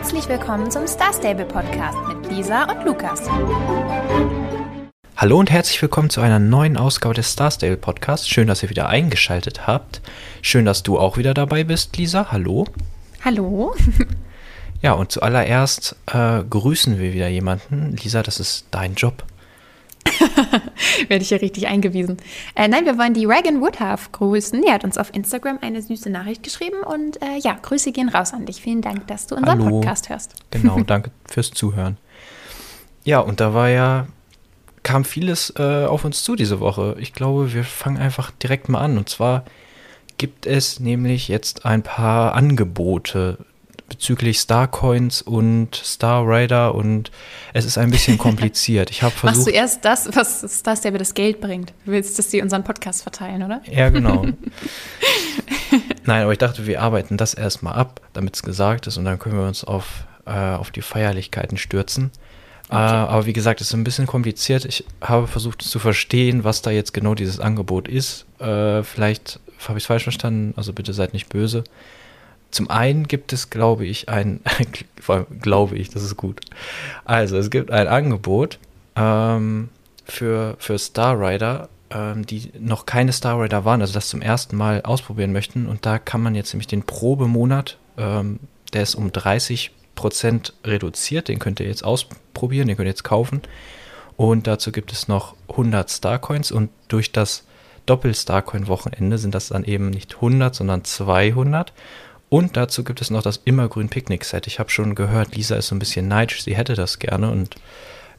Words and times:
Herzlich 0.00 0.28
willkommen 0.28 0.70
zum 0.70 0.86
Star 0.86 1.12
Stable 1.12 1.44
Podcast 1.44 1.98
mit 2.06 2.30
Lisa 2.30 2.70
und 2.70 2.84
Lukas. 2.84 3.28
Hallo 5.16 5.40
und 5.40 5.50
herzlich 5.50 5.82
willkommen 5.82 6.08
zu 6.08 6.20
einer 6.20 6.38
neuen 6.38 6.76
Ausgabe 6.76 7.16
des 7.16 7.32
Star 7.32 7.50
Stable 7.50 7.76
Podcasts. 7.76 8.28
Schön, 8.28 8.46
dass 8.46 8.62
ihr 8.62 8.70
wieder 8.70 8.88
eingeschaltet 8.88 9.66
habt. 9.66 10.00
Schön, 10.40 10.64
dass 10.64 10.84
du 10.84 11.00
auch 11.00 11.16
wieder 11.16 11.34
dabei 11.34 11.64
bist, 11.64 11.96
Lisa. 11.96 12.30
Hallo. 12.30 12.66
Hallo. 13.24 13.74
Ja, 14.82 14.92
und 14.92 15.10
zuallererst 15.10 15.96
äh, 16.06 16.44
grüßen 16.48 17.00
wir 17.00 17.12
wieder 17.12 17.26
jemanden. 17.26 17.96
Lisa, 17.96 18.22
das 18.22 18.38
ist 18.38 18.66
dein 18.70 18.94
Job. 18.94 19.24
Werde 21.08 21.22
ich 21.22 21.30
ja 21.30 21.38
richtig 21.38 21.66
eingewiesen. 21.66 22.16
Äh, 22.54 22.68
nein, 22.68 22.84
wir 22.84 22.98
wollen 22.98 23.14
die 23.14 23.26
Regan 23.26 23.60
Woodhalf 23.60 24.12
grüßen. 24.12 24.62
Die 24.62 24.70
hat 24.70 24.84
uns 24.84 24.98
auf 24.98 25.14
Instagram 25.14 25.58
eine 25.60 25.82
süße 25.82 26.10
Nachricht 26.10 26.42
geschrieben 26.42 26.82
und 26.84 27.22
äh, 27.22 27.38
ja, 27.38 27.58
Grüße 27.60 27.92
gehen 27.92 28.08
raus 28.08 28.32
an 28.32 28.46
dich. 28.46 28.60
Vielen 28.60 28.82
Dank, 28.82 29.06
dass 29.06 29.26
du 29.26 29.36
unseren 29.36 29.64
Hallo. 29.64 29.80
Podcast 29.80 30.08
hörst. 30.08 30.34
Genau, 30.50 30.80
danke 30.86 31.10
fürs 31.26 31.50
Zuhören. 31.50 31.96
Ja, 33.04 33.20
und 33.20 33.40
da 33.40 33.54
war 33.54 33.68
ja, 33.68 34.06
kam 34.82 35.04
vieles 35.04 35.52
äh, 35.56 35.84
auf 35.86 36.04
uns 36.04 36.22
zu 36.22 36.36
diese 36.36 36.60
Woche. 36.60 36.96
Ich 36.98 37.12
glaube, 37.12 37.52
wir 37.52 37.64
fangen 37.64 37.98
einfach 37.98 38.30
direkt 38.32 38.68
mal 38.68 38.80
an. 38.80 38.98
Und 38.98 39.08
zwar 39.08 39.44
gibt 40.18 40.46
es 40.46 40.80
nämlich 40.80 41.28
jetzt 41.28 41.64
ein 41.64 41.82
paar 41.82 42.34
Angebote 42.34 43.38
bezüglich 43.88 44.38
Starcoins 44.38 45.22
und 45.22 45.74
Star 45.74 46.24
Rider 46.26 46.74
und 46.74 47.10
es 47.52 47.64
ist 47.64 47.78
ein 47.78 47.90
bisschen 47.90 48.18
kompliziert. 48.18 48.90
Ich 48.90 49.02
habe 49.02 49.14
Machst 49.22 49.38
du 49.38 49.42
versucht. 49.44 49.54
erst 49.54 49.84
das, 49.84 50.08
was 50.14 50.42
ist 50.42 50.66
das, 50.66 50.82
der 50.82 50.92
mir 50.92 50.98
das 50.98 51.14
Geld 51.14 51.40
bringt? 51.40 51.72
Du 51.84 51.92
willst, 51.92 52.18
dass 52.18 52.30
sie 52.30 52.42
unseren 52.42 52.64
Podcast 52.64 53.02
verteilen, 53.02 53.42
oder? 53.42 53.62
Ja, 53.70 53.88
genau. 53.88 54.26
Nein, 56.04 56.22
aber 56.22 56.32
ich 56.32 56.38
dachte, 56.38 56.66
wir 56.66 56.82
arbeiten 56.82 57.16
das 57.16 57.34
erstmal 57.34 57.74
ab, 57.74 58.00
damit 58.12 58.36
es 58.36 58.42
gesagt 58.42 58.86
ist 58.86 58.96
und 58.96 59.04
dann 59.04 59.18
können 59.18 59.38
wir 59.38 59.46
uns 59.46 59.64
auf, 59.64 60.04
äh, 60.26 60.30
auf 60.30 60.70
die 60.70 60.82
Feierlichkeiten 60.82 61.58
stürzen. 61.58 62.10
Äh, 62.70 62.74
aber 62.74 63.26
wie 63.26 63.32
gesagt, 63.32 63.60
es 63.60 63.68
ist 63.68 63.74
ein 63.74 63.84
bisschen 63.84 64.06
kompliziert. 64.06 64.64
Ich 64.64 64.84
habe 65.00 65.26
versucht 65.26 65.62
zu 65.62 65.78
verstehen, 65.78 66.44
was 66.44 66.62
da 66.62 66.70
jetzt 66.70 66.92
genau 66.92 67.14
dieses 67.14 67.40
Angebot 67.40 67.88
ist. 67.88 68.26
Äh, 68.38 68.82
vielleicht 68.82 69.40
habe 69.66 69.78
ich 69.78 69.84
es 69.84 69.86
falsch 69.86 70.02
verstanden, 70.04 70.52
also 70.56 70.72
bitte 70.72 70.92
seid 70.92 71.14
nicht 71.14 71.28
böse. 71.28 71.64
Zum 72.50 72.70
einen 72.70 73.06
gibt 73.06 73.32
es, 73.32 73.50
glaube 73.50 73.86
ich, 73.86 74.08
ein, 74.08 74.40
glaube 75.40 75.76
ich, 75.76 75.90
das 75.90 76.02
ist 76.02 76.16
gut. 76.16 76.40
Also, 77.04 77.36
es 77.36 77.50
gibt 77.50 77.70
ein 77.70 77.86
Angebot 77.86 78.58
ähm, 78.96 79.68
für, 80.04 80.56
für 80.58 80.78
Star 80.78 81.20
Rider, 81.20 81.68
ähm, 81.90 82.26
die 82.26 82.50
noch 82.58 82.86
keine 82.86 83.12
Star 83.12 83.40
Rider 83.40 83.64
waren, 83.64 83.80
also 83.80 83.92
das 83.92 84.08
zum 84.08 84.22
ersten 84.22 84.56
Mal 84.56 84.82
ausprobieren 84.82 85.32
möchten. 85.32 85.66
Und 85.66 85.86
da 85.86 85.98
kann 85.98 86.22
man 86.22 86.34
jetzt 86.34 86.52
nämlich 86.52 86.66
den 86.66 86.82
Probemonat, 86.82 87.78
ähm, 87.96 88.40
der 88.72 88.82
ist 88.82 88.94
um 88.94 89.12
30 89.12 89.70
Prozent 89.94 90.52
reduziert, 90.64 91.28
den 91.28 91.38
könnt 91.38 91.60
ihr 91.60 91.66
jetzt 91.66 91.84
ausprobieren, 91.84 92.68
den 92.68 92.76
könnt 92.76 92.86
ihr 92.86 92.92
jetzt 92.92 93.04
kaufen. 93.04 93.42
Und 94.16 94.46
dazu 94.46 94.72
gibt 94.72 94.92
es 94.92 95.08
noch 95.08 95.34
100 95.48 95.90
Starcoins 95.90 96.50
und 96.50 96.70
durch 96.88 97.12
das 97.12 97.44
Doppel-Starcoin-Wochenende 97.86 99.16
sind 99.16 99.34
das 99.34 99.48
dann 99.48 99.64
eben 99.64 99.90
nicht 99.90 100.16
100, 100.16 100.54
sondern 100.54 100.84
200. 100.84 101.72
Und 102.28 102.56
dazu 102.56 102.84
gibt 102.84 103.00
es 103.00 103.10
noch 103.10 103.22
das 103.22 103.40
Immergrün 103.44 103.88
Picknick-Set. 103.88 104.46
Ich 104.46 104.58
habe 104.58 104.68
schon 104.70 104.94
gehört, 104.94 105.34
Lisa 105.34 105.56
ist 105.56 105.68
so 105.68 105.74
ein 105.74 105.78
bisschen 105.78 106.08
neidisch, 106.08 106.42
sie 106.44 106.56
hätte 106.56 106.74
das 106.74 106.98
gerne 106.98 107.30
und 107.30 107.54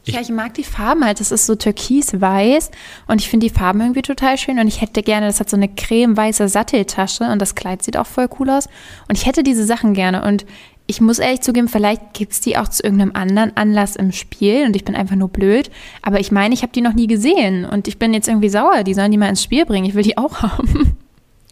Ich- 0.06 0.16
ja, 0.16 0.22
ich 0.22 0.30
mag 0.30 0.54
die 0.54 0.64
Farben 0.64 1.04
halt. 1.06 1.20
Das 1.20 1.32
ist 1.32 1.46
so 1.46 1.56
türkis-weiß 1.56 2.72
und 3.08 3.22
ich 3.22 3.30
finde 3.30 3.48
die 3.48 3.54
Farben 3.54 3.82
irgendwie 3.82 4.02
total 4.02 4.38
schön 4.38 4.58
und 4.58 4.68
ich 4.68 4.82
hätte 4.82 5.04
gerne, 5.04 5.28
das 5.28 5.40
hat 5.40 5.50
so 5.50 5.58
eine 5.58 5.68
cremeweiße 5.68 6.48
Satteltasche 6.48 7.26
und 7.26 7.40
das 7.40 7.54
Kleid 7.54 7.84
sieht 7.84 7.98
auch 7.98 8.08
voll 8.08 8.30
cool 8.40 8.50
aus 8.50 8.68
und 9.10 9.18
ich 9.18 9.26
hätte 9.26 9.44
diese 9.44 9.66
Sachen 9.66 9.94
gerne 9.94 10.24
und 10.24 10.46
ich 10.88 11.02
muss 11.02 11.20
ehrlich 11.20 11.42
zugeben, 11.42 11.68
vielleicht 11.68 12.14
gibt 12.14 12.32
es 12.32 12.42
die 12.42 12.58
auch 12.58 12.68
zu 12.70 12.82
irgendeinem 12.82 13.12
anderen 13.14 13.56
Anlass 13.58 13.96
im 13.96 14.12
Spiel 14.12 14.66
und 14.66 14.76
ich 14.76 14.86
bin 14.86 14.96
einfach 14.96 15.16
nur 15.18 15.30
blöd, 15.30 15.70
aber 16.02 16.20
ich 16.20 16.32
meine, 16.32 16.56
ich 16.56 16.64
habe 16.64 16.72
die 16.72 16.82
noch 16.82 16.94
nie 16.94 17.06
gesehen 17.06 17.66
und 17.66 17.88
ich 17.88 18.00
bin 18.00 18.14
jetzt 18.14 18.28
irgendwie 18.28 18.50
sauer, 18.50 18.84
die 18.84 18.96
sollen 18.96 19.12
die 19.12 19.18
mal 19.20 19.30
ins 19.30 19.44
Spiel 19.44 19.66
bringen, 19.68 19.86
ich 19.86 19.94
will 19.94 20.02
die 20.04 20.18
auch 20.18 20.38
haben. 20.42 20.98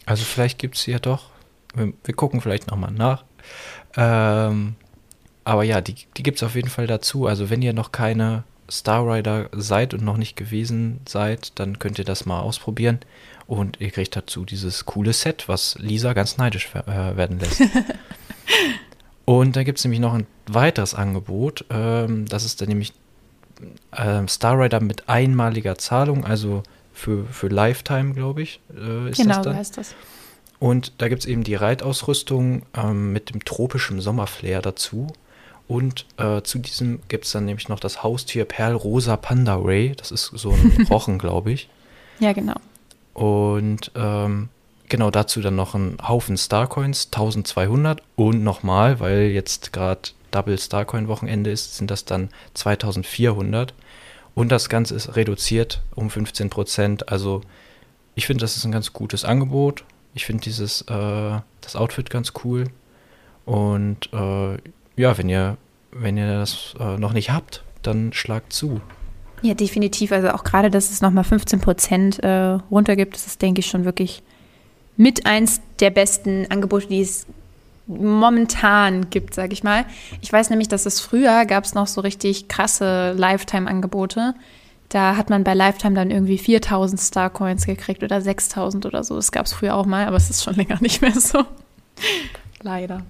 Also 0.06 0.24
vielleicht 0.24 0.58
gibt 0.58 0.74
es 0.76 0.82
sie 0.82 0.90
ja 0.90 0.98
doch. 0.98 1.26
Wir, 1.78 1.92
wir 2.04 2.14
gucken 2.14 2.40
vielleicht 2.40 2.68
nochmal 2.68 2.92
nach. 2.92 3.24
Ähm, 3.96 4.76
aber 5.44 5.62
ja, 5.62 5.80
die, 5.80 5.94
die 6.16 6.22
gibt 6.22 6.38
es 6.38 6.42
auf 6.42 6.54
jeden 6.54 6.68
Fall 6.68 6.86
dazu. 6.86 7.26
Also 7.26 7.50
wenn 7.50 7.62
ihr 7.62 7.72
noch 7.72 7.92
keine 7.92 8.44
Star 8.70 9.06
Rider 9.06 9.48
seid 9.52 9.94
und 9.94 10.04
noch 10.04 10.16
nicht 10.16 10.36
gewesen 10.36 11.00
seid, 11.08 11.58
dann 11.58 11.78
könnt 11.78 11.98
ihr 11.98 12.04
das 12.04 12.26
mal 12.26 12.40
ausprobieren. 12.40 13.00
Und 13.46 13.80
ihr 13.80 13.90
kriegt 13.90 14.14
dazu 14.14 14.44
dieses 14.44 14.84
coole 14.84 15.14
Set, 15.14 15.48
was 15.48 15.76
Lisa 15.78 16.12
ganz 16.12 16.36
neidisch 16.36 16.68
äh, 16.74 17.16
werden 17.16 17.38
lässt. 17.38 17.62
und 19.24 19.56
da 19.56 19.62
gibt 19.62 19.78
es 19.78 19.84
nämlich 19.84 20.00
noch 20.00 20.12
ein 20.12 20.26
weiteres 20.46 20.94
Angebot. 20.94 21.64
Ähm, 21.70 22.26
das 22.26 22.44
ist 22.44 22.60
dann 22.60 22.68
nämlich 22.68 22.92
ähm, 23.96 24.28
Star 24.28 24.60
Rider 24.60 24.80
mit 24.80 25.08
einmaliger 25.08 25.78
Zahlung, 25.78 26.26
also 26.26 26.62
für, 26.92 27.24
für 27.26 27.48
Lifetime, 27.48 28.12
glaube 28.12 28.42
ich, 28.42 28.60
äh, 28.76 29.10
ist 29.10 29.16
genau, 29.16 29.28
das 29.28 29.36
so 29.36 29.42
dann. 29.44 29.56
heißt 29.56 29.76
das. 29.78 29.94
Und 30.60 30.92
da 30.98 31.08
gibt 31.08 31.20
es 31.20 31.26
eben 31.26 31.44
die 31.44 31.54
Reitausrüstung 31.54 32.62
ähm, 32.76 33.12
mit 33.12 33.32
dem 33.32 33.44
tropischen 33.44 34.00
Sommerflair 34.00 34.60
dazu. 34.60 35.08
Und 35.68 36.06
äh, 36.16 36.42
zu 36.42 36.58
diesem 36.58 37.00
gibt 37.08 37.26
es 37.26 37.32
dann 37.32 37.44
nämlich 37.44 37.68
noch 37.68 37.78
das 37.78 38.02
Haustier 38.02 38.44
Perlrosa 38.44 39.16
Panda 39.16 39.56
Ray. 39.56 39.94
Das 39.96 40.10
ist 40.10 40.24
so 40.24 40.50
ein 40.50 40.86
Rochen, 40.90 41.18
glaube 41.18 41.52
ich. 41.52 41.68
Ja, 42.18 42.32
genau. 42.32 42.56
Und 43.14 43.92
ähm, 43.94 44.48
genau 44.88 45.10
dazu 45.10 45.40
dann 45.40 45.56
noch 45.56 45.74
ein 45.74 45.98
Haufen 46.06 46.36
Starcoins, 46.36 47.06
1200. 47.12 48.02
Und 48.16 48.42
nochmal, 48.42 48.98
weil 48.98 49.28
jetzt 49.28 49.72
gerade 49.72 50.10
Double 50.30 50.58
Starcoin 50.58 51.08
Wochenende 51.08 51.50
ist, 51.50 51.76
sind 51.76 51.90
das 51.90 52.04
dann 52.04 52.30
2400. 52.54 53.74
Und 54.34 54.50
das 54.50 54.68
Ganze 54.68 54.94
ist 54.94 55.16
reduziert 55.16 55.82
um 55.94 56.10
15 56.10 56.50
Prozent. 56.50 57.08
Also 57.10 57.42
ich 58.14 58.26
finde, 58.26 58.42
das 58.42 58.56
ist 58.56 58.64
ein 58.64 58.72
ganz 58.72 58.92
gutes 58.92 59.24
Angebot. 59.24 59.84
Ich 60.18 60.26
finde 60.26 60.42
dieses 60.42 60.82
äh, 60.82 61.40
das 61.60 61.76
Outfit 61.76 62.10
ganz 62.10 62.32
cool. 62.42 62.64
Und 63.44 64.12
äh, 64.12 64.56
ja, 64.96 65.16
wenn 65.16 65.28
ihr 65.28 65.56
wenn 65.92 66.16
ihr 66.16 66.26
das 66.26 66.74
äh, 66.80 66.98
noch 66.98 67.12
nicht 67.12 67.30
habt, 67.30 67.62
dann 67.82 68.12
schlagt 68.12 68.52
zu. 68.52 68.80
Ja, 69.42 69.54
definitiv. 69.54 70.10
Also 70.10 70.30
auch 70.30 70.42
gerade, 70.42 70.70
dass 70.70 70.90
es 70.90 71.00
nochmal 71.02 71.22
15 71.22 71.60
Prozent 71.60 72.18
äh, 72.24 72.58
runtergibt, 72.68 73.14
das 73.14 73.28
ist, 73.28 73.40
denke 73.40 73.60
ich, 73.60 73.66
schon 73.66 73.84
wirklich 73.84 74.24
mit 74.96 75.24
eins 75.24 75.60
der 75.78 75.90
besten 75.90 76.50
Angebote, 76.50 76.88
die 76.88 77.00
es 77.00 77.24
momentan 77.86 79.08
gibt, 79.10 79.34
sage 79.34 79.52
ich 79.52 79.62
mal. 79.62 79.84
Ich 80.20 80.32
weiß 80.32 80.50
nämlich, 80.50 80.66
dass 80.66 80.84
es 80.84 81.00
früher 81.00 81.46
gab 81.46 81.62
es 81.62 81.74
noch 81.74 81.86
so 81.86 82.00
richtig 82.00 82.48
krasse 82.48 83.12
Lifetime-Angebote. 83.12 84.34
Da 84.88 85.16
hat 85.16 85.28
man 85.28 85.44
bei 85.44 85.54
Lifetime 85.54 85.94
dann 85.94 86.10
irgendwie 86.10 86.38
4000 86.38 87.00
Starcoins 87.00 87.66
gekriegt 87.66 88.02
oder 88.02 88.20
6000 88.20 88.86
oder 88.86 89.04
so. 89.04 89.16
Das 89.16 89.32
gab 89.32 89.46
es 89.46 89.52
früher 89.52 89.74
auch 89.74 89.86
mal, 89.86 90.06
aber 90.06 90.16
es 90.16 90.30
ist 90.30 90.44
schon 90.44 90.54
länger 90.56 90.78
nicht 90.80 91.02
mehr 91.02 91.18
so. 91.18 91.44
Leider. 92.62 93.02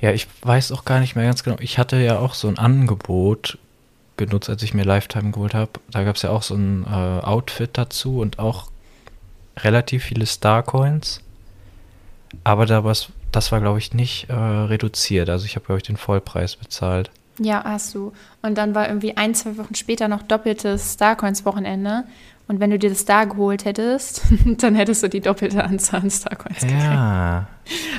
Ja, 0.00 0.12
ich 0.12 0.28
weiß 0.42 0.70
auch 0.72 0.84
gar 0.84 1.00
nicht 1.00 1.16
mehr 1.16 1.24
ganz 1.24 1.42
genau. 1.42 1.56
Ich 1.60 1.78
hatte 1.78 1.96
ja 1.96 2.18
auch 2.18 2.34
so 2.34 2.46
ein 2.48 2.58
Angebot 2.58 3.58
genutzt, 4.16 4.48
als 4.48 4.62
ich 4.62 4.74
mir 4.74 4.84
Lifetime 4.84 5.32
geholt 5.32 5.54
habe. 5.54 5.72
Da 5.90 6.04
gab 6.04 6.16
es 6.16 6.22
ja 6.22 6.30
auch 6.30 6.42
so 6.42 6.54
ein 6.54 6.84
äh, 6.84 7.24
Outfit 7.24 7.70
dazu 7.72 8.20
und 8.20 8.38
auch 8.38 8.70
relativ 9.56 10.04
viele 10.04 10.26
Starcoins. 10.26 11.20
Aber 12.44 12.66
da 12.66 12.84
war's, 12.84 13.08
das 13.32 13.50
war, 13.50 13.60
glaube 13.60 13.78
ich, 13.78 13.92
nicht 13.92 14.28
äh, 14.28 14.34
reduziert. 14.34 15.30
Also 15.30 15.46
ich 15.46 15.56
habe, 15.56 15.66
glaube 15.66 15.78
ich, 15.78 15.84
den 15.84 15.96
Vollpreis 15.96 16.56
bezahlt. 16.56 17.10
Ja, 17.38 17.62
hast 17.64 17.94
du. 17.94 18.12
Und 18.42 18.56
dann 18.58 18.74
war 18.74 18.88
irgendwie 18.88 19.16
ein, 19.16 19.34
zwei 19.34 19.56
Wochen 19.58 19.74
später 19.74 20.08
noch 20.08 20.22
doppeltes 20.22 20.94
Starcoins-Wochenende. 20.94 22.04
Und 22.48 22.60
wenn 22.60 22.70
du 22.70 22.78
dir 22.78 22.88
das 22.88 23.04
da 23.04 23.24
geholt 23.24 23.66
hättest, 23.66 24.22
dann 24.44 24.74
hättest 24.74 25.02
du 25.02 25.08
die 25.08 25.20
doppelte 25.20 25.62
Anzahl 25.62 26.00
an 26.00 26.10
Starcoins 26.10 26.60
gekriegt. 26.60 26.80
Ja, 26.82 27.46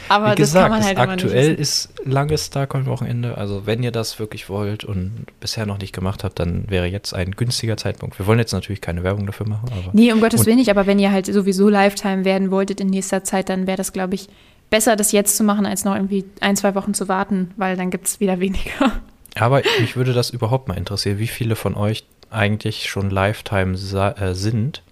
Aber 0.10 0.26
wie 0.26 0.30
das 0.30 0.38
gesagt, 0.38 0.64
kann 0.64 0.72
man 0.72 0.84
halt 0.84 0.98
nicht 0.98 1.08
aktuell 1.08 1.54
ist 1.54 1.90
langes 2.04 2.48
Starcoin-Wochenende. 2.48 3.38
Also 3.38 3.68
wenn 3.68 3.84
ihr 3.84 3.92
das 3.92 4.18
wirklich 4.18 4.50
wollt 4.50 4.84
und 4.84 5.28
bisher 5.40 5.68
noch 5.68 5.78
nicht 5.78 5.94
gemacht 5.94 6.24
habt, 6.24 6.40
dann 6.40 6.66
wäre 6.68 6.88
jetzt 6.88 7.14
ein 7.14 7.32
günstiger 7.32 7.78
Zeitpunkt. 7.78 8.18
Wir 8.18 8.26
wollen 8.26 8.40
jetzt 8.40 8.52
natürlich 8.52 8.82
keine 8.82 9.04
Werbung 9.04 9.28
dafür 9.28 9.48
machen, 9.48 9.70
aber 9.72 9.92
Nee, 9.94 10.12
um 10.12 10.20
Gottes 10.20 10.48
Willen 10.48 10.58
nicht. 10.58 10.72
Aber 10.72 10.88
wenn 10.88 10.98
ihr 10.98 11.12
halt 11.12 11.28
sowieso 11.28 11.70
Lifetime 11.70 12.26
werden 12.26 12.50
wolltet 12.50 12.82
in 12.82 12.88
nächster 12.88 13.24
Zeit, 13.24 13.50
dann 13.50 13.68
wäre 13.68 13.78
das, 13.78 13.94
glaube 13.94 14.16
ich, 14.16 14.30
besser, 14.72 14.96
das 14.96 15.12
jetzt 15.12 15.38
zu 15.38 15.44
machen, 15.44 15.68
als 15.68 15.86
noch 15.86 15.94
irgendwie 15.94 16.26
ein, 16.42 16.56
zwei 16.56 16.74
Wochen 16.74 16.96
zu 16.96 17.08
warten, 17.08 17.52
weil 17.58 17.78
dann 17.78 17.92
gibt 17.92 18.08
es 18.08 18.20
wieder 18.20 18.40
weniger. 18.40 18.94
Aber 19.36 19.62
mich 19.80 19.96
würde 19.96 20.14
das 20.14 20.30
überhaupt 20.30 20.68
mal 20.68 20.78
interessieren, 20.78 21.20
wie 21.20 21.28
viele 21.28 21.56
von 21.56 21.76
euch 21.76 22.06
eigentlich 22.30 22.90
schon 22.90 23.10
Lifetime 23.10 23.74
äh, 23.74 24.34
sind. 24.34 24.84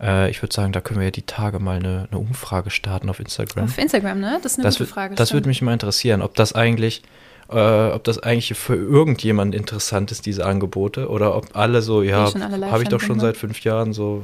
Äh, 0.00 0.30
ich 0.30 0.42
würde 0.42 0.54
sagen, 0.54 0.72
da 0.72 0.80
können 0.80 1.00
wir 1.00 1.06
ja 1.06 1.10
die 1.10 1.22
Tage 1.22 1.58
mal 1.58 1.76
eine, 1.76 2.08
eine 2.10 2.18
Umfrage 2.18 2.70
starten 2.70 3.08
auf 3.08 3.20
Instagram. 3.20 3.64
Auf 3.64 3.78
Instagram, 3.78 4.20
ne? 4.20 4.38
Das 4.42 4.52
ist 4.52 4.58
eine 4.58 4.64
das 4.64 4.78
gute 4.78 4.90
Frage. 4.90 5.14
das 5.14 5.32
würde 5.32 5.48
mich 5.48 5.62
mal 5.62 5.72
interessieren, 5.72 6.22
ob 6.22 6.34
das 6.34 6.52
eigentlich, 6.52 7.02
äh, 7.50 7.56
ob 7.56 8.04
das 8.04 8.18
eigentlich 8.18 8.54
für 8.58 8.74
irgendjemand 8.74 9.54
interessant 9.54 10.12
ist, 10.12 10.26
diese 10.26 10.44
Angebote, 10.44 11.08
oder 11.08 11.36
ob 11.36 11.56
alle 11.56 11.80
so, 11.82 12.02
ja, 12.02 12.32
habe 12.34 12.82
ich 12.82 12.88
doch 12.88 13.00
schon 13.00 13.16
ne? 13.16 13.22
seit 13.22 13.36
fünf 13.36 13.62
Jahren, 13.64 13.92
so 13.92 14.22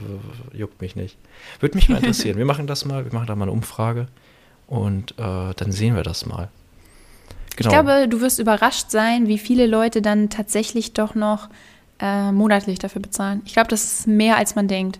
juckt 0.52 0.80
mich 0.80 0.96
nicht. 0.96 1.16
Würde 1.60 1.76
mich 1.76 1.88
mal 1.88 1.96
interessieren. 1.98 2.36
wir 2.36 2.44
machen 2.46 2.66
das 2.66 2.84
mal, 2.84 3.04
wir 3.04 3.12
machen 3.12 3.26
da 3.26 3.36
mal 3.36 3.44
eine 3.44 3.52
Umfrage 3.52 4.06
und 4.66 5.12
äh, 5.12 5.54
dann 5.56 5.72
sehen 5.72 5.96
wir 5.96 6.02
das 6.02 6.26
mal. 6.26 6.48
Genau. 7.60 7.70
Ich 7.70 7.74
glaube, 7.74 8.08
du 8.08 8.22
wirst 8.22 8.38
überrascht 8.38 8.90
sein, 8.90 9.26
wie 9.26 9.36
viele 9.36 9.66
Leute 9.66 10.00
dann 10.00 10.30
tatsächlich 10.30 10.94
doch 10.94 11.14
noch 11.14 11.50
äh, 11.98 12.32
monatlich 12.32 12.78
dafür 12.78 13.02
bezahlen. 13.02 13.42
Ich 13.44 13.52
glaube, 13.52 13.68
das 13.68 13.84
ist 13.84 14.06
mehr, 14.06 14.38
als 14.38 14.54
man 14.54 14.66
denkt. 14.66 14.98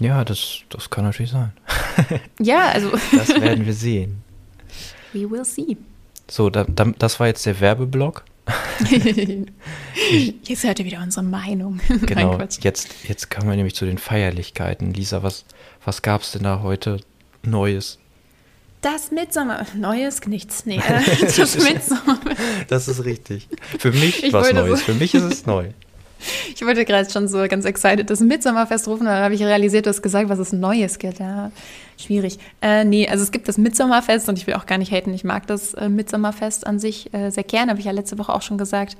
Ja, 0.00 0.24
das, 0.24 0.60
das 0.70 0.88
kann 0.88 1.04
natürlich 1.04 1.32
sein. 1.32 1.52
Ja, 2.40 2.68
also 2.70 2.90
Das 3.12 3.28
werden 3.28 3.66
wir 3.66 3.74
sehen. 3.74 4.22
we 5.12 5.30
will 5.30 5.44
see. 5.44 5.76
So, 6.30 6.48
da, 6.48 6.64
da, 6.64 6.86
das 6.98 7.20
war 7.20 7.26
jetzt 7.26 7.44
der 7.44 7.60
Werbeblock. 7.60 8.24
Jetzt 10.44 10.64
hört 10.64 10.78
ihr 10.78 10.84
wieder 10.84 11.00
unsere 11.00 11.24
Meinung. 11.24 11.80
Genau. 12.02 12.38
Jetzt, 12.60 13.08
jetzt 13.08 13.30
kommen 13.30 13.48
wir 13.48 13.56
nämlich 13.56 13.74
zu 13.74 13.86
den 13.86 13.96
Feierlichkeiten. 13.96 14.92
Lisa, 14.92 15.22
was, 15.22 15.46
was 15.82 16.02
gab 16.02 16.20
es 16.20 16.32
denn 16.32 16.42
da 16.42 16.60
heute 16.62 17.00
Neues? 17.42 17.98
Das 18.84 19.10
Mitsommer. 19.10 19.64
Neues, 19.74 20.20
nichts. 20.26 20.66
Nee, 20.66 20.76
äh, 20.76 21.26
das 21.36 21.56
Mitsommer. 21.56 22.18
Das 22.68 22.86
ist 22.86 23.04
richtig. 23.04 23.48
Für 23.78 23.90
mich 23.92 24.22
Ich 24.22 24.32
was 24.32 24.52
Neues. 24.52 24.80
so- 24.80 24.84
Für 24.86 24.94
mich 24.94 25.14
ist 25.14 25.24
es 25.24 25.46
neu. 25.46 25.68
Ich 26.54 26.64
wollte 26.64 26.86
gerade 26.86 27.10
schon 27.10 27.28
so 27.28 27.46
ganz 27.48 27.66
excited 27.66 28.08
das 28.08 28.20
Mitsommerfest 28.20 28.88
rufen, 28.88 29.04
dann 29.04 29.22
habe 29.22 29.34
ich 29.34 29.42
realisiert, 29.42 29.84
du 29.84 29.90
hast 29.90 30.00
gesagt, 30.00 30.30
was 30.30 30.38
es 30.38 30.52
Neues 30.54 30.98
gibt. 30.98 31.18
Ja, 31.18 31.50
schwierig. 32.00 32.38
Äh, 32.62 32.84
nee, 32.84 33.06
also 33.06 33.22
es 33.22 33.30
gibt 33.30 33.46
das 33.46 33.58
Mitsommerfest 33.58 34.26
und 34.30 34.38
ich 34.38 34.46
will 34.46 34.54
auch 34.54 34.64
gar 34.64 34.78
nicht 34.78 34.90
haten. 34.90 35.12
Ich 35.12 35.22
mag 35.24 35.46
das 35.46 35.74
äh, 35.74 35.90
Mitsommerfest 35.90 36.66
an 36.66 36.78
sich 36.78 37.12
äh, 37.12 37.28
sehr 37.30 37.44
gerne, 37.44 37.70
habe 37.72 37.80
ich 37.80 37.84
ja 37.86 37.92
letzte 37.92 38.16
Woche 38.18 38.32
auch 38.32 38.40
schon 38.40 38.56
gesagt. 38.56 38.96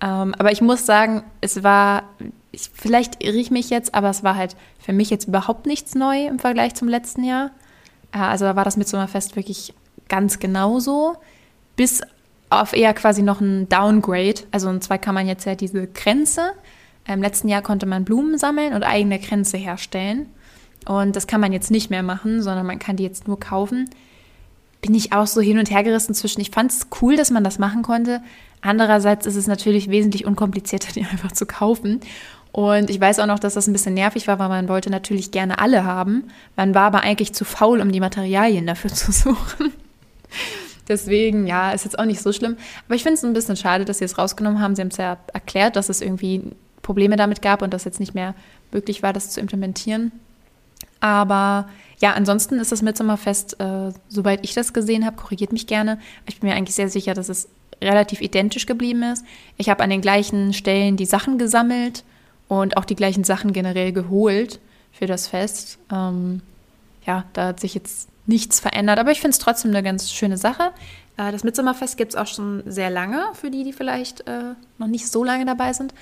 Ähm, 0.00 0.34
aber 0.36 0.50
ich 0.50 0.62
muss 0.62 0.84
sagen, 0.84 1.22
es 1.40 1.62
war, 1.62 2.08
ich, 2.50 2.70
vielleicht 2.74 3.22
irre 3.22 3.36
ich 3.36 3.52
mich 3.52 3.70
jetzt, 3.70 3.94
aber 3.94 4.10
es 4.10 4.24
war 4.24 4.34
halt 4.34 4.56
für 4.80 4.92
mich 4.92 5.10
jetzt 5.10 5.28
überhaupt 5.28 5.66
nichts 5.66 5.94
neu 5.94 6.26
im 6.26 6.40
Vergleich 6.40 6.74
zum 6.74 6.88
letzten 6.88 7.22
Jahr. 7.22 7.52
Äh, 8.14 8.18
also 8.18 8.46
da 8.46 8.56
war 8.56 8.64
das 8.64 8.76
Mitsommerfest 8.76 9.36
wirklich 9.36 9.74
ganz 10.08 10.38
genauso, 10.38 11.16
bis 11.76 12.00
auf 12.50 12.72
eher 12.72 12.94
quasi 12.94 13.22
noch 13.22 13.40
ein 13.40 13.68
Downgrade. 13.68 14.42
Also 14.50 14.68
und 14.68 14.82
zwar 14.82 14.98
kann 14.98 15.14
man 15.14 15.26
jetzt 15.26 15.44
ja 15.44 15.54
diese 15.54 15.86
Kränze. 15.86 16.52
Im 17.06 17.20
letzten 17.20 17.48
Jahr 17.48 17.62
konnte 17.62 17.84
man 17.84 18.04
Blumen 18.04 18.38
sammeln 18.38 18.72
und 18.72 18.82
eigene 18.82 19.18
Kränze 19.18 19.56
herstellen. 19.56 20.26
Und 20.86 21.16
das 21.16 21.26
kann 21.26 21.40
man 21.40 21.52
jetzt 21.52 21.70
nicht 21.70 21.90
mehr 21.90 22.02
machen, 22.02 22.42
sondern 22.42 22.66
man 22.66 22.78
kann 22.78 22.96
die 22.96 23.02
jetzt 23.02 23.26
nur 23.26 23.40
kaufen. 23.40 23.90
Bin 24.80 24.94
ich 24.94 25.12
auch 25.12 25.26
so 25.26 25.40
hin 25.40 25.58
und 25.58 25.70
her 25.70 25.82
gerissen 25.82 26.14
zwischen, 26.14 26.40
ich 26.40 26.50
fand 26.50 26.70
es 26.70 26.88
cool, 27.00 27.16
dass 27.16 27.30
man 27.30 27.42
das 27.42 27.58
machen 27.58 27.82
konnte. 27.82 28.22
Andererseits 28.60 29.26
ist 29.26 29.36
es 29.36 29.46
natürlich 29.46 29.88
wesentlich 29.88 30.26
unkomplizierter, 30.26 30.92
die 30.94 31.04
einfach 31.04 31.32
zu 31.32 31.46
kaufen. 31.46 32.00
Und 32.54 32.88
ich 32.88 33.00
weiß 33.00 33.18
auch 33.18 33.26
noch, 33.26 33.40
dass 33.40 33.54
das 33.54 33.66
ein 33.66 33.72
bisschen 33.72 33.94
nervig 33.94 34.28
war, 34.28 34.38
weil 34.38 34.48
man 34.48 34.68
wollte 34.68 34.88
natürlich 34.88 35.32
gerne 35.32 35.58
alle 35.58 35.82
haben. 35.82 36.28
Man 36.54 36.72
war 36.72 36.82
aber 36.82 37.00
eigentlich 37.00 37.32
zu 37.34 37.44
faul, 37.44 37.80
um 37.80 37.90
die 37.90 37.98
Materialien 37.98 38.64
dafür 38.64 38.90
zu 38.94 39.10
suchen. 39.10 39.72
Deswegen, 40.86 41.48
ja, 41.48 41.72
ist 41.72 41.84
jetzt 41.84 41.98
auch 41.98 42.04
nicht 42.04 42.22
so 42.22 42.32
schlimm. 42.32 42.56
Aber 42.86 42.94
ich 42.94 43.02
finde 43.02 43.14
es 43.14 43.24
ein 43.24 43.32
bisschen 43.32 43.56
schade, 43.56 43.84
dass 43.84 43.98
sie 43.98 44.04
es 44.04 44.18
rausgenommen 44.18 44.60
haben. 44.60 44.76
Sie 44.76 44.82
haben 44.82 44.88
es 44.92 44.98
ja 44.98 45.16
erklärt, 45.32 45.74
dass 45.74 45.88
es 45.88 46.00
irgendwie 46.00 46.52
Probleme 46.80 47.16
damit 47.16 47.42
gab 47.42 47.60
und 47.60 47.74
dass 47.74 47.82
jetzt 47.82 47.98
nicht 47.98 48.14
mehr 48.14 48.36
möglich 48.70 49.02
war, 49.02 49.12
das 49.12 49.30
zu 49.30 49.40
implementieren. 49.40 50.12
Aber 51.00 51.68
ja, 51.98 52.12
ansonsten 52.12 52.60
ist 52.60 52.70
das 52.70 52.82
Mitsommerfest, 52.82 53.58
äh, 53.58 53.90
soweit 54.06 54.44
ich 54.44 54.54
das 54.54 54.72
gesehen 54.72 55.04
habe, 55.04 55.16
korrigiert 55.16 55.50
mich 55.50 55.66
gerne. 55.66 55.98
Ich 56.28 56.38
bin 56.38 56.50
mir 56.50 56.54
eigentlich 56.54 56.76
sehr 56.76 56.88
sicher, 56.88 57.14
dass 57.14 57.28
es 57.28 57.48
relativ 57.82 58.20
identisch 58.20 58.66
geblieben 58.66 59.02
ist. 59.02 59.24
Ich 59.56 59.70
habe 59.70 59.82
an 59.82 59.90
den 59.90 60.02
gleichen 60.02 60.52
Stellen 60.52 60.96
die 60.96 61.04
Sachen 61.04 61.36
gesammelt 61.36 62.04
und 62.48 62.76
auch 62.76 62.84
die 62.84 62.96
gleichen 62.96 63.24
Sachen 63.24 63.52
generell 63.52 63.92
geholt 63.92 64.60
für 64.92 65.06
das 65.06 65.28
Fest. 65.28 65.78
Ähm, 65.92 66.42
ja, 67.06 67.24
da 67.32 67.48
hat 67.48 67.60
sich 67.60 67.74
jetzt 67.74 68.08
nichts 68.26 68.60
verändert, 68.60 68.98
aber 68.98 69.10
ich 69.10 69.20
finde 69.20 69.32
es 69.32 69.38
trotzdem 69.38 69.70
eine 69.70 69.82
ganz 69.82 70.10
schöne 70.10 70.36
Sache. 70.36 70.70
Äh, 71.16 71.32
das 71.32 71.44
Mitsommerfest 71.44 71.96
gibt 71.96 72.12
es 72.12 72.16
auch 72.16 72.26
schon 72.26 72.62
sehr 72.66 72.90
lange, 72.90 73.24
für 73.34 73.50
die, 73.50 73.64
die 73.64 73.72
vielleicht 73.72 74.26
äh, 74.26 74.54
noch 74.78 74.86
nicht 74.86 75.08
so 75.08 75.24
lange 75.24 75.44
dabei 75.44 75.72
sind. 75.72 75.94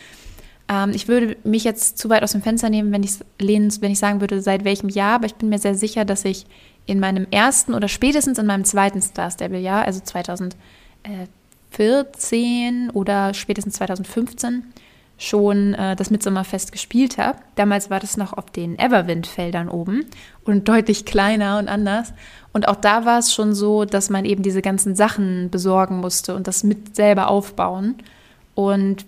Ähm, 0.68 0.90
ich 0.90 1.08
würde 1.08 1.36
mich 1.44 1.64
jetzt 1.64 1.98
zu 1.98 2.08
weit 2.10 2.22
aus 2.22 2.32
dem 2.32 2.42
Fenster 2.42 2.70
nehmen, 2.70 2.92
wenn 2.92 3.02
ich 3.02 3.12
lehnen, 3.38 3.72
wenn 3.80 3.92
ich 3.92 3.98
sagen 3.98 4.20
würde, 4.20 4.40
seit 4.40 4.64
welchem 4.64 4.88
Jahr, 4.88 5.16
aber 5.16 5.26
ich 5.26 5.34
bin 5.34 5.48
mir 5.48 5.58
sehr 5.58 5.74
sicher, 5.74 6.04
dass 6.04 6.24
ich 6.24 6.46
in 6.86 7.00
meinem 7.00 7.26
ersten 7.30 7.74
oder 7.74 7.88
spätestens 7.88 8.38
in 8.38 8.46
meinem 8.46 8.64
zweiten 8.64 9.02
Star 9.02 9.30
Stable 9.30 9.60
Jahr, 9.60 9.84
also 9.84 10.00
2014 10.00 12.90
oder 12.90 13.34
spätestens 13.34 13.74
2015, 13.74 14.72
schon 15.18 15.74
äh, 15.74 15.94
das 15.96 16.10
Mitsommerfest 16.10 16.72
gespielt 16.72 17.18
habe. 17.18 17.38
Damals 17.54 17.90
war 17.90 18.00
das 18.00 18.16
noch 18.16 18.32
auf 18.32 18.50
den 18.50 18.78
Everwind-Feldern 18.78 19.68
oben 19.68 20.06
und 20.44 20.68
deutlich 20.68 21.04
kleiner 21.04 21.58
und 21.58 21.68
anders. 21.68 22.12
Und 22.52 22.68
auch 22.68 22.76
da 22.76 23.04
war 23.04 23.18
es 23.18 23.32
schon 23.32 23.54
so, 23.54 23.84
dass 23.84 24.10
man 24.10 24.24
eben 24.24 24.42
diese 24.42 24.62
ganzen 24.62 24.94
Sachen 24.94 25.50
besorgen 25.50 25.98
musste 25.98 26.34
und 26.34 26.46
das 26.46 26.64
mit 26.64 26.96
selber 26.96 27.28
aufbauen. 27.28 27.96
Und 28.54 29.06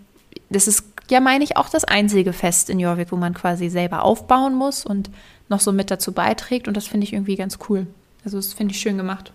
das 0.50 0.68
ist 0.68 0.84
ja, 1.10 1.20
meine 1.20 1.44
ich, 1.44 1.56
auch 1.56 1.68
das 1.68 1.84
einzige 1.84 2.32
Fest 2.32 2.70
in 2.70 2.80
Jorvik, 2.80 3.12
wo 3.12 3.16
man 3.16 3.34
quasi 3.34 3.68
selber 3.68 4.02
aufbauen 4.02 4.54
muss 4.54 4.86
und 4.86 5.10
noch 5.48 5.60
so 5.60 5.72
mit 5.72 5.90
dazu 5.90 6.12
beiträgt. 6.12 6.68
Und 6.68 6.76
das 6.76 6.86
finde 6.86 7.04
ich 7.04 7.12
irgendwie 7.12 7.36
ganz 7.36 7.58
cool. 7.68 7.86
Also 8.24 8.38
das 8.38 8.54
finde 8.54 8.72
ich 8.72 8.80
schön 8.80 8.96
gemacht. 8.96 9.32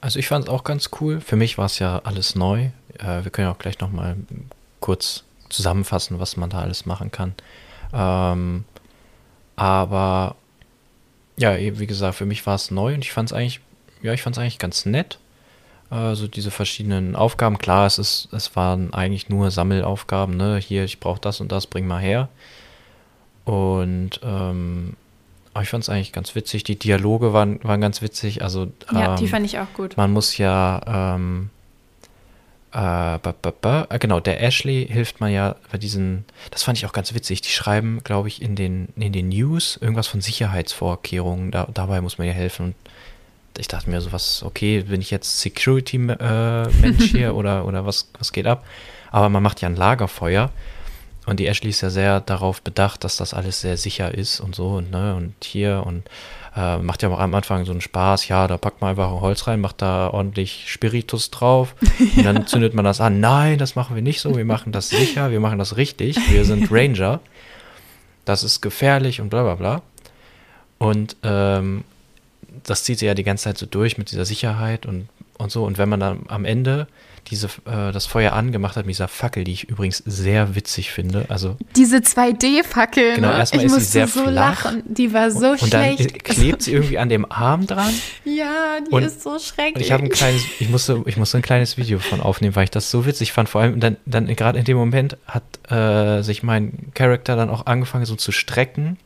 Also 0.00 0.18
ich 0.18 0.28
fand 0.28 0.46
es 0.46 0.50
auch 0.50 0.64
ganz 0.64 0.90
cool. 1.00 1.20
Für 1.20 1.36
mich 1.36 1.58
war 1.58 1.66
es 1.66 1.78
ja 1.78 2.00
alles 2.04 2.34
neu. 2.34 2.70
Äh, 2.98 3.24
wir 3.24 3.30
können 3.30 3.48
ja 3.48 3.52
auch 3.52 3.58
gleich 3.58 3.78
noch 3.80 3.92
mal 3.92 4.16
kurz 4.80 5.24
zusammenfassen, 5.48 6.18
was 6.20 6.36
man 6.36 6.50
da 6.50 6.60
alles 6.60 6.86
machen 6.86 7.10
kann. 7.10 7.34
Ähm, 7.92 8.64
aber 9.56 10.36
ja, 11.36 11.56
eben 11.56 11.78
wie 11.78 11.86
gesagt, 11.86 12.16
für 12.16 12.26
mich 12.26 12.46
war 12.46 12.54
es 12.54 12.70
neu 12.70 12.94
und 12.94 13.04
ich 13.04 13.12
fand 13.12 13.30
es 13.30 13.32
eigentlich, 13.32 13.60
ja, 14.02 14.12
ich 14.12 14.22
fand 14.22 14.36
es 14.36 14.40
eigentlich 14.40 14.58
ganz 14.58 14.86
nett. 14.86 15.18
Also 15.90 16.28
diese 16.28 16.50
verschiedenen 16.50 17.16
Aufgaben, 17.16 17.56
klar, 17.58 17.86
es 17.86 17.98
ist, 17.98 18.28
es 18.32 18.54
waren 18.56 18.92
eigentlich 18.92 19.30
nur 19.30 19.50
Sammelaufgaben, 19.50 20.36
ne? 20.36 20.58
Hier, 20.58 20.84
ich 20.84 21.00
brauche 21.00 21.20
das 21.20 21.40
und 21.40 21.50
das, 21.50 21.66
bring 21.66 21.86
mal 21.86 22.00
her. 22.00 22.28
Und 23.44 24.20
ähm, 24.22 24.96
aber 25.54 25.62
ich 25.62 25.70
fand 25.70 25.82
es 25.82 25.88
eigentlich 25.88 26.12
ganz 26.12 26.34
witzig. 26.34 26.62
Die 26.64 26.78
Dialoge 26.78 27.32
waren, 27.32 27.58
waren 27.64 27.80
ganz 27.80 28.02
witzig. 28.02 28.42
Also 28.42 28.70
Ja, 28.92 29.16
die 29.16 29.24
ähm, 29.24 29.30
fand 29.30 29.46
ich 29.46 29.58
auch 29.58 29.72
gut. 29.74 29.96
man 29.96 30.12
muss 30.12 30.36
ja, 30.38 31.16
ähm, 31.16 31.50
äh, 32.72 33.18
ba, 33.18 33.18
ba, 33.18 33.52
ba, 33.60 33.86
äh, 33.90 33.98
genau, 33.98 34.20
der 34.20 34.42
Ashley 34.42 34.86
hilft 34.90 35.20
man 35.20 35.32
ja 35.32 35.56
bei 35.72 35.78
diesen, 35.78 36.24
das 36.50 36.62
fand 36.62 36.78
ich 36.78 36.86
auch 36.86 36.92
ganz 36.92 37.14
witzig, 37.14 37.40
die 37.40 37.50
schreiben, 37.50 38.00
glaube 38.04 38.28
ich, 38.28 38.42
in 38.42 38.56
den, 38.56 38.88
in 38.96 39.12
den 39.12 39.28
News 39.30 39.78
irgendwas 39.80 40.06
von 40.06 40.20
Sicherheitsvorkehrungen, 40.20 41.50
da, 41.50 41.68
dabei 41.72 42.00
muss 42.00 42.18
man 42.18 42.26
ja 42.26 42.32
helfen. 42.32 42.66
Und 42.66 42.74
ich 43.58 43.68
dachte 43.68 43.88
mir 43.90 44.00
so, 44.00 44.12
was, 44.12 44.42
okay, 44.42 44.82
bin 44.82 45.00
ich 45.00 45.10
jetzt 45.10 45.40
Security-Mensch 45.40 47.10
hier 47.10 47.34
oder, 47.36 47.64
oder 47.66 47.86
was, 47.86 48.10
was 48.18 48.32
geht 48.32 48.46
ab? 48.46 48.64
Aber 49.10 49.28
man 49.28 49.42
macht 49.42 49.60
ja 49.60 49.68
ein 49.68 49.76
Lagerfeuer 49.76 50.50
und 51.28 51.38
die 51.38 51.46
Ashley 51.46 51.70
ist 51.70 51.82
ja 51.82 51.90
sehr 51.90 52.20
darauf 52.20 52.62
bedacht, 52.62 53.04
dass 53.04 53.16
das 53.16 53.34
alles 53.34 53.60
sehr 53.60 53.76
sicher 53.76 54.14
ist 54.14 54.40
und 54.40 54.54
so 54.54 54.76
und, 54.76 54.90
ne, 54.90 55.14
und 55.14 55.34
hier 55.44 55.82
und 55.84 56.04
äh, 56.56 56.78
macht 56.78 57.02
ja 57.02 57.10
auch 57.10 57.18
am 57.20 57.34
Anfang 57.34 57.66
so 57.66 57.72
einen 57.72 57.82
Spaß, 57.82 58.28
ja, 58.28 58.48
da 58.48 58.56
packt 58.56 58.80
man 58.80 58.90
einfach 58.90 59.08
ein 59.12 59.20
Holz 59.20 59.46
rein, 59.46 59.60
macht 59.60 59.82
da 59.82 60.08
ordentlich 60.08 60.64
Spiritus 60.68 61.30
drauf 61.30 61.74
und 62.16 62.24
dann 62.24 62.46
zündet 62.46 62.72
man 62.74 62.84
das 62.84 63.00
an. 63.00 63.20
Nein, 63.20 63.58
das 63.58 63.76
machen 63.76 63.94
wir 63.94 64.02
nicht 64.02 64.20
so, 64.20 64.36
wir 64.36 64.44
machen 64.44 64.72
das 64.72 64.88
sicher, 64.88 65.30
wir 65.30 65.40
machen 65.40 65.58
das 65.58 65.76
richtig, 65.76 66.16
wir 66.30 66.44
sind 66.44 66.68
Ranger, 66.70 67.20
das 68.24 68.42
ist 68.42 68.62
gefährlich 68.62 69.20
und 69.20 69.28
bla 69.28 69.42
bla 69.42 69.54
bla. 69.54 69.82
Und 70.78 71.16
ähm, 71.24 71.84
das 72.64 72.84
zieht 72.84 73.00
sie 73.00 73.06
ja 73.06 73.14
die 73.14 73.24
ganze 73.24 73.44
Zeit 73.44 73.58
so 73.58 73.66
durch 73.66 73.98
mit 73.98 74.10
dieser 74.10 74.24
Sicherheit 74.24 74.86
und, 74.86 75.08
und 75.38 75.50
so. 75.50 75.64
Und 75.64 75.78
wenn 75.78 75.88
man 75.88 76.00
dann 76.00 76.20
am 76.28 76.44
Ende 76.44 76.86
diese, 77.30 77.48
äh, 77.66 77.92
das 77.92 78.06
Feuer 78.06 78.32
angemacht 78.32 78.76
hat 78.76 78.86
mit 78.86 78.94
dieser 78.94 79.08
Fackel, 79.08 79.44
die 79.44 79.52
ich 79.52 79.68
übrigens 79.68 79.98
sehr 80.06 80.54
witzig 80.54 80.90
finde, 80.92 81.26
also 81.28 81.56
Diese 81.76 82.00
2D-Fackel, 82.42 83.16
Genau, 83.16 83.30
erstmal 83.32 83.64
ich 83.64 83.66
ist 83.66 83.72
sie 83.72 83.78
musste 83.78 83.92
sehr 83.92 84.06
so 84.08 84.22
flach. 84.22 84.64
lachen. 84.64 84.82
Die 84.86 85.12
war 85.12 85.30
so 85.30 85.50
und 85.50 85.72
dann 85.74 85.96
schlecht. 85.96 86.24
klebt 86.24 86.62
sie 86.62 86.72
irgendwie 86.74 86.98
an 86.98 87.08
dem 87.08 87.30
Arm 87.30 87.66
dran. 87.66 87.92
ja, 88.24 88.78
die 88.86 88.90
und- 88.94 89.02
ist 89.02 89.22
so 89.22 89.38
schrecklich. 89.38 89.74
Und 89.76 89.80
ich 89.82 89.92
habe 89.92 90.04
ein 90.04 90.08
kleines, 90.10 90.42
ich 90.58 90.68
musste, 90.70 91.02
ich 91.06 91.16
musste 91.18 91.38
ein 91.38 91.42
kleines 91.42 91.76
Video 91.76 91.98
von 91.98 92.20
aufnehmen, 92.20 92.56
weil 92.56 92.64
ich 92.64 92.70
das 92.70 92.90
so 92.90 93.04
witzig 93.04 93.32
fand. 93.32 93.48
Vor 93.48 93.60
allem 93.60 93.78
dann, 93.80 93.96
dann 94.06 94.26
gerade 94.34 94.58
in 94.58 94.64
dem 94.64 94.76
Moment 94.78 95.18
hat 95.26 95.42
äh, 95.70 96.22
sich 96.22 96.42
mein 96.42 96.92
Charakter 96.94 97.36
dann 97.36 97.50
auch 97.50 97.66
angefangen 97.66 98.06
so 98.06 98.16
zu 98.16 98.32
strecken. 98.32 98.96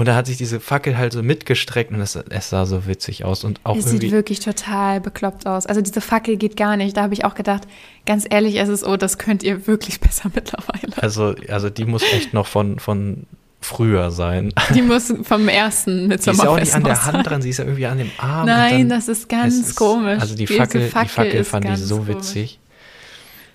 Und 0.00 0.06
da 0.06 0.14
hat 0.14 0.26
sich 0.26 0.38
diese 0.38 0.60
Fackel 0.60 0.96
halt 0.96 1.12
so 1.12 1.22
mitgestreckt 1.22 1.92
und 1.92 2.00
es, 2.00 2.16
es 2.16 2.48
sah 2.48 2.64
so 2.64 2.86
witzig 2.86 3.24
aus. 3.26 3.44
Und 3.44 3.60
auch 3.64 3.76
es 3.76 3.84
sieht 3.84 4.10
wirklich 4.10 4.40
total 4.40 4.98
bekloppt 4.98 5.46
aus. 5.46 5.66
Also 5.66 5.82
diese 5.82 6.00
Fackel 6.00 6.38
geht 6.38 6.56
gar 6.56 6.78
nicht. 6.78 6.96
Da 6.96 7.02
habe 7.02 7.12
ich 7.12 7.26
auch 7.26 7.34
gedacht, 7.34 7.64
ganz 8.06 8.24
ehrlich, 8.28 8.56
es 8.58 8.70
ist, 8.70 8.82
oh, 8.86 8.96
das 8.96 9.18
könnt 9.18 9.42
ihr 9.42 9.66
wirklich 9.66 10.00
besser 10.00 10.30
mittlerweile. 10.34 10.94
Also, 11.02 11.34
also 11.50 11.68
die 11.68 11.84
muss 11.84 12.02
echt 12.14 12.32
noch 12.32 12.46
von, 12.46 12.78
von 12.78 13.26
früher 13.60 14.10
sein. 14.10 14.54
Die 14.74 14.80
muss 14.80 15.12
vom 15.22 15.48
ersten 15.48 16.08
Die 16.08 16.14
ist 16.14 16.26
ja 16.26 16.48
auch 16.48 16.58
nicht 16.58 16.72
an 16.74 16.82
der 16.84 17.04
Hand 17.04 17.16
sein. 17.16 17.22
dran, 17.24 17.42
sie 17.42 17.50
ist 17.50 17.58
ja 17.58 17.64
irgendwie 17.64 17.84
an 17.84 17.98
dem 17.98 18.10
Arm. 18.16 18.46
Nein, 18.46 18.88
dann, 18.88 18.98
das 19.00 19.08
ist 19.08 19.28
ganz 19.28 19.54
ist- 19.54 19.76
komisch. 19.76 20.18
Also 20.18 20.34
die 20.34 20.46
Diese 20.46 20.58
Fackel, 20.58 20.80
die 20.84 21.08
Fackel 21.08 21.44
fand 21.44 21.66
ich 21.66 21.76
so 21.76 21.98
komisch. 21.98 22.08
witzig. 22.16 22.58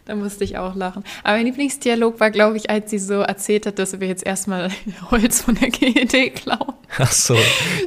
Da 0.05 0.13
musste 0.13 0.43
ich 0.43 0.57
auch 0.59 0.75
lachen. 0.75 1.03
Aber 1.23 1.35
mein 1.37 1.47
Lieblingsdialog 1.47 2.19
war, 2.19 2.29
glaube 2.29 2.57
ich, 2.57 2.69
als 2.69 2.91
sie 2.91 2.99
so 2.99 3.21
erzählt 3.21 3.65
hat, 3.65 3.79
dass 3.79 3.99
wir 3.99 4.07
jetzt 4.07 4.23
erstmal 4.23 4.69
Holz 5.11 5.41
von 5.41 5.55
der 5.55 5.69
GED 5.71 6.35
klauen. 6.35 6.73
Ach 6.99 7.11
so, 7.11 7.35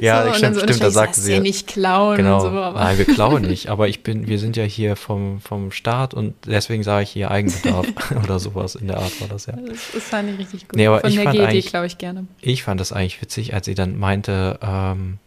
ja, 0.01 0.25
so, 0.25 0.33
stimmt, 0.33 0.55
so, 0.55 0.61
stimmt, 0.63 0.83
da 0.83 0.91
sagte 0.91 1.19
sie. 1.21 1.31
ja 1.33 1.39
nicht 1.39 1.65
klauen 1.67 2.17
genau, 2.17 2.41
so. 2.41 2.49
Nein, 2.51 2.97
wir 2.97 3.05
klauen 3.05 3.43
nicht, 3.43 3.67
aber 3.69 3.87
ich 3.87 4.03
bin, 4.03 4.27
wir 4.27 4.37
sind 4.37 4.57
ja 4.57 4.65
hier 4.65 4.97
vom, 4.97 5.39
vom 5.39 5.71
Staat 5.71 6.13
und 6.13 6.35
deswegen 6.45 6.83
sage 6.83 7.03
ich 7.03 7.09
hier 7.11 7.31
Eigenbedarf 7.31 7.87
oder 8.23 8.37
sowas 8.39 8.75
in 8.75 8.87
der 8.87 8.97
Art 8.97 9.19
war 9.21 9.29
das 9.29 9.45
ja. 9.45 9.53
Das, 9.53 9.77
das 9.93 10.03
fand 10.03 10.29
ich 10.29 10.37
richtig 10.37 10.67
gut. 10.67 10.75
Nee, 10.75 10.87
aber 10.87 10.99
Von 10.99 11.09
ich 11.09 11.15
der 11.15 11.23
fand 11.23 11.37
GED 11.37 11.47
eigentlich- 11.47 11.65
glaube 11.67 11.87
ich 11.87 11.97
gerne. 11.97 12.27
Ich 12.41 12.63
fand 12.63 12.81
das 12.81 12.91
eigentlich 12.91 13.21
witzig, 13.21 13.53
als 13.53 13.65
sie 13.65 13.75
dann 13.75 13.97
meinte, 13.97 14.59
ähm, 14.61 15.17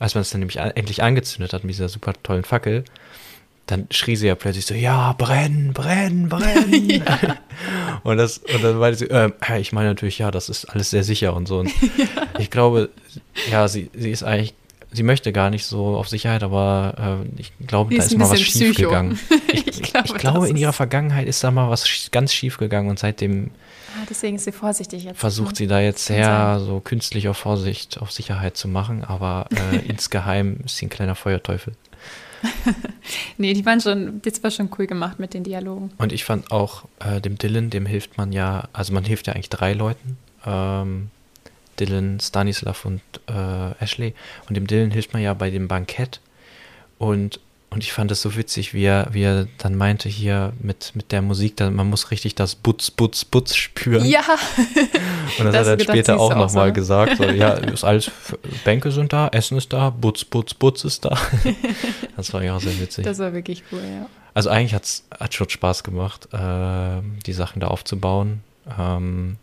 als 0.00 0.14
man 0.16 0.22
es 0.22 0.30
dann 0.30 0.40
nämlich 0.40 0.56
endlich 0.58 1.02
angezündet 1.04 1.52
hat 1.52 1.62
mit 1.62 1.72
dieser 1.72 1.88
super 1.88 2.12
tollen 2.22 2.44
Fackel, 2.44 2.84
dann 3.66 3.86
schrie 3.90 4.14
sie 4.16 4.28
ja 4.28 4.34
plötzlich 4.36 4.64
so, 4.66 4.74
ja, 4.74 5.12
brennen, 5.12 5.72
brennen, 5.72 6.28
brennen. 6.28 7.02
und, 8.04 8.16
das, 8.16 8.38
und 8.38 8.62
dann 8.62 8.78
meinte 8.78 8.98
sie, 8.98 9.06
ja, 9.06 9.30
ich 9.58 9.72
meine 9.72 9.88
natürlich, 9.88 10.18
ja, 10.18 10.30
das 10.30 10.48
ist 10.48 10.66
alles 10.66 10.90
sehr 10.90 11.02
sicher 11.02 11.34
und 11.34 11.46
so. 11.48 11.58
Und 11.58 11.70
ich 12.38 12.50
glaube, 12.50 12.90
ja, 13.50 13.66
sie, 13.66 13.90
sie 13.92 14.10
ist 14.10 14.22
eigentlich, 14.22 14.54
sie 14.92 15.02
möchte 15.02 15.32
gar 15.32 15.50
nicht 15.50 15.64
so 15.64 15.96
auf 15.96 16.08
Sicherheit, 16.08 16.44
aber 16.44 17.24
äh, 17.36 17.40
ich 17.40 17.52
glaube, 17.66 17.94
da 17.96 18.02
ist 18.04 18.16
mal 18.16 18.30
was 18.30 18.40
schief 18.40 18.74
Psycho. 18.74 18.88
gegangen. 18.88 19.18
Ich, 19.52 19.66
Ich 19.76 19.80
ich 19.80 19.92
glaube, 19.92 20.18
glaube, 20.18 20.40
das 20.40 20.50
in 20.50 20.56
ihrer 20.56 20.72
Vergangenheit 20.72 21.26
ist 21.26 21.42
da 21.44 21.50
mal 21.50 21.68
was 21.68 22.08
ganz 22.12 22.32
schief 22.32 22.56
gegangen 22.58 22.88
und 22.88 22.98
seitdem 22.98 23.50
Ah, 23.98 24.04
deswegen 24.10 24.36
ist 24.36 24.44
sie 24.44 24.52
vorsichtig 24.52 25.04
jetzt. 25.04 25.18
versucht 25.18 25.56
sie 25.56 25.66
da 25.66 25.80
jetzt 25.80 26.04
sehr 26.04 26.60
so 26.60 26.80
künstlich 26.80 27.28
auf 27.28 27.38
Vorsicht, 27.38 27.98
auf 28.00 28.12
Sicherheit 28.12 28.54
zu 28.56 28.68
machen, 28.68 29.04
aber 29.04 29.46
äh, 29.72 29.76
insgeheim 29.88 30.58
ist 30.66 30.76
sie 30.76 30.86
ein 30.86 30.90
kleiner 30.90 31.14
Feuerteufel. 31.14 31.72
Nee, 33.38 33.52
die 33.52 33.64
waren 33.66 33.80
schon, 33.80 34.20
das 34.22 34.42
war 34.42 34.50
schon 34.50 34.70
cool 34.78 34.86
gemacht 34.86 35.18
mit 35.18 35.34
den 35.34 35.44
Dialogen. 35.44 35.90
Und 35.98 36.12
ich 36.12 36.24
fand 36.24 36.50
auch, 36.50 36.84
äh, 37.00 37.20
dem 37.20 37.38
Dylan, 37.38 37.70
dem 37.70 37.86
hilft 37.86 38.16
man 38.16 38.32
ja, 38.32 38.68
also 38.72 38.92
man 38.92 39.04
hilft 39.04 39.26
ja 39.26 39.34
eigentlich 39.34 39.50
drei 39.50 39.74
Leuten. 39.74 40.16
Ähm, 40.44 41.10
Dylan, 41.78 42.18
Stanislav 42.20 42.84
und 42.84 43.02
äh, 43.28 43.82
Ashley. 43.82 44.14
Und 44.48 44.56
dem 44.56 44.66
Dylan 44.66 44.90
hilft 44.90 45.12
man 45.12 45.22
ja 45.22 45.34
bei 45.34 45.50
dem 45.50 45.68
Bankett. 45.68 46.20
Und, 46.98 47.40
und 47.76 47.82
ich 47.82 47.92
fand 47.92 48.10
es 48.10 48.22
so 48.22 48.36
witzig, 48.36 48.72
wie 48.72 48.84
er, 48.84 49.08
wie 49.12 49.22
er 49.22 49.48
dann 49.58 49.74
meinte 49.74 50.08
hier 50.08 50.54
mit, 50.60 50.92
mit 50.94 51.12
der 51.12 51.20
Musik, 51.20 51.58
da, 51.58 51.68
man 51.70 51.90
muss 51.90 52.10
richtig 52.10 52.34
das 52.34 52.54
Butz, 52.54 52.90
Butz, 52.90 53.26
Butz 53.26 53.54
spüren. 53.54 54.02
Ja, 54.06 54.22
Und 55.38 55.44
das 55.44 55.52
Da 55.52 55.58
hat 55.60 55.66
er 55.66 55.76
gedacht, 55.76 55.94
später 55.94 56.18
auch 56.18 56.34
nochmal 56.34 56.68
so. 56.68 56.72
gesagt. 56.72 57.18
So, 57.18 57.24
ja, 57.24 57.50
ist 57.52 57.84
alles, 57.84 58.10
Bänke 58.64 58.90
sind 58.92 59.12
da, 59.12 59.28
Essen 59.28 59.58
ist 59.58 59.74
da, 59.74 59.90
Butz, 59.90 60.24
Butz, 60.24 60.54
Butz 60.54 60.84
ist 60.84 61.04
da. 61.04 61.18
das 62.16 62.32
war 62.32 62.42
ja 62.42 62.56
auch 62.56 62.62
sehr 62.62 62.80
witzig. 62.80 63.04
das 63.04 63.18
war 63.18 63.34
wirklich 63.34 63.62
cool, 63.70 63.82
ja. 63.82 64.08
Also 64.32 64.48
eigentlich 64.48 64.72
hat's, 64.72 65.04
hat 65.10 65.34
schon 65.34 65.50
Spaß 65.50 65.84
gemacht, 65.84 66.32
äh, 66.32 67.02
die 67.26 67.34
Sachen 67.34 67.60
da 67.60 67.66
aufzubauen. 67.66 68.40
Ähm, 68.78 69.36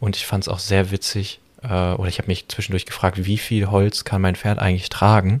und 0.00 0.16
ich 0.16 0.26
fand 0.26 0.42
es 0.42 0.48
auch 0.48 0.58
sehr 0.58 0.90
witzig, 0.90 1.38
äh, 1.62 1.92
oder 1.92 2.08
ich 2.08 2.18
habe 2.18 2.26
mich 2.26 2.48
zwischendurch 2.48 2.84
gefragt, 2.84 3.24
wie 3.24 3.38
viel 3.38 3.70
Holz 3.70 4.02
kann 4.02 4.22
mein 4.22 4.34
Pferd 4.34 4.58
eigentlich 4.58 4.88
tragen? 4.88 5.40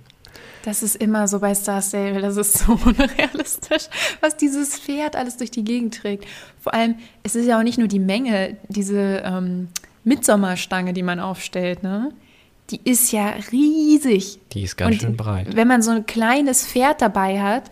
Das 0.66 0.82
ist 0.82 0.96
immer 0.96 1.28
so 1.28 1.38
bei 1.38 1.54
Star 1.54 1.80
Stable, 1.80 2.20
das 2.20 2.36
ist 2.36 2.58
so 2.58 2.72
unrealistisch, 2.72 3.84
was 4.20 4.36
dieses 4.36 4.76
Pferd 4.76 5.14
alles 5.14 5.36
durch 5.36 5.52
die 5.52 5.62
Gegend 5.62 5.94
trägt. 5.94 6.26
Vor 6.58 6.74
allem, 6.74 6.96
es 7.22 7.36
ist 7.36 7.46
ja 7.46 7.56
auch 7.56 7.62
nicht 7.62 7.78
nur 7.78 7.86
die 7.86 8.00
Menge, 8.00 8.56
diese 8.66 9.22
ähm, 9.24 9.68
Mitsommerstange, 10.02 10.92
die 10.92 11.04
man 11.04 11.20
aufstellt, 11.20 11.84
ne? 11.84 12.12
Die 12.70 12.80
ist 12.82 13.12
ja 13.12 13.34
riesig. 13.52 14.40
Die 14.50 14.64
ist 14.64 14.76
ganz 14.76 14.96
Und 14.96 15.02
schön 15.02 15.16
breit. 15.16 15.54
Wenn 15.54 15.68
man 15.68 15.82
so 15.82 15.92
ein 15.92 16.04
kleines 16.04 16.66
Pferd 16.66 17.00
dabei 17.00 17.40
hat 17.40 17.70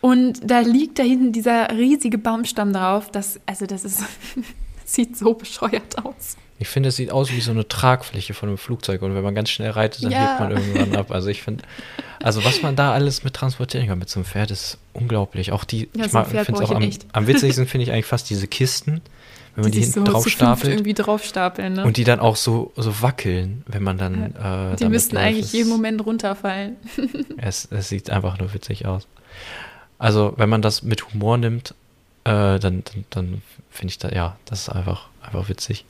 und 0.00 0.50
da 0.50 0.60
liegt 0.60 0.98
da 0.98 1.02
hinten 1.02 1.32
dieser 1.32 1.76
riesige 1.76 2.16
Baumstamm 2.16 2.72
drauf, 2.72 3.10
das, 3.10 3.38
also 3.44 3.66
das 3.66 3.84
ist, 3.84 4.00
das 4.82 4.94
sieht 4.94 5.18
so 5.18 5.34
bescheuert 5.34 6.02
aus. 6.02 6.38
Ich 6.58 6.68
finde, 6.68 6.90
es 6.90 6.96
sieht 6.96 7.10
aus 7.10 7.30
wie 7.32 7.40
so 7.40 7.50
eine 7.50 7.66
Tragfläche 7.66 8.32
von 8.32 8.48
einem 8.48 8.58
Flugzeug 8.58 9.02
und 9.02 9.14
wenn 9.14 9.22
man 9.24 9.34
ganz 9.34 9.50
schnell 9.50 9.70
reitet, 9.70 10.04
dann 10.04 10.12
Ja. 10.12 10.18
hebt 10.18 10.40
man 10.40 10.50
irgendwann 10.50 10.94
ab. 10.94 11.10
Also 11.10 11.28
ich 11.28 11.42
finde, 11.42 11.64
also 12.22 12.44
was 12.44 12.62
man 12.62 12.76
da 12.76 12.92
alles 12.92 13.24
mit 13.24 13.34
transportieren 13.34 13.88
kann 13.88 13.98
mit 13.98 14.08
so 14.08 14.20
einem 14.20 14.24
Pferd, 14.24 14.50
ist 14.50 14.78
unglaublich. 14.92 15.52
Auch 15.52 15.64
die, 15.64 15.88
Ja, 15.96 16.04
ich 16.06 16.12
so 16.12 16.22
finde 16.24 16.42
es 16.42 16.50
auch 16.60 16.70
am, 16.70 16.90
am 17.12 17.26
witzigsten 17.26 17.66
finde 17.66 17.84
ich 17.84 17.92
eigentlich 17.92 18.06
fast 18.06 18.30
diese 18.30 18.46
Kisten, 18.46 19.02
wenn 19.56 19.64
man 19.64 19.72
die, 19.72 19.80
hinten 19.80 20.04
drauf 20.04 20.22
zu 20.22 20.30
fünft 20.30 20.36
stapelt 20.36 20.72
irgendwie 20.72 20.94
draufstapeln, 20.94 21.74
ne? 21.74 21.84
und 21.84 21.96
die 21.96 22.04
dann 22.04 22.20
auch 22.20 22.36
so, 22.36 22.72
so 22.76 23.02
wackeln, 23.02 23.62
wenn 23.66 23.82
man 23.82 23.98
dann 23.98 24.34
äh, 24.72 24.76
die 24.76 24.88
müssten 24.88 25.16
eigentlich 25.16 25.52
jeden 25.52 25.68
Moment 25.68 26.04
runterfallen. 26.06 26.76
Es, 27.36 27.68
es 27.70 27.88
sieht 27.88 28.10
einfach 28.10 28.38
nur 28.38 28.54
witzig 28.54 28.86
aus. 28.86 29.06
Also, 29.98 30.34
wenn 30.36 30.48
man 30.48 30.62
das 30.62 30.82
mit 30.82 31.12
Humor 31.12 31.36
nimmt, 31.36 31.74
äh, 32.24 32.58
dann, 32.58 32.60
dann, 32.84 33.04
dann 33.10 33.42
finde 33.70 33.90
ich 33.90 33.98
da, 33.98 34.08
ja, 34.10 34.36
das 34.44 34.62
ist 34.62 34.68
einfach, 34.70 35.08
einfach 35.22 35.48
witzig. 35.48 35.84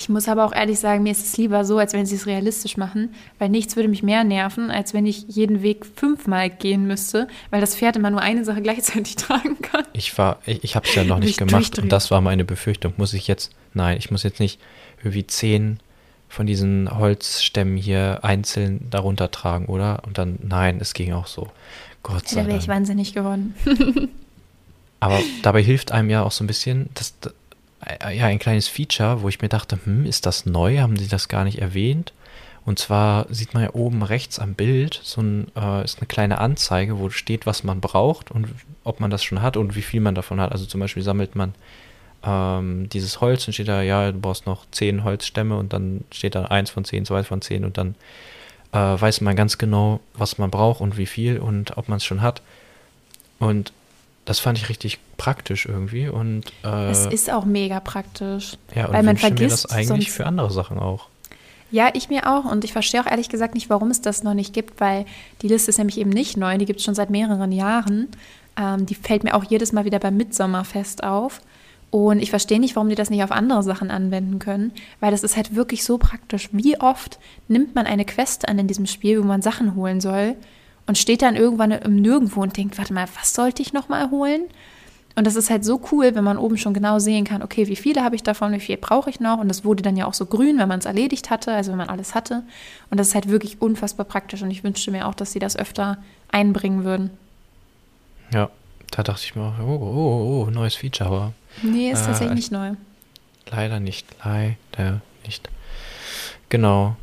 Ich 0.00 0.08
muss 0.08 0.28
aber 0.28 0.46
auch 0.46 0.54
ehrlich 0.54 0.78
sagen, 0.78 1.02
mir 1.02 1.12
ist 1.12 1.26
es 1.26 1.36
lieber 1.36 1.62
so, 1.66 1.76
als 1.76 1.92
wenn 1.92 2.06
sie 2.06 2.14
es 2.14 2.26
realistisch 2.26 2.78
machen, 2.78 3.14
weil 3.38 3.50
nichts 3.50 3.76
würde 3.76 3.90
mich 3.90 4.02
mehr 4.02 4.24
nerven, 4.24 4.70
als 4.70 4.94
wenn 4.94 5.04
ich 5.04 5.26
jeden 5.28 5.60
Weg 5.60 5.84
fünfmal 5.84 6.48
gehen 6.48 6.86
müsste, 6.86 7.28
weil 7.50 7.60
das 7.60 7.76
Pferd 7.76 7.96
immer 7.96 8.08
nur 8.08 8.22
eine 8.22 8.46
Sache 8.46 8.62
gleichzeitig 8.62 9.16
tragen 9.16 9.60
kann. 9.60 9.84
Ich 9.92 10.16
war, 10.16 10.38
ich, 10.46 10.64
ich 10.64 10.74
habe 10.74 10.88
es 10.88 10.94
ja 10.94 11.04
noch 11.04 11.18
nicht 11.18 11.36
gemacht 11.36 11.78
und 11.78 11.92
das 11.92 12.10
war 12.10 12.22
meine 12.22 12.46
Befürchtung. 12.46 12.94
Muss 12.96 13.12
ich 13.12 13.28
jetzt, 13.28 13.52
nein, 13.74 13.98
ich 13.98 14.10
muss 14.10 14.22
jetzt 14.22 14.40
nicht 14.40 14.58
irgendwie 15.00 15.26
zehn 15.26 15.80
von 16.30 16.46
diesen 16.46 16.88
Holzstämmen 16.96 17.76
hier 17.76 18.20
einzeln 18.22 18.86
darunter 18.88 19.30
tragen, 19.30 19.66
oder? 19.66 20.02
Und 20.06 20.16
dann, 20.16 20.38
nein, 20.42 20.78
es 20.80 20.94
ging 20.94 21.12
auch 21.12 21.26
so. 21.26 21.48
Gott 22.02 22.26
sei 22.26 22.40
Da 22.40 22.46
wäre 22.46 22.56
ich 22.56 22.64
Dank. 22.64 22.78
wahnsinnig 22.78 23.12
geworden. 23.12 23.54
Aber 25.00 25.18
dabei 25.42 25.62
hilft 25.62 25.92
einem 25.92 26.08
ja 26.08 26.22
auch 26.22 26.32
so 26.32 26.42
ein 26.44 26.46
bisschen, 26.46 26.88
das, 26.94 27.14
äh, 27.26 27.30
ja, 28.10 28.26
ein 28.26 28.38
kleines 28.38 28.68
Feature, 28.68 29.22
wo 29.22 29.28
ich 29.28 29.40
mir 29.40 29.48
dachte, 29.48 29.78
hm, 29.84 30.04
ist 30.04 30.26
das 30.26 30.46
neu? 30.46 30.78
Haben 30.78 30.96
sie 30.96 31.08
das 31.08 31.28
gar 31.28 31.44
nicht 31.44 31.58
erwähnt? 31.58 32.12
Und 32.64 32.78
zwar 32.78 33.26
sieht 33.30 33.54
man 33.54 33.62
ja 33.62 33.74
oben 33.74 34.02
rechts 34.02 34.38
am 34.38 34.54
Bild 34.54 35.00
so 35.02 35.22
ein, 35.22 35.48
äh, 35.56 35.82
ist 35.82 35.98
eine 35.98 36.06
kleine 36.06 36.38
Anzeige, 36.38 36.98
wo 36.98 37.08
steht, 37.08 37.46
was 37.46 37.64
man 37.64 37.80
braucht 37.80 38.30
und 38.30 38.48
ob 38.84 39.00
man 39.00 39.10
das 39.10 39.24
schon 39.24 39.40
hat 39.40 39.56
und 39.56 39.76
wie 39.76 39.82
viel 39.82 40.00
man 40.00 40.14
davon 40.14 40.40
hat. 40.40 40.52
Also 40.52 40.66
zum 40.66 40.80
Beispiel 40.80 41.02
sammelt 41.02 41.34
man 41.34 41.54
ähm, 42.22 42.88
dieses 42.90 43.20
Holz 43.22 43.46
und 43.46 43.54
steht 43.54 43.68
da, 43.68 43.82
ja, 43.82 44.12
du 44.12 44.20
brauchst 44.20 44.46
noch 44.46 44.66
zehn 44.70 45.04
Holzstämme 45.04 45.56
und 45.56 45.72
dann 45.72 46.04
steht 46.12 46.34
da 46.34 46.44
eins 46.44 46.70
von 46.70 46.84
zehn, 46.84 47.06
zwei 47.06 47.24
von 47.24 47.40
zehn 47.40 47.64
und 47.64 47.78
dann 47.78 47.94
äh, 48.72 48.78
weiß 48.78 49.22
man 49.22 49.36
ganz 49.36 49.56
genau, 49.56 50.00
was 50.14 50.36
man 50.36 50.50
braucht 50.50 50.82
und 50.82 50.98
wie 50.98 51.06
viel 51.06 51.38
und 51.38 51.76
ob 51.78 51.88
man 51.88 51.96
es 51.96 52.04
schon 52.04 52.20
hat. 52.20 52.42
Und 53.38 53.72
das 54.24 54.38
fand 54.38 54.58
ich 54.58 54.68
richtig 54.68 54.98
praktisch 55.16 55.66
irgendwie 55.66 56.08
und 56.08 56.44
äh, 56.64 56.90
Es 56.90 57.06
ist 57.06 57.30
auch 57.30 57.44
mega 57.44 57.80
praktisch. 57.80 58.56
ja, 58.74 58.86
und 58.86 58.92
weil 58.92 59.02
man 59.02 59.16
wünsche 59.16 59.30
mir 59.30 59.36
vergisst 59.36 59.64
das 59.64 59.72
eigentlich 59.72 60.10
für 60.10 60.26
andere 60.26 60.50
Sachen 60.50 60.78
auch. 60.78 61.08
Ja, 61.70 61.90
ich 61.94 62.08
mir 62.08 62.26
auch. 62.26 62.50
Und 62.50 62.64
ich 62.64 62.72
verstehe 62.72 63.00
auch 63.00 63.06
ehrlich 63.06 63.28
gesagt 63.28 63.54
nicht, 63.54 63.70
warum 63.70 63.90
es 63.90 64.00
das 64.00 64.22
noch 64.22 64.34
nicht 64.34 64.52
gibt, 64.52 64.80
weil 64.80 65.06
die 65.42 65.48
Liste 65.48 65.70
ist 65.70 65.78
nämlich 65.78 65.98
eben 65.98 66.10
nicht 66.10 66.36
neu. 66.36 66.58
Die 66.58 66.64
gibt 66.64 66.80
es 66.80 66.84
schon 66.84 66.94
seit 66.94 67.10
mehreren 67.10 67.52
Jahren. 67.52 68.08
Ähm, 68.56 68.86
die 68.86 68.96
fällt 68.96 69.24
mir 69.24 69.34
auch 69.34 69.44
jedes 69.44 69.72
Mal 69.72 69.84
wieder 69.84 70.00
beim 70.00 70.16
Mitsommerfest 70.16 71.04
auf. 71.04 71.40
Und 71.90 72.20
ich 72.20 72.30
verstehe 72.30 72.60
nicht, 72.60 72.76
warum 72.76 72.88
die 72.88 72.94
das 72.94 73.10
nicht 73.10 73.22
auf 73.22 73.32
andere 73.32 73.62
Sachen 73.62 73.90
anwenden 73.90 74.38
können, 74.38 74.72
weil 75.00 75.10
das 75.10 75.24
ist 75.24 75.36
halt 75.36 75.56
wirklich 75.56 75.82
so 75.84 75.98
praktisch. 75.98 76.48
Wie 76.52 76.80
oft 76.80 77.18
nimmt 77.48 77.74
man 77.74 77.86
eine 77.86 78.04
Quest 78.04 78.48
an 78.48 78.58
in 78.58 78.68
diesem 78.68 78.86
Spiel, 78.86 79.20
wo 79.20 79.26
man 79.26 79.42
Sachen 79.42 79.74
holen 79.74 80.00
soll 80.00 80.36
und 80.90 80.98
steht 80.98 81.22
dann 81.22 81.36
irgendwann 81.36 81.70
im 81.70 81.94
Nirgendwo 82.02 82.42
und 82.42 82.56
denkt, 82.56 82.76
warte 82.76 82.92
mal, 82.92 83.06
was 83.16 83.32
sollte 83.32 83.62
ich 83.62 83.72
nochmal 83.72 84.10
holen? 84.10 84.42
Und 85.14 85.24
das 85.24 85.36
ist 85.36 85.48
halt 85.48 85.64
so 85.64 85.80
cool, 85.92 86.16
wenn 86.16 86.24
man 86.24 86.36
oben 86.36 86.56
schon 86.58 86.74
genau 86.74 86.98
sehen 86.98 87.24
kann, 87.24 87.44
okay, 87.44 87.68
wie 87.68 87.76
viele 87.76 88.02
habe 88.02 88.16
ich 88.16 88.24
davon, 88.24 88.50
wie 88.52 88.58
viel 88.58 88.76
brauche 88.76 89.08
ich 89.08 89.20
noch? 89.20 89.38
Und 89.38 89.46
das 89.46 89.64
wurde 89.64 89.84
dann 89.84 89.96
ja 89.96 90.06
auch 90.06 90.14
so 90.14 90.26
grün, 90.26 90.58
wenn 90.58 90.66
man 90.66 90.80
es 90.80 90.84
erledigt 90.86 91.30
hatte, 91.30 91.52
also 91.54 91.70
wenn 91.70 91.78
man 91.78 91.88
alles 91.90 92.16
hatte. 92.16 92.42
Und 92.90 92.98
das 92.98 93.06
ist 93.08 93.14
halt 93.14 93.28
wirklich 93.28 93.62
unfassbar 93.62 94.04
praktisch. 94.04 94.42
Und 94.42 94.50
ich 94.50 94.64
wünschte 94.64 94.90
mir 94.90 95.06
auch, 95.06 95.14
dass 95.14 95.30
sie 95.30 95.38
das 95.38 95.56
öfter 95.56 95.98
einbringen 96.32 96.82
würden. 96.82 97.10
Ja, 98.34 98.50
da 98.90 99.04
dachte 99.04 99.22
ich 99.24 99.36
mir, 99.36 99.42
auch, 99.42 99.58
oh, 99.60 99.78
oh, 99.80 100.44
oh, 100.46 100.50
neues 100.50 100.74
Feature, 100.74 101.08
aber 101.08 101.32
Nee, 101.62 101.92
ist 101.92 102.02
Äh, 102.02 102.06
tatsächlich 102.06 102.34
nicht 102.36 102.52
neu. 102.52 102.72
leider 103.50 103.78
nicht, 103.78 104.06
leider 104.24 105.00
nicht. 105.24 105.48
Genau. 106.48 106.96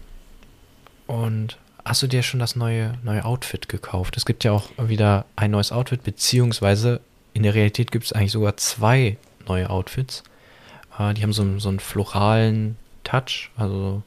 Und 1.08 1.58
hast 1.88 2.04
du 2.04 2.08
dir 2.08 2.24
schon 2.24 2.40
das 2.40 2.56
neue, 2.56 2.94
neue 3.04 3.24
Outfit 3.26 3.70
gekauft? 3.70 4.18
Es 4.18 4.26
gibt 4.26 4.44
ja 4.44 4.52
auch 4.52 4.70
wieder 4.78 5.26
ein 5.36 5.52
neues 5.52 5.72
Outfit, 5.72 6.04
beziehungsweise 6.04 7.00
in 7.34 7.44
der 7.44 7.54
Realität 7.54 7.92
gibt 7.92 8.06
es 8.06 8.14
eigentlich 8.14 8.32
sogar 8.32 8.58
zwei 8.58 9.18
neue 9.48 9.70
Outfits. 9.70 10.24
Äh, 11.00 11.14
die 11.14 11.24
haben 11.24 11.34
so, 11.34 11.42
einen- 11.44 11.60
so 11.60 11.70
einen 11.70 11.80
floralen 11.80 12.76
Touch, 13.04 13.52
also 13.58 14.02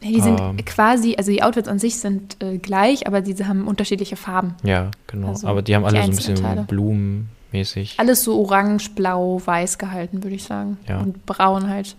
Nee, 0.00 0.12
die 0.12 0.20
sind 0.20 0.38
ähm. 0.38 0.56
quasi, 0.64 1.16
also 1.16 1.32
die 1.32 1.42
Outfits 1.42 1.66
an 1.66 1.78
sich 1.80 1.98
sind 1.98 2.36
äh, 2.42 2.58
gleich, 2.58 3.06
aber 3.08 3.20
diese 3.20 3.48
haben 3.48 3.66
unterschiedliche 3.66 4.14
Farben. 4.16 4.54
ja, 4.62 4.90
genau. 5.08 5.28
Also 5.30 5.48
aber 5.48 5.62
die 5.62 5.74
haben 5.74 5.82
die 5.82 5.88
alle 5.88 6.12
so 6.12 6.30
ein 6.32 6.34
bisschen 6.36 6.66
blumenmäßig. 6.66 7.94
Alles 7.98 8.22
so 8.22 8.40
orange, 8.40 8.90
blau, 8.94 9.40
weiß 9.44 9.78
gehalten, 9.78 10.22
würde 10.22 10.36
ich 10.36 10.44
sagen. 10.44 10.78
Ja. 10.88 10.98
Und 11.00 11.26
braun 11.26 11.68
halt. 11.68 11.96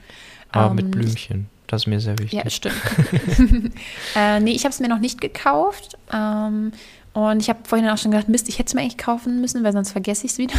Aber 0.52 0.70
Ähm, 0.70 0.76
mit 0.78 0.92
Blümchen. 0.92 1.48
Das 1.70 1.84
ist 1.84 1.88
mir 1.88 2.00
sehr 2.00 2.18
wichtig. 2.18 2.34
Ja, 2.34 2.50
stimmt. 2.50 2.76
äh, 4.16 4.40
nee, 4.40 4.52
ich 4.54 4.64
habe 4.64 4.74
es 4.74 4.80
mir 4.80 4.88
noch 4.88 4.98
nicht 4.98 5.22
gekauft. 5.22 5.98
Ähm, 6.12 6.72
und 7.14 7.42
ich 7.42 7.50
habe 7.50 7.60
vorhin 7.64 7.88
auch 7.90 7.98
schon 8.00 8.10
gedacht, 8.10 8.28
Mist, 8.28 8.50
ich 8.50 8.58
hätte 8.58 8.70
es 8.70 8.74
mir 8.74 8.82
eigentlich 8.82 8.98
kaufen 8.98 9.40
müssen, 9.40 9.64
weil 9.64 9.72
sonst 9.72 9.92
vergesse 9.92 10.26
ich 10.26 10.32
es 10.32 10.38
wieder. 10.40 10.56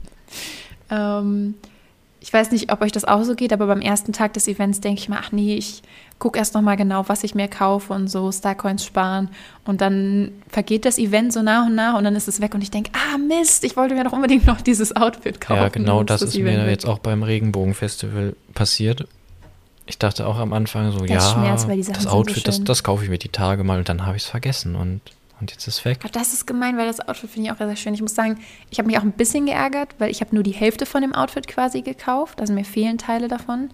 ähm, 0.90 1.54
ich 2.20 2.30
weiß 2.30 2.50
nicht, 2.50 2.70
ob 2.70 2.82
euch 2.82 2.92
das 2.92 3.06
auch 3.06 3.22
so 3.22 3.34
geht, 3.34 3.54
aber 3.54 3.66
beim 3.68 3.80
ersten 3.80 4.12
Tag 4.12 4.34
des 4.34 4.48
Events 4.48 4.82
denke 4.82 5.00
ich 5.00 5.08
mir, 5.08 5.16
ach 5.18 5.32
nee, 5.32 5.56
ich 5.56 5.82
gucke 6.18 6.38
erst 6.38 6.52
noch 6.52 6.60
mal 6.60 6.76
genau, 6.76 7.08
was 7.08 7.24
ich 7.24 7.34
mir 7.34 7.48
kaufe 7.48 7.94
und 7.94 8.08
so 8.08 8.30
Starcoins 8.30 8.84
sparen. 8.84 9.30
Und 9.64 9.80
dann 9.80 10.32
vergeht 10.48 10.84
das 10.84 10.98
Event 10.98 11.32
so 11.32 11.40
nach 11.40 11.66
und 11.66 11.74
nach 11.74 11.96
und 11.96 12.04
dann 12.04 12.16
ist 12.16 12.28
es 12.28 12.42
weg 12.42 12.54
und 12.54 12.60
ich 12.60 12.70
denke, 12.70 12.90
ah 12.92 13.16
Mist, 13.16 13.64
ich 13.64 13.78
wollte 13.78 13.94
mir 13.94 14.04
doch 14.04 14.12
unbedingt 14.12 14.46
noch 14.46 14.60
dieses 14.60 14.94
Outfit 14.94 15.40
kaufen. 15.40 15.62
Ja, 15.62 15.68
genau 15.70 16.02
das, 16.02 16.20
das 16.20 16.30
ist 16.30 16.36
Event 16.36 16.58
mir 16.58 16.64
weg. 16.64 16.72
jetzt 16.72 16.86
auch 16.86 16.98
beim 16.98 17.22
Regenbogenfestival 17.22 18.36
passiert. 18.52 19.08
Ich 19.88 19.98
dachte 19.98 20.26
auch 20.26 20.38
am 20.38 20.52
Anfang 20.52 20.92
so, 20.92 21.04
ja, 21.04 21.20
Schmerz, 21.20 21.66
das 21.88 22.06
Outfit, 22.06 22.36
so 22.36 22.42
das, 22.42 22.64
das 22.64 22.84
kaufe 22.84 23.04
ich 23.04 23.10
mir 23.10 23.18
die 23.18 23.30
Tage 23.30 23.64
mal 23.64 23.78
und 23.78 23.88
dann 23.88 24.06
habe 24.06 24.16
ich 24.16 24.24
es 24.24 24.28
vergessen 24.28 24.76
und 24.76 25.00
und 25.40 25.52
jetzt 25.52 25.68
ist 25.68 25.78
es 25.78 25.84
weg. 25.84 26.00
Ach, 26.04 26.10
das 26.10 26.32
ist 26.32 26.46
gemein, 26.46 26.76
weil 26.76 26.86
das 26.86 27.00
Outfit 27.00 27.30
finde 27.30 27.48
ich 27.48 27.52
auch 27.52 27.58
sehr 27.58 27.76
schön. 27.76 27.94
Ich 27.94 28.02
muss 28.02 28.14
sagen, 28.14 28.38
ich 28.70 28.78
habe 28.78 28.88
mich 28.88 28.98
auch 28.98 29.02
ein 29.02 29.12
bisschen 29.12 29.46
geärgert, 29.46 29.94
weil 29.98 30.10
ich 30.10 30.20
habe 30.20 30.34
nur 30.34 30.42
die 30.42 30.52
Hälfte 30.52 30.84
von 30.84 31.00
dem 31.02 31.14
Outfit 31.14 31.46
quasi 31.46 31.82
gekauft. 31.82 32.40
Also 32.40 32.52
mir 32.52 32.64
fehlen 32.64 32.98
Teile 32.98 33.28
davon. 33.28 33.70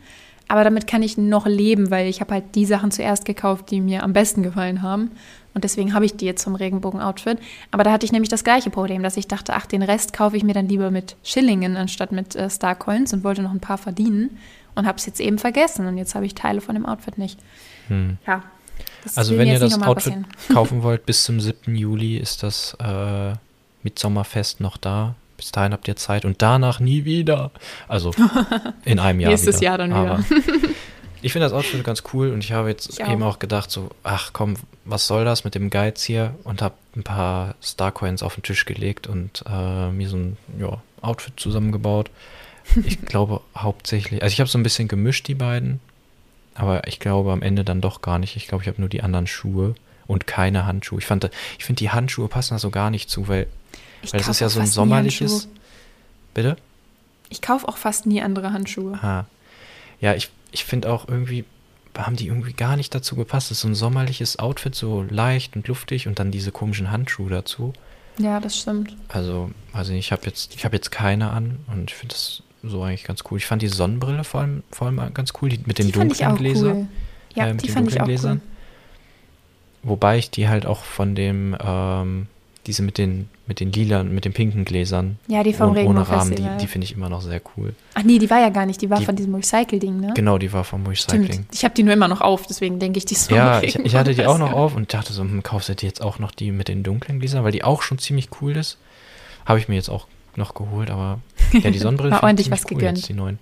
Aber 0.46 0.62
damit 0.62 0.86
kann 0.86 1.02
ich 1.02 1.16
noch 1.16 1.46
leben, 1.46 1.90
weil 1.90 2.06
ich 2.06 2.20
habe 2.20 2.34
halt 2.34 2.54
die 2.54 2.66
Sachen 2.66 2.90
zuerst 2.90 3.24
gekauft, 3.24 3.70
die 3.70 3.80
mir 3.80 4.02
am 4.02 4.12
besten 4.12 4.42
gefallen 4.42 4.82
haben. 4.82 5.12
Und 5.54 5.64
deswegen 5.64 5.94
habe 5.94 6.04
ich 6.04 6.16
die 6.16 6.26
jetzt 6.26 6.42
zum 6.42 6.54
Regenbogen-Outfit. 6.54 7.38
Aber 7.70 7.84
da 7.84 7.92
hatte 7.92 8.04
ich 8.04 8.12
nämlich 8.12 8.28
das 8.28 8.44
gleiche 8.44 8.70
Problem, 8.70 9.02
dass 9.02 9.16
ich 9.16 9.28
dachte, 9.28 9.54
ach, 9.54 9.66
den 9.66 9.82
Rest 9.82 10.12
kaufe 10.12 10.36
ich 10.36 10.44
mir 10.44 10.52
dann 10.52 10.68
lieber 10.68 10.90
mit 10.90 11.16
Schillingen 11.22 11.76
anstatt 11.76 12.12
mit 12.12 12.34
äh, 12.36 12.50
Starcoins 12.50 13.14
und 13.14 13.24
wollte 13.24 13.40
noch 13.40 13.52
ein 13.52 13.60
paar 13.60 13.78
verdienen. 13.78 14.38
Und 14.74 14.86
habe 14.86 14.98
es 14.98 15.06
jetzt 15.06 15.20
eben 15.20 15.38
vergessen. 15.38 15.86
Und 15.86 15.98
jetzt 15.98 16.14
habe 16.14 16.26
ich 16.26 16.34
Teile 16.34 16.60
von 16.60 16.74
dem 16.74 16.86
Outfit 16.86 17.18
nicht. 17.18 17.38
Hm. 17.88 18.18
Ja, 18.26 18.42
also 19.14 19.36
wenn 19.36 19.48
ihr 19.48 19.58
das 19.58 19.80
Outfit 19.80 20.14
kaufen 20.52 20.82
wollt, 20.82 21.06
bis 21.06 21.24
zum 21.24 21.40
7. 21.40 21.74
Juli 21.76 22.16
ist 22.16 22.42
das 22.42 22.76
äh, 22.80 23.34
Mitsommerfest 23.82 24.60
noch 24.60 24.76
da. 24.76 25.14
Bis 25.36 25.52
dahin 25.52 25.72
habt 25.72 25.88
ihr 25.88 25.96
Zeit 25.96 26.24
und 26.24 26.40
danach 26.42 26.80
nie 26.80 27.04
wieder. 27.04 27.50
Also 27.88 28.12
in 28.84 28.98
einem 28.98 29.20
Jahr. 29.20 29.30
Nächstes 29.30 29.56
wieder. 29.56 29.64
Jahr 29.64 29.78
dann 29.78 29.90
wieder. 29.90 30.24
ich 31.22 31.32
finde 31.32 31.46
das 31.46 31.52
Outfit 31.52 31.84
ganz 31.84 32.02
cool 32.12 32.30
und 32.30 32.42
ich 32.42 32.52
habe 32.52 32.68
jetzt 32.68 32.88
ich 32.88 33.00
eben 33.00 33.22
auch. 33.22 33.34
auch 33.34 33.38
gedacht, 33.38 33.70
so, 33.70 33.90
ach 34.04 34.30
komm, 34.32 34.54
was 34.84 35.06
soll 35.06 35.24
das 35.24 35.44
mit 35.44 35.54
dem 35.54 35.70
Geiz 35.70 36.02
hier? 36.02 36.34
Und 36.44 36.62
habe 36.62 36.74
ein 36.96 37.02
paar 37.02 37.56
Starcoins 37.60 38.22
auf 38.22 38.34
den 38.34 38.42
Tisch 38.42 38.64
gelegt 38.64 39.06
und 39.06 39.44
äh, 39.46 39.90
mir 39.90 40.08
so 40.08 40.16
ein 40.16 40.36
ja, 40.58 40.80
Outfit 41.02 41.34
zusammengebaut. 41.36 42.10
Ich 42.84 43.02
glaube 43.02 43.40
hauptsächlich, 43.56 44.22
also 44.22 44.32
ich 44.32 44.40
habe 44.40 44.50
so 44.50 44.58
ein 44.58 44.62
bisschen 44.62 44.88
gemischt, 44.88 45.28
die 45.28 45.34
beiden. 45.34 45.80
Aber 46.54 46.86
ich 46.86 47.00
glaube 47.00 47.32
am 47.32 47.42
Ende 47.42 47.64
dann 47.64 47.80
doch 47.80 48.00
gar 48.00 48.18
nicht. 48.18 48.36
Ich 48.36 48.46
glaube, 48.46 48.62
ich 48.62 48.68
habe 48.68 48.80
nur 48.80 48.88
die 48.88 49.02
anderen 49.02 49.26
Schuhe 49.26 49.74
und 50.06 50.26
keine 50.26 50.66
Handschuhe. 50.66 50.98
Ich, 50.98 51.04
ich 51.04 51.64
finde, 51.64 51.78
die 51.78 51.90
Handschuhe 51.90 52.28
passen 52.28 52.54
da 52.54 52.58
so 52.58 52.70
gar 52.70 52.90
nicht 52.90 53.10
zu, 53.10 53.28
weil, 53.28 53.46
weil 54.10 54.20
das 54.20 54.28
ist 54.28 54.40
ja 54.40 54.48
so 54.48 54.60
ein 54.60 54.66
sommerliches. 54.66 55.48
Bitte? 56.32 56.56
Ich 57.30 57.42
kaufe 57.42 57.66
auch 57.68 57.76
fast 57.76 58.06
nie 58.06 58.22
andere 58.22 58.52
Handschuhe. 58.52 58.98
Ah. 59.02 59.26
Ja, 60.00 60.14
ich, 60.14 60.30
ich 60.52 60.64
finde 60.64 60.92
auch 60.92 61.08
irgendwie, 61.08 61.44
haben 61.96 62.16
die 62.16 62.26
irgendwie 62.26 62.52
gar 62.52 62.76
nicht 62.76 62.94
dazu 62.94 63.16
gepasst. 63.16 63.50
Das 63.50 63.58
ist 63.58 63.62
so 63.62 63.68
ein 63.68 63.74
sommerliches 63.74 64.38
Outfit, 64.38 64.74
so 64.74 65.04
leicht 65.08 65.56
und 65.56 65.66
luftig 65.66 66.06
und 66.06 66.18
dann 66.18 66.30
diese 66.30 66.52
komischen 66.52 66.90
Handschuhe 66.90 67.30
dazu. 67.30 67.72
Ja, 68.18 68.38
das 68.38 68.58
stimmt. 68.58 68.96
Also, 69.08 69.50
also 69.72 69.92
ich 69.92 70.12
habe 70.12 70.26
jetzt, 70.26 70.54
ich 70.54 70.64
habe 70.64 70.76
jetzt 70.76 70.90
keine 70.90 71.30
an 71.30 71.58
und 71.66 71.90
ich 71.90 71.96
finde 71.96 72.14
das 72.14 72.42
so 72.66 72.82
eigentlich 72.82 73.04
ganz 73.04 73.22
cool. 73.30 73.38
Ich 73.38 73.46
fand 73.46 73.62
die 73.62 73.68
Sonnenbrille 73.68 74.24
vor 74.24 74.40
allem, 74.40 74.62
vor 74.70 74.86
allem 74.86 75.14
ganz 75.14 75.32
cool, 75.40 75.48
die 75.48 75.60
mit 75.66 75.78
den 75.78 75.86
die 75.86 75.92
dunklen 75.92 76.36
Gläsern. 76.36 76.76
Cool. 76.76 76.86
Ja, 77.34 77.48
äh, 77.48 77.54
die 77.54 77.68
fand 77.68 77.90
ich 77.90 78.00
auch 78.00 78.04
Gläsern. 78.04 78.40
cool. 78.44 78.50
Wobei 79.90 80.18
ich 80.18 80.30
die 80.30 80.48
halt 80.48 80.64
auch 80.64 80.82
von 80.82 81.14
dem, 81.14 81.56
ähm, 81.62 82.26
diese 82.66 82.82
mit 82.82 82.96
den, 82.96 83.28
mit 83.46 83.60
den 83.60 83.70
lilan, 83.70 84.14
mit 84.14 84.24
den 84.24 84.32
pinken 84.32 84.64
Gläsern. 84.64 85.18
Ja, 85.28 85.42
die 85.42 85.52
vom 85.52 85.70
ohne, 85.72 85.84
ohne 85.84 86.08
Rahmen, 86.08 86.34
die, 86.34 86.48
die 86.58 86.66
finde 86.66 86.86
ich 86.86 86.92
immer 86.92 87.10
noch 87.10 87.20
sehr 87.20 87.42
cool. 87.56 87.74
Ach 87.92 88.02
nee, 88.02 88.18
die 88.18 88.30
war 88.30 88.40
ja 88.40 88.48
gar 88.48 88.64
nicht, 88.64 88.80
die 88.80 88.88
war 88.88 88.98
die, 88.98 89.04
von 89.04 89.14
diesem 89.14 89.34
Recycle-Ding, 89.34 90.00
ne? 90.00 90.12
Genau, 90.14 90.38
die 90.38 90.50
war 90.54 90.64
vom 90.64 90.86
Recycling. 90.86 91.24
Stimmt. 91.24 91.48
Ich 91.52 91.64
habe 91.64 91.74
die 91.74 91.82
nur 91.82 91.92
immer 91.92 92.08
noch 92.08 92.22
auf, 92.22 92.46
deswegen 92.46 92.78
denke 92.78 92.96
ich, 92.96 93.04
die 93.04 93.14
ist 93.14 93.30
Ja, 93.30 93.62
ich, 93.62 93.76
ich, 93.78 93.94
hatte 93.94 94.14
die 94.14 94.24
auch 94.24 94.38
noch 94.38 94.52
auf 94.54 94.74
und 94.74 94.94
dachte 94.94 95.12
so, 95.12 95.22
hm, 95.22 95.42
kaufst 95.42 95.68
du 95.68 95.74
dir 95.74 95.86
jetzt 95.86 96.00
auch 96.00 96.18
noch 96.18 96.30
die 96.30 96.50
mit 96.50 96.68
den 96.68 96.82
dunklen 96.82 97.20
Gläsern, 97.20 97.44
weil 97.44 97.52
die 97.52 97.62
auch 97.62 97.82
schon 97.82 97.98
ziemlich 97.98 98.28
cool 98.40 98.56
ist. 98.56 98.78
Habe 99.44 99.58
ich 99.58 99.68
mir 99.68 99.74
jetzt 99.74 99.90
auch 99.90 100.06
noch 100.36 100.54
geholt, 100.54 100.90
aber 100.90 101.18
ja, 101.52 101.70
die 101.70 101.78
Sonnenbrille 101.78 102.12
war 102.12 102.22
ordentlich 102.22 102.50
was 102.50 102.64
cool 102.64 102.78
gegönnt. 102.78 102.98
Jetzt, 102.98 103.08
die 103.08 103.14
neuen. 103.14 103.38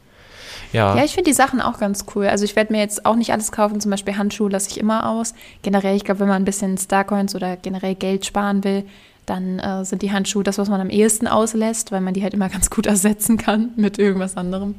Ja, 0.72 0.96
ja 0.96 1.04
ich 1.04 1.12
finde 1.12 1.30
die 1.30 1.34
Sachen 1.34 1.60
auch 1.60 1.78
ganz 1.78 2.06
cool. 2.14 2.26
Also 2.26 2.44
ich 2.44 2.56
werde 2.56 2.72
mir 2.72 2.80
jetzt 2.80 3.06
auch 3.06 3.16
nicht 3.16 3.32
alles 3.32 3.52
kaufen, 3.52 3.80
zum 3.80 3.90
Beispiel 3.90 4.16
Handschuhe 4.16 4.50
lasse 4.50 4.70
ich 4.70 4.78
immer 4.78 5.08
aus. 5.08 5.34
Generell, 5.62 5.96
ich 5.96 6.04
glaube, 6.04 6.20
wenn 6.20 6.28
man 6.28 6.42
ein 6.42 6.46
bisschen 6.46 6.78
Starcoins 6.78 7.34
oder 7.34 7.56
generell 7.56 7.94
Geld 7.94 8.26
sparen 8.26 8.64
will, 8.64 8.84
dann 9.26 9.58
äh, 9.58 9.84
sind 9.84 10.02
die 10.02 10.12
Handschuhe 10.12 10.42
das, 10.42 10.58
was 10.58 10.68
man 10.68 10.80
am 10.80 10.90
ehesten 10.90 11.28
auslässt, 11.28 11.92
weil 11.92 12.00
man 12.00 12.14
die 12.14 12.22
halt 12.22 12.34
immer 12.34 12.48
ganz 12.48 12.70
gut 12.70 12.86
ersetzen 12.86 13.36
kann 13.36 13.70
mit 13.76 13.98
irgendwas 13.98 14.36
anderem. 14.36 14.74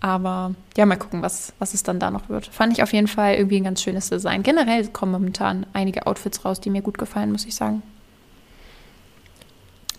Aber 0.00 0.54
ja, 0.76 0.84
mal 0.84 0.96
gucken, 0.96 1.22
was, 1.22 1.52
was 1.60 1.74
es 1.74 1.84
dann 1.84 2.00
da 2.00 2.10
noch 2.10 2.28
wird. 2.28 2.48
Fand 2.48 2.72
ich 2.72 2.82
auf 2.82 2.92
jeden 2.92 3.06
Fall 3.06 3.36
irgendwie 3.36 3.58
ein 3.58 3.64
ganz 3.64 3.80
schönes 3.80 4.08
Design. 4.08 4.42
Generell 4.42 4.88
kommen 4.88 5.12
momentan 5.12 5.64
einige 5.72 6.08
Outfits 6.08 6.44
raus, 6.44 6.60
die 6.60 6.70
mir 6.70 6.82
gut 6.82 6.98
gefallen, 6.98 7.30
muss 7.30 7.46
ich 7.46 7.54
sagen 7.54 7.82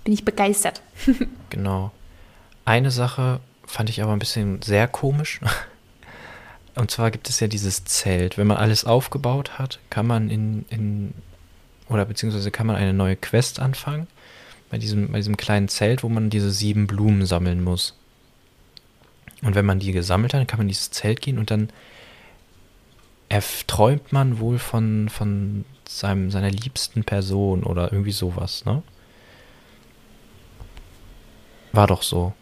bin 0.03 0.13
ich 0.13 0.25
begeistert. 0.25 0.81
genau. 1.49 1.91
Eine 2.65 2.91
Sache 2.91 3.39
fand 3.65 3.89
ich 3.89 4.01
aber 4.01 4.13
ein 4.13 4.19
bisschen 4.19 4.61
sehr 4.61 4.87
komisch. 4.87 5.39
Und 6.75 6.89
zwar 6.89 7.11
gibt 7.11 7.29
es 7.29 7.39
ja 7.39 7.47
dieses 7.47 7.85
Zelt. 7.85 8.37
Wenn 8.37 8.47
man 8.47 8.57
alles 8.57 8.83
aufgebaut 8.85 9.59
hat, 9.59 9.79
kann 9.89 10.07
man 10.07 10.29
in, 10.29 10.65
in 10.69 11.13
oder 11.87 12.05
beziehungsweise 12.05 12.49
kann 12.49 12.65
man 12.65 12.75
eine 12.75 12.93
neue 12.93 13.15
Quest 13.15 13.59
anfangen. 13.59 14.07
Bei 14.71 14.79
diesem, 14.79 15.11
bei 15.11 15.19
diesem 15.19 15.37
kleinen 15.37 15.67
Zelt, 15.67 16.01
wo 16.01 16.09
man 16.09 16.31
diese 16.31 16.49
sieben 16.51 16.87
Blumen 16.87 17.27
sammeln 17.27 17.63
muss. 17.63 17.95
Und 19.43 19.55
wenn 19.55 19.65
man 19.65 19.79
die 19.79 19.91
gesammelt 19.91 20.33
hat, 20.33 20.47
kann 20.47 20.57
man 20.57 20.65
in 20.65 20.69
dieses 20.69 20.89
Zelt 20.89 21.21
gehen 21.21 21.37
und 21.37 21.51
dann 21.51 21.69
träumt 23.67 24.11
man 24.11 24.39
wohl 24.39 24.59
von, 24.59 25.09
von 25.09 25.65
seinem, 25.87 26.29
seiner 26.29 26.51
liebsten 26.51 27.03
Person 27.03 27.63
oder 27.63 27.91
irgendwie 27.91 28.11
sowas, 28.11 28.63
ne? 28.65 28.83
War 31.73 31.87
doch 31.87 32.03
so. 32.03 32.33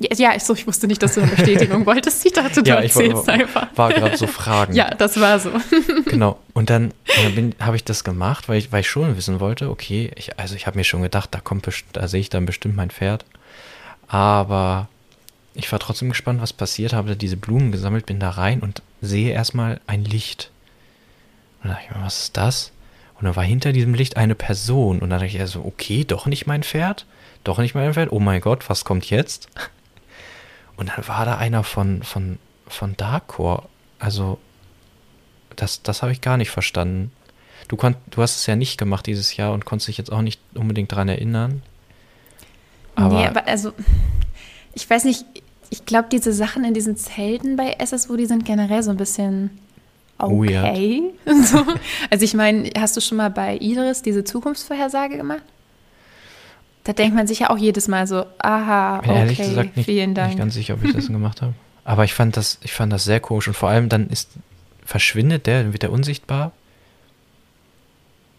Ja, 0.00 0.34
ich, 0.34 0.44
so, 0.44 0.54
ich 0.54 0.66
wusste 0.66 0.86
nicht, 0.86 1.02
dass 1.02 1.14
du 1.14 1.20
eine 1.20 1.30
Bestätigung 1.30 1.84
wolltest. 1.86 2.24
Ich 2.24 2.32
dachte, 2.32 2.62
du 2.62 2.70
ja, 2.70 2.76
erzählst 2.76 3.26
war, 3.26 3.34
einfach. 3.34 3.68
War 3.76 3.92
gerade 3.92 4.16
so 4.16 4.26
Fragen. 4.26 4.74
ja, 4.74 4.88
das 4.94 5.20
war 5.20 5.38
so. 5.38 5.50
genau. 6.06 6.38
Und 6.54 6.70
dann, 6.70 6.94
dann 7.36 7.54
habe 7.60 7.76
ich 7.76 7.84
das 7.84 8.02
gemacht, 8.02 8.48
weil 8.48 8.56
ich, 8.56 8.72
weil 8.72 8.80
ich 8.80 8.88
schon 8.88 9.18
wissen 9.18 9.40
wollte, 9.40 9.68
okay, 9.68 10.10
ich, 10.16 10.38
also 10.38 10.54
ich 10.54 10.66
habe 10.66 10.78
mir 10.78 10.84
schon 10.84 11.02
gedacht, 11.02 11.28
da 11.32 11.40
kommt 11.40 11.68
da 11.92 12.08
sehe 12.08 12.20
ich 12.20 12.30
dann 12.30 12.46
bestimmt 12.46 12.76
mein 12.76 12.90
Pferd. 12.90 13.26
Aber 14.08 14.88
ich 15.52 15.70
war 15.70 15.78
trotzdem 15.78 16.08
gespannt, 16.08 16.40
was 16.40 16.54
passiert, 16.54 16.94
habe 16.94 17.14
diese 17.14 17.36
Blumen 17.36 17.70
gesammelt, 17.70 18.06
bin 18.06 18.20
da 18.20 18.30
rein 18.30 18.60
und 18.60 18.82
sehe 19.02 19.32
erstmal 19.32 19.80
ein 19.86 20.06
Licht. 20.06 20.50
Und 21.62 21.68
dann 21.68 21.76
dachte 21.76 21.88
ich 21.90 21.96
mir, 21.96 22.02
was 22.02 22.22
ist 22.22 22.36
das? 22.38 22.72
Und 23.18 23.26
dann 23.26 23.36
war 23.36 23.44
hinter 23.44 23.72
diesem 23.72 23.92
Licht 23.92 24.16
eine 24.16 24.34
Person. 24.34 25.00
Und 25.00 25.10
dann 25.10 25.20
dachte 25.20 25.26
ich 25.26 25.40
also, 25.40 25.62
okay, 25.62 26.04
doch 26.04 26.24
nicht 26.24 26.46
mein 26.46 26.62
Pferd 26.62 27.04
doch 27.44 27.58
nicht 27.58 27.74
mehr 27.74 27.84
einfällt. 27.84 28.12
Oh 28.12 28.20
mein 28.20 28.40
Gott, 28.40 28.68
was 28.68 28.84
kommt 28.84 29.08
jetzt? 29.10 29.48
Und 30.76 30.90
dann 30.90 31.08
war 31.08 31.24
da 31.24 31.36
einer 31.36 31.64
von, 31.64 32.02
von, 32.02 32.38
von 32.66 32.96
Darkcore. 32.96 33.64
Also, 33.98 34.38
das, 35.56 35.82
das 35.82 36.02
habe 36.02 36.12
ich 36.12 36.20
gar 36.20 36.36
nicht 36.36 36.50
verstanden. 36.50 37.12
Du, 37.68 37.76
konnt, 37.76 37.98
du 38.10 38.22
hast 38.22 38.36
es 38.36 38.46
ja 38.46 38.56
nicht 38.56 38.78
gemacht 38.78 39.06
dieses 39.06 39.36
Jahr 39.36 39.52
und 39.52 39.64
konntest 39.64 39.88
dich 39.88 39.98
jetzt 39.98 40.10
auch 40.10 40.22
nicht 40.22 40.40
unbedingt 40.54 40.90
daran 40.92 41.08
erinnern. 41.08 41.62
Aber 42.94 43.20
nee, 43.20 43.26
aber 43.26 43.46
also, 43.46 43.72
ich 44.74 44.88
weiß 44.88 45.04
nicht, 45.04 45.24
ich 45.70 45.84
glaube, 45.84 46.08
diese 46.10 46.32
Sachen 46.32 46.64
in 46.64 46.74
diesen 46.74 46.96
Zelten 46.96 47.56
bei 47.56 47.76
SSO, 47.84 48.16
die 48.16 48.26
sind 48.26 48.44
generell 48.44 48.82
so 48.82 48.90
ein 48.90 48.96
bisschen 48.96 49.50
okay. 50.18 51.02
so. 51.44 51.64
Also 52.10 52.24
ich 52.24 52.34
meine, 52.34 52.70
hast 52.76 52.96
du 52.96 53.00
schon 53.00 53.18
mal 53.18 53.30
bei 53.30 53.56
Idris 53.56 54.02
diese 54.02 54.24
Zukunftsvorhersage 54.24 55.16
gemacht? 55.16 55.42
Da 56.84 56.92
denkt 56.92 57.14
man 57.14 57.26
sich 57.26 57.40
ja 57.40 57.50
auch 57.50 57.58
jedes 57.58 57.88
Mal 57.88 58.06
so, 58.06 58.24
aha, 58.38 58.98
okay, 58.98 59.14
ehrlich 59.14 59.38
gesagt 59.38 59.76
nicht, 59.76 59.86
vielen 59.86 60.14
Dank. 60.14 60.30
Ich 60.30 60.36
bin 60.36 60.38
nicht 60.38 60.38
ganz 60.38 60.54
sicher, 60.54 60.74
ob 60.74 60.84
ich 60.84 60.92
das 60.92 61.06
gemacht 61.08 61.42
habe. 61.42 61.54
Aber 61.84 62.04
ich 62.04 62.14
fand 62.14 62.36
das, 62.36 62.58
ich 62.62 62.72
fand 62.72 62.92
das 62.92 63.04
sehr 63.04 63.20
komisch 63.20 63.48
und 63.48 63.54
vor 63.54 63.68
allem 63.68 63.88
dann 63.88 64.08
ist, 64.08 64.30
verschwindet 64.84 65.46
der, 65.46 65.64
dann 65.64 65.72
wird 65.72 65.82
er 65.82 65.92
unsichtbar 65.92 66.52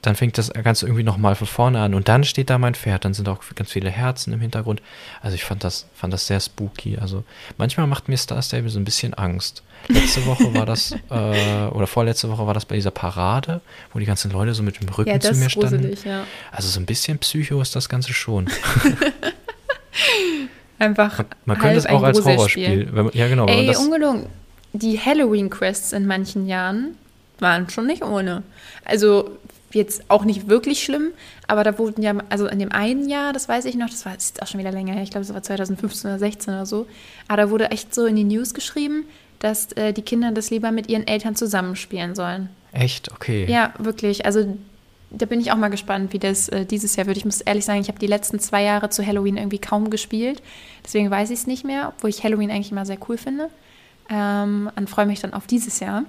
dann 0.02 0.16
fängt 0.16 0.38
das 0.38 0.52
Ganze 0.52 0.86
irgendwie 0.86 1.04
nochmal 1.04 1.36
von 1.36 1.48
vorne 1.48 1.80
an 1.80 1.94
und 1.94 2.08
dann 2.08 2.24
steht 2.24 2.50
da 2.50 2.58
mein 2.58 2.74
Pferd, 2.74 3.06
dann 3.06 3.14
sind 3.14 3.30
auch 3.30 3.44
ganz 3.56 3.72
viele 3.72 3.90
Herzen 3.90 4.34
im 4.34 4.42
Hintergrund. 4.42 4.82
Also 5.22 5.36
ich 5.36 5.44
fand 5.44 5.64
das, 5.64 5.88
fand 5.94 6.12
das 6.12 6.26
sehr 6.28 6.40
spooky. 6.40 6.98
Also 6.98 7.24
manchmal 7.58 7.88
macht 7.88 8.10
mir 8.10 8.18
Star 8.18 8.42
Stable 8.42 8.70
so 8.70 8.80
ein 8.80 8.86
bisschen 8.86 9.14
Angst. 9.14 9.64
Letzte 9.88 10.26
Woche 10.26 10.54
war 10.54 10.66
das, 10.66 10.92
äh, 11.10 11.68
oder 11.68 11.88
vorletzte 11.88 12.30
Woche 12.30 12.48
war 12.48 12.54
das 12.54 12.66
bei 12.66 12.76
dieser 12.76 12.92
Parade, 12.92 13.62
wo 13.94 14.00
die 14.00 14.06
ganzen 14.06 14.32
Leute 14.32 14.54
so 14.54 14.64
mit 14.64 14.82
dem 14.82 14.90
Rücken 14.90 15.10
ja, 15.10 15.20
zu 15.20 15.34
mir 15.36 15.50
standen. 15.50 15.82
Gruselig, 15.82 16.04
ja. 16.04 16.26
Also 16.52 16.70
so 16.70 16.80
ein 16.80 16.86
bisschen 16.86 17.20
Psycho 17.20 17.62
ist 17.62 17.76
das 17.76 17.88
Ganze 17.88 18.14
schon. 18.14 18.50
Einfach. 20.80 21.20
Man, 21.20 21.28
man 21.46 21.58
könnte 21.60 21.78
es 21.78 21.86
auch 21.86 22.02
als 22.02 22.24
Horrorspiel. 22.24 22.90
Man, 22.92 23.12
ja, 23.14 23.28
genau. 23.28 23.46
Ey, 23.46 23.76
ungelungen. 23.76 24.26
Die 24.74 25.00
Halloween-Quests 25.00 25.94
in 25.94 26.08
manchen 26.08 26.48
Jahren 26.48 26.96
waren 27.40 27.70
schon 27.70 27.86
nicht 27.86 28.04
ohne. 28.04 28.42
Also 28.86 29.38
jetzt 29.76 30.04
auch 30.10 30.26
nicht 30.26 30.50
wirklich 30.50 30.84
schlimm, 30.84 31.12
aber 31.48 31.64
da 31.64 31.78
wurden 31.78 32.02
ja, 32.02 32.16
also 32.30 32.48
in 32.48 32.60
dem 32.60 32.72
einen 32.72 33.10
Jahr, 33.10 33.34
das 33.34 33.48
weiß 33.50 33.66
ich 33.66 33.76
noch, 33.76 33.90
das 33.90 34.06
war 34.06 34.14
jetzt 34.14 34.42
auch 34.42 34.48
schon 34.48 34.60
wieder 34.60 34.72
länger 34.72 34.94
her, 34.94 35.04
ich 35.04 35.12
glaube, 35.12 35.26
das 35.26 35.34
war 35.34 35.44
2015 35.44 36.10
oder 36.10 36.20
16 36.20 36.54
oder 36.54 36.66
so, 36.66 36.88
aber 37.28 37.44
da 37.44 37.50
wurde 37.50 37.72
echt 37.72 37.94
so 37.94 38.06
in 38.06 38.16
die 38.16 38.24
News 38.24 38.54
geschrieben, 38.54 39.06
dass 39.40 39.72
äh, 39.74 39.94
die 39.94 40.04
Kinder 40.04 40.32
das 40.32 40.50
lieber 40.52 40.72
mit 40.72 40.90
ihren 40.90 41.08
Eltern 41.08 41.36
zusammenspielen 41.36 42.16
sollen. 42.16 42.50
Echt? 42.74 43.12
Okay. 43.12 43.46
Ja, 43.50 43.74
wirklich. 43.80 44.26
Also 44.26 44.58
da 45.10 45.26
bin 45.26 45.42
ich 45.42 45.52
auch 45.52 45.58
mal 45.58 45.70
gespannt, 45.70 46.14
wie 46.14 46.20
das 46.20 46.48
äh, 46.50 46.66
dieses 46.66 46.96
Jahr 46.96 47.08
wird. 47.08 47.18
Ich 47.18 47.26
muss 47.26 47.42
ehrlich 47.42 47.66
sagen, 47.66 47.82
ich 47.82 47.90
habe 47.90 48.00
die 48.00 48.08
letzten 48.08 48.40
zwei 48.40 48.64
Jahre 48.64 48.90
zu 48.90 49.06
Halloween 49.06 49.38
irgendwie 49.38 49.60
kaum 49.60 49.90
gespielt. 49.90 50.42
Deswegen 50.86 51.12
weiß 51.12 51.32
ich 51.32 51.40
es 51.40 51.48
nicht 51.48 51.66
mehr, 51.66 51.94
obwohl 51.96 52.10
ich 52.10 52.24
Halloween 52.24 52.50
eigentlich 52.50 52.72
immer 52.72 52.86
sehr 52.86 52.98
cool 53.10 53.18
finde. 53.18 53.50
Ähm, 54.10 54.72
und 54.76 54.90
freue 54.90 55.06
mich 55.06 55.20
dann 55.20 55.34
auf 55.34 55.48
dieses 55.48 55.80
Jahr. 55.80 56.04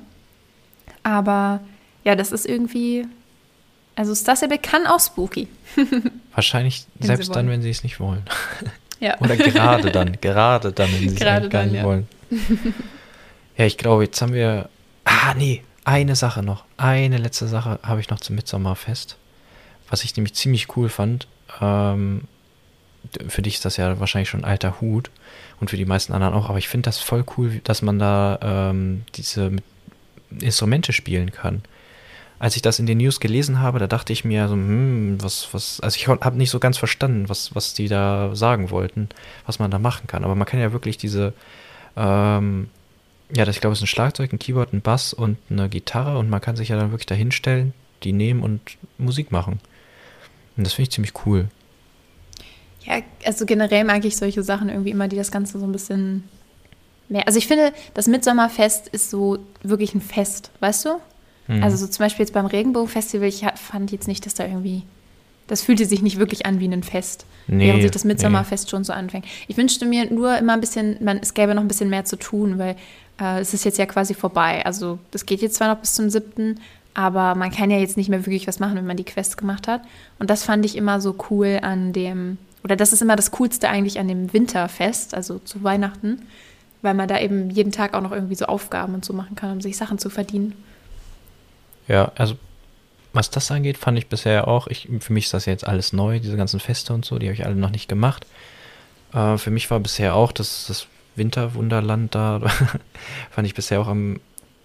Aber 1.03 1.61
ja, 2.05 2.15
das 2.15 2.33
ist 2.33 2.47
irgendwie. 2.47 3.07
Also 3.95 4.15
Starsable 4.15 4.59
kann 4.59 4.87
auch 4.87 5.01
spooky. 5.01 5.49
Wahrscheinlich 6.35 6.87
selbst 6.99 7.35
dann, 7.35 7.49
wenn 7.49 7.63
sie 7.63 7.71
es 7.71 7.83
nicht 7.83 8.01
wollen. 8.01 8.23
Ja. 9.01 9.19
Oder 9.21 9.37
gerade 9.37 9.91
dann, 9.91 10.13
gerade 10.21 10.73
dann, 10.73 10.93
wenn 10.93 11.09
sie 11.09 11.17
es 11.17 11.51
gar 11.51 11.65
nicht 11.65 11.75
ja. 11.75 11.85
wollen. 11.85 12.09
Ja, 13.57 13.67
ich 13.67 13.77
glaube, 13.77 14.05
jetzt 14.05 14.21
haben 14.23 14.33
wir. 14.33 14.69
Ah, 15.05 15.35
nee, 15.35 15.63
eine 15.85 16.17
Sache 16.17 16.43
noch. 16.43 16.65
Eine 16.77 17.19
letzte 17.19 17.49
Sache 17.49 17.79
habe 17.83 18.01
ich 18.01 18.09
noch 18.09 18.21
zum 18.21 18.37
Mitsommerfest. 18.37 19.17
Was 19.91 20.05
ich 20.05 20.17
nämlich 20.17 20.35
ziemlich 20.35 20.77
cool 20.77 20.89
fand. 20.89 21.27
Ähm, 21.61 22.23
für 23.29 23.43
dich 23.43 23.55
ist 23.55 23.65
das 23.65 23.77
ja 23.77 24.01
wahrscheinlich 24.01 24.31
schon 24.31 24.45
ein 24.45 24.51
alter 24.51 24.81
Hut 24.81 25.11
und 25.61 25.71
für 25.71 25.77
die 25.77 25.85
meisten 25.85 26.13
anderen 26.13 26.35
auch, 26.35 26.49
aber 26.49 26.59
ich 26.59 26.69
finde 26.69 26.87
das 26.87 26.99
voll 26.99 27.25
cool, 27.37 27.61
dass 27.65 27.83
man 27.83 27.99
da 27.99 28.39
ähm, 28.43 29.03
diese 29.17 29.53
Instrumente 30.41 30.93
spielen 30.93 31.33
kann. 31.33 31.63
Als 32.43 32.57
ich 32.57 32.63
das 32.63 32.81
in 32.81 32.87
den 32.87 32.99
News 32.99 33.21
gelesen 33.21 33.61
habe, 33.61 33.79
da 33.79 33.87
dachte 33.87 34.13
ich 34.13 34.25
mir 34.25 34.49
so, 34.49 34.55
hm, 34.55 35.23
was, 35.23 35.55
was, 35.55 35.79
also 35.79 35.95
ich 35.95 36.09
habe 36.09 36.37
nicht 36.37 36.51
so 36.51 36.59
ganz 36.59 36.77
verstanden, 36.77 37.29
was, 37.29 37.55
was 37.55 37.73
die 37.73 37.87
da 37.87 38.35
sagen 38.35 38.71
wollten, 38.71 39.09
was 39.47 39.61
man 39.61 39.71
da 39.71 39.79
machen 39.79 40.09
kann. 40.09 40.25
Aber 40.25 40.35
man 40.35 40.45
kann 40.45 40.59
ja 40.59 40.73
wirklich 40.73 40.99
diese, 40.99 41.35
ähm, 41.97 42.69
ja, 43.33 43.45
das, 43.45 43.55
ich 43.55 43.61
glaube, 43.61 43.75
es 43.75 43.79
ist 43.79 43.85
ein 43.85 43.87
Schlagzeug, 43.87 44.33
ein 44.33 44.41
Keyboard, 44.41 44.73
ein 44.73 44.81
Bass 44.81 45.13
und 45.15 45.39
eine 45.51 45.69
Gitarre 45.69 46.19
und 46.19 46.31
man 46.31 46.41
kann 46.41 46.57
sich 46.57 46.71
ja 46.71 46.77
dann 46.77 46.91
wirklich 46.91 47.07
da 47.07 47.15
hinstellen, 47.15 47.75
die 48.03 48.13
nehmen 48.13 48.43
und 48.43 48.61
Musik 48.99 49.31
machen. 49.31 49.61
Und 50.57 50.67
das 50.67 50.73
finde 50.73 50.89
ich 50.89 50.95
ziemlich 50.95 51.13
cool. 51.25 51.47
Ja, 52.85 53.03
also 53.25 53.47
generell 53.47 53.85
mag 53.85 54.05
ich 54.05 54.17
solche 54.17 54.43
Sachen 54.43 54.69
irgendwie 54.69 54.91
immer, 54.91 55.07
die 55.07 55.15
das 55.15 55.31
Ganze 55.31 55.61
so 55.61 55.65
ein 55.65 55.71
bisschen 55.71 56.25
mehr. 57.09 57.29
Also 57.29 57.39
ich 57.39 57.47
finde, 57.47 57.73
das 57.95 58.09
Mitsommerfest 58.09 58.89
ist 58.89 59.11
so 59.11 59.39
wirklich 59.63 59.95
ein 59.95 60.01
Fest, 60.01 60.51
weißt 60.59 60.87
du? 60.87 61.01
Mhm. 61.57 61.63
Also 61.63 61.77
so 61.77 61.87
zum 61.87 62.05
Beispiel 62.05 62.25
jetzt 62.25 62.33
beim 62.33 62.47
Regenbogenfestival, 62.47 63.29
ich 63.29 63.45
fand 63.57 63.93
jetzt 63.93 64.09
nicht, 64.09 64.27
dass 64.27 64.35
da 64.35 64.47
irgendwie. 64.47 64.83
Das 65.49 65.63
fühlte 65.63 65.85
sich 65.85 66.03
nicht 66.03 66.19
wirklich 66.19 66.47
an 66.47 66.61
wie 66.61 66.69
ein 66.69 66.83
Fest, 66.83 67.27
Nee, 67.47 67.67
während 67.67 67.83
sich 67.83 67.91
das 67.91 68.05
nee. 68.05 68.13
Mitsommerfest 68.13 68.71
schon 68.71 68.85
so 68.85 68.93
anfängt. 68.93 69.27
Ich 69.49 69.57
wünschte 69.57 69.85
mir 69.85 70.11
nur 70.11 70.39
immer 70.39 70.55
ein 70.55 70.61
bisschen, 70.61 70.97
man, 71.01 71.19
es 71.19 71.35
gäbe 71.35 71.55
noch 71.55 71.63
ein 71.63 71.69
bisschen 71.69 71.91
mehr 71.91 72.05
zu 72.05 72.17
tun, 72.17 72.59
weil 72.59 72.77
äh, 73.21 73.41
es 73.41 73.53
ist 73.53 73.65
jetzt 73.65 73.79
ja 73.79 73.87
quasi 73.87 74.15
vorbei. 74.15 74.65
Also 74.65 74.99
das 75.11 75.27
geht 75.27 75.43
jetzt 75.43 75.57
zwar 75.57 75.75
noch 75.75 75.81
bis 75.81 75.95
zum 75.95 76.09
7., 76.11 76.61
aber 76.95 77.35
man 77.35 77.51
kann 77.51 77.71
ja 77.71 77.79
jetzt 77.79 77.97
nicht 77.97 78.11
mehr 78.11 78.25
wirklich 78.27 78.47
was 78.47 78.61
machen, 78.61 78.77
wenn 78.77 78.87
man 78.87 78.97
die 78.97 79.05
Quest 79.05 79.39
gemacht 79.39 79.67
hat. 79.67 79.83
Und 80.19 80.29
das 80.29 80.45
fand 80.45 80.65
ich 80.65 80.77
immer 80.77 81.01
so 81.01 81.17
cool 81.31 81.59
an 81.63 81.93
dem, 81.93 82.37
oder 82.65 82.77
das 82.77 82.93
ist 82.93 83.01
immer 83.01 83.17
das 83.17 83.31
Coolste 83.31 83.69
eigentlich 83.69 83.99
an 83.99 84.09
dem 84.09 84.33
Winterfest, 84.33 85.15
also 85.15 85.39
zu 85.39 85.63
Weihnachten, 85.63 86.23
weil 86.83 86.95
man 86.95 87.09
da 87.09 87.19
eben 87.19 87.49
jeden 87.51 87.73
Tag 87.73 87.95
auch 87.95 88.03
noch 88.03 88.13
irgendwie 88.13 88.35
so 88.35 88.45
Aufgaben 88.45 88.95
und 88.95 89.05
so 89.05 89.15
machen 89.15 89.37
kann, 89.37 89.53
um 89.53 89.61
sich 89.61 89.77
Sachen 89.77 89.99
zu 89.99 90.11
verdienen. 90.11 90.55
Ja, 91.93 92.11
also 92.15 92.37
was 93.13 93.29
das 93.29 93.51
angeht, 93.51 93.77
fand 93.77 93.99
ich 93.99 94.07
bisher 94.07 94.49
auch, 94.49 94.67
ich, 94.67 94.89
für 95.01 95.13
mich 95.13 95.27
ist 95.27 95.35
das 95.35 95.45
jetzt 95.45 95.67
alles 95.67 95.93
neu, 95.93 96.21
diese 96.21 96.39
ganzen 96.39 96.59
Feste 96.59 96.95
und 96.95 97.05
so, 97.05 97.19
die 97.19 97.27
habe 97.27 97.35
ich 97.35 97.45
alle 97.45 97.55
noch 97.55 97.69
nicht 97.69 97.87
gemacht. 97.87 98.27
Äh, 99.13 99.37
für 99.37 99.51
mich 99.51 99.71
war 99.71 99.79
bisher 99.79 100.15
auch 100.15 100.33
das, 100.33 100.65
das 100.69 100.87
Winterwunderland 101.17 102.15
da, 102.15 102.41
fand 103.31 103.47
ich 103.47 103.55
bisher 103.55 103.79
auch 103.79 103.89
am, 103.89 104.21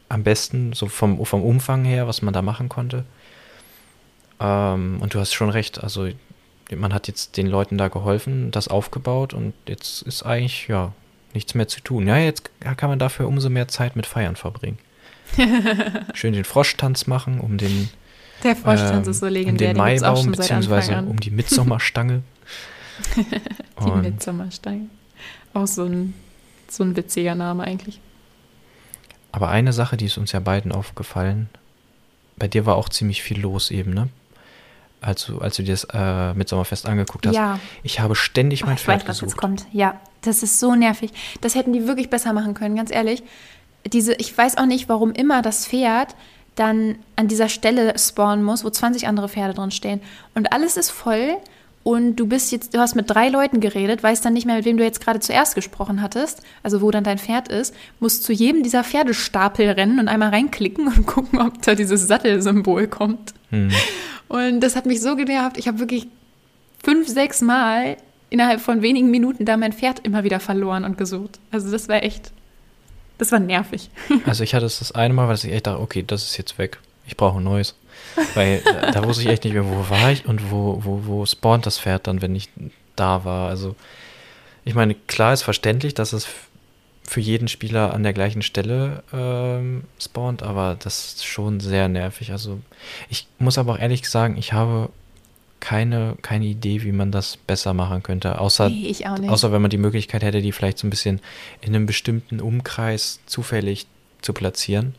am 0.08 0.24
besten, 0.24 0.72
so 0.72 0.88
vom, 0.88 1.26
vom 1.26 1.44
Umfang 1.44 1.84
her, 1.84 2.08
was 2.08 2.22
man 2.22 2.34
da 2.34 2.42
machen 2.42 2.70
konnte. 2.70 3.04
Ähm, 4.40 5.00
und 5.02 5.14
du 5.14 5.20
hast 5.20 5.34
schon 5.34 5.50
recht, 5.50 5.84
also 5.84 6.08
man 6.74 6.94
hat 6.94 7.10
jetzt 7.10 7.36
den 7.36 7.48
Leuten 7.48 7.78
da 7.78 7.90
geholfen, 7.90 8.52
das 8.52 8.70
aufgebaut 8.70 9.34
und 9.34 9.54
jetzt 9.68 10.02
ist 10.04 10.24
eigentlich, 10.24 10.70
ja, 10.70 10.94
nichts 11.34 11.56
mehr 11.56 11.68
zu 11.68 11.82
tun. 11.82 12.08
Ja, 12.08 12.16
jetzt 12.20 12.50
kann 12.78 12.90
man 12.90 13.00
dafür 13.00 13.28
umso 13.28 13.50
mehr 13.50 13.68
Zeit 13.68 13.98
mit 13.98 14.06
Feiern 14.06 14.38
verbringen. 14.38 14.78
Schön 16.14 16.34
den 16.34 16.44
Froschtanz 16.46 17.08
machen, 17.08 17.40
um 17.40 17.58
den 17.58 17.90
Der 18.44 18.56
Vorstand 18.56 19.06
ähm, 19.06 19.12
ist 19.12 19.20
so 19.20 19.26
um 19.28 19.32
legendär, 19.34 19.70
den 19.70 19.76
den 19.76 19.84
Maibaum, 19.84 20.32
beziehungsweise 20.32 20.98
um 20.98 21.20
die 21.20 21.32
Mitsommerstange. 21.32 22.22
Die 23.80 23.84
Und- 23.84 24.02
Mitsommerstein. 24.02 24.90
Auch 25.54 25.68
so 25.68 25.86
ein, 25.86 26.14
so 26.68 26.84
ein 26.84 26.96
witziger 26.96 27.36
Name 27.36 27.64
eigentlich. 27.64 28.00
Aber 29.32 29.50
eine 29.50 29.72
Sache, 29.74 29.98
die 29.98 30.06
ist 30.06 30.18
uns 30.18 30.32
ja 30.32 30.40
beiden 30.40 30.72
aufgefallen, 30.72 31.50
bei 32.38 32.48
dir 32.48 32.66
war 32.66 32.76
auch 32.76 32.90
ziemlich 32.90 33.22
viel 33.24 33.40
los 33.40 33.72
eben, 33.72 33.94
ne? 33.94 34.10
Als 35.00 35.26
du, 35.28 35.38
als 35.40 35.56
du 35.58 35.64
dir 35.64 35.74
das 35.74 35.84
äh, 35.94 36.34
Mitsommerfest 36.34 36.88
angeguckt 36.88 37.28
hast. 37.28 37.36
Ja. 37.36 37.60
Ich 37.84 38.00
habe 38.00 38.16
ständig 38.16 38.64
Oh, 38.64 38.66
mein 38.66 38.76
ich 38.78 38.82
Pferd 38.82 39.02
weiß, 39.02 39.08
was 39.10 39.16
jetzt 39.22 39.26
gesucht. 39.26 39.42
kommt. 39.42 39.66
Ja, 39.72 40.00
das 40.22 40.42
ist 40.42 40.60
so 40.60 40.74
nervig. 40.74 41.12
Das 41.42 41.54
hätten 41.54 41.72
die 41.74 41.86
wirklich 41.88 42.10
besser 42.10 42.34
machen 42.34 42.56
können, 42.56 42.76
ganz 42.76 42.92
ehrlich. 42.92 43.22
Diese, 43.94 44.14
ich 44.16 44.38
weiß 44.38 44.58
auch 44.58 44.66
nicht, 44.66 44.90
warum 44.90 45.12
immer 45.12 45.42
das 45.42 45.68
Pferd 45.68 46.16
dann 46.56 46.96
an 47.16 47.28
dieser 47.28 47.50
Stelle 47.50 47.98
spawnen 47.98 48.44
muss, 48.44 48.64
wo 48.64 48.70
20 48.70 49.08
andere 49.08 49.30
Pferde 49.30 49.54
drin 49.54 49.72
stehen. 49.72 50.02
Und 50.34 50.52
alles 50.54 50.76
ist 50.76 50.90
voll 50.90 51.38
und 51.84 52.18
du 52.18 52.28
bist 52.28 52.52
jetzt, 52.52 52.74
du 52.74 52.80
hast 52.80 52.96
mit 52.96 53.10
drei 53.10 53.30
Leuten 53.30 53.62
geredet, 53.62 54.04
weißt 54.04 54.26
dann 54.26 54.34
nicht 54.34 54.46
mehr, 54.46 54.58
mit 54.58 54.66
wem 54.66 54.76
du 54.76 54.84
jetzt 54.84 55.00
gerade 55.00 55.20
zuerst 55.20 55.56
gesprochen 55.56 56.02
hattest, 56.02 56.42
also 56.62 56.82
wo 56.82 56.92
dann 56.92 57.06
dein 57.06 57.18
Pferd 57.18 57.48
ist, 57.48 57.74
musst 58.00 58.24
zu 58.24 58.34
jedem 58.34 58.62
dieser 58.62 58.84
Pferdestapel 58.84 59.70
rennen 59.70 60.00
und 60.00 60.10
einmal 60.10 60.32
reinklicken 60.32 60.88
und 60.88 61.06
gucken, 61.06 61.40
ob 61.40 61.62
da 61.62 61.76
dieses 61.76 62.08
Sattelsymbol 62.08 62.88
kommt. 62.88 63.34
Hm. 63.52 63.70
Und 64.28 64.60
das 64.60 64.76
hat 64.76 64.86
mich 64.86 65.00
so 65.00 65.16
genervt. 65.16 65.58
Ich 65.58 65.68
habe 65.68 65.80
wirklich 65.80 66.08
fünf, 66.84 67.08
sechs 67.08 67.42
Mal 67.42 67.96
innerhalb 68.30 68.60
von 68.60 68.82
wenigen 68.82 69.10
Minuten 69.10 69.46
da 69.46 69.56
mein 69.56 69.72
Pferd 69.72 70.00
immer 70.06 70.24
wieder 70.24 70.40
verloren 70.40 70.84
und 70.84 70.98
gesucht. 70.98 71.40
Also 71.52 71.72
das 71.72 71.88
war 71.88 72.04
echt, 72.04 72.34
das 73.18 73.32
war 73.32 73.40
nervig. 73.40 73.90
Also 74.26 74.44
ich 74.44 74.54
hatte 74.54 74.66
es 74.66 74.80
das 74.80 74.92
eine 74.92 75.14
Mal, 75.14 75.28
weil 75.28 75.36
ich 75.36 75.46
echt 75.46 75.68
dachte, 75.68 75.82
okay, 75.82 76.04
das 76.06 76.24
ist 76.24 76.38
jetzt 76.38 76.58
weg. 76.58 76.80
Ich 77.06 77.18
brauche 77.18 77.40
ein 77.40 77.44
neues. 77.44 77.76
Weil 78.36 78.62
da 78.94 79.04
wusste 79.04 79.24
ich 79.24 79.30
echt 79.30 79.44
nicht 79.44 79.54
mehr, 79.54 79.66
wo 79.66 79.90
war 79.90 80.12
ich 80.12 80.26
und 80.26 80.52
wo, 80.52 80.82
wo, 80.84 81.02
wo 81.06 81.26
spawnt 81.26 81.66
das 81.66 81.80
Pferd 81.80 82.08
dann, 82.08 82.22
wenn 82.22 82.36
ich 82.36 82.50
da 82.96 83.26
war. 83.26 83.50
Also 83.50 83.76
ich 84.66 84.76
meine, 84.76 84.96
klar 84.96 85.34
ist 85.34 85.44
verständlich, 85.44 85.94
dass 85.94 86.14
es 86.14 86.28
für 87.04 87.22
jeden 87.22 87.48
Spieler 87.48 87.94
an 87.94 88.04
der 88.04 88.12
gleichen 88.12 88.42
Stelle 88.42 89.02
ähm, 89.14 89.86
spawnt, 89.98 90.44
aber 90.44 90.76
das 90.78 91.14
ist 91.14 91.26
schon 91.26 91.62
sehr 91.62 91.88
nervig. 91.88 92.32
Also 92.32 92.60
ich 93.08 93.28
muss 93.40 93.58
aber 93.58 93.74
auch 93.74 93.80
ehrlich 93.80 94.10
sagen, 94.10 94.36
ich 94.38 94.52
habe 94.52 94.90
keine, 95.60 96.16
keine 96.22 96.46
Idee, 96.46 96.84
wie 96.84 96.92
man 96.92 97.12
das 97.12 97.38
besser 97.38 97.74
machen 97.74 98.04
könnte. 98.04 98.40
Außer, 98.40 98.70
Nee, 98.70 99.30
außer 99.30 99.52
wenn 99.52 99.62
man 99.62 99.72
die 99.72 99.78
Möglichkeit 99.78 100.24
hätte, 100.24 100.42
die 100.42 100.52
vielleicht 100.52 100.78
so 100.78 100.88
ein 100.88 100.90
bisschen 100.90 101.20
in 101.62 101.76
einem 101.76 101.86
bestimmten 101.86 102.40
Umkreis 102.40 103.20
zufällig 103.26 103.88
zu 104.22 104.34
platzieren. 104.34 104.96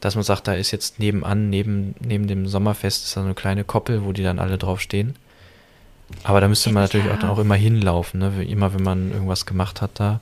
Dass 0.00 0.14
man 0.14 0.24
sagt, 0.24 0.48
da 0.48 0.54
ist 0.54 0.70
jetzt 0.70 0.98
nebenan, 0.98 1.50
neben, 1.50 1.94
neben 2.00 2.26
dem 2.26 2.46
Sommerfest, 2.46 3.04
ist 3.04 3.16
da 3.16 3.20
so 3.20 3.26
eine 3.26 3.34
kleine 3.34 3.64
Koppel, 3.64 4.04
wo 4.04 4.12
die 4.12 4.22
dann 4.22 4.38
alle 4.38 4.56
draufstehen. 4.56 5.14
Aber 6.24 6.40
da 6.40 6.48
müsste 6.48 6.72
man 6.72 6.84
natürlich 6.84 7.10
auch, 7.10 7.18
dann 7.18 7.30
auch 7.30 7.38
immer 7.38 7.54
hinlaufen, 7.54 8.20
ne? 8.20 8.44
Immer 8.44 8.74
wenn 8.74 8.82
man 8.82 9.12
irgendwas 9.12 9.46
gemacht 9.46 9.80
hat 9.80 9.92
da. 9.94 10.20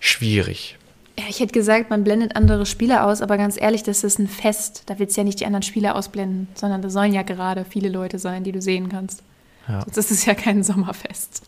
Schwierig. 0.00 0.76
Ja, 1.18 1.24
ich 1.28 1.40
hätte 1.40 1.52
gesagt, 1.52 1.90
man 1.90 2.04
blendet 2.04 2.36
andere 2.36 2.64
Spieler 2.64 3.06
aus, 3.06 3.20
aber 3.20 3.36
ganz 3.36 3.60
ehrlich, 3.60 3.82
das 3.82 4.02
ist 4.02 4.18
ein 4.18 4.28
Fest. 4.28 4.84
Da 4.86 4.98
willst 4.98 5.16
du 5.16 5.20
ja 5.20 5.24
nicht 5.24 5.40
die 5.40 5.46
anderen 5.46 5.62
Spieler 5.62 5.94
ausblenden, 5.94 6.48
sondern 6.54 6.80
da 6.80 6.88
sollen 6.88 7.12
ja 7.12 7.22
gerade 7.22 7.64
viele 7.66 7.90
Leute 7.90 8.18
sein, 8.18 8.44
die 8.44 8.52
du 8.52 8.62
sehen 8.62 8.88
kannst. 8.88 9.22
Ja. 9.68 9.80
Sonst 9.82 9.98
ist 9.98 10.10
es 10.10 10.24
ja 10.24 10.34
kein 10.34 10.62
Sommerfest. 10.64 11.42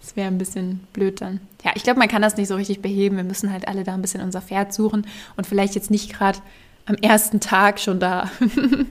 Das 0.00 0.14
wäre 0.16 0.28
ein 0.28 0.38
bisschen 0.38 0.80
blöd 0.92 1.20
dann. 1.20 1.40
Ja, 1.64 1.72
ich 1.74 1.82
glaube, 1.82 1.98
man 1.98 2.08
kann 2.08 2.22
das 2.22 2.36
nicht 2.36 2.46
so 2.46 2.54
richtig 2.54 2.80
beheben. 2.80 3.16
Wir 3.16 3.24
müssen 3.24 3.52
halt 3.52 3.66
alle 3.66 3.82
da 3.82 3.94
ein 3.94 4.00
bisschen 4.02 4.20
unser 4.22 4.40
Pferd 4.40 4.72
suchen 4.72 5.06
und 5.36 5.46
vielleicht 5.48 5.74
jetzt 5.74 5.90
nicht 5.90 6.12
gerade 6.16 6.38
am 6.86 6.94
ersten 6.94 7.40
Tag 7.40 7.80
schon 7.80 7.98
da 7.98 8.30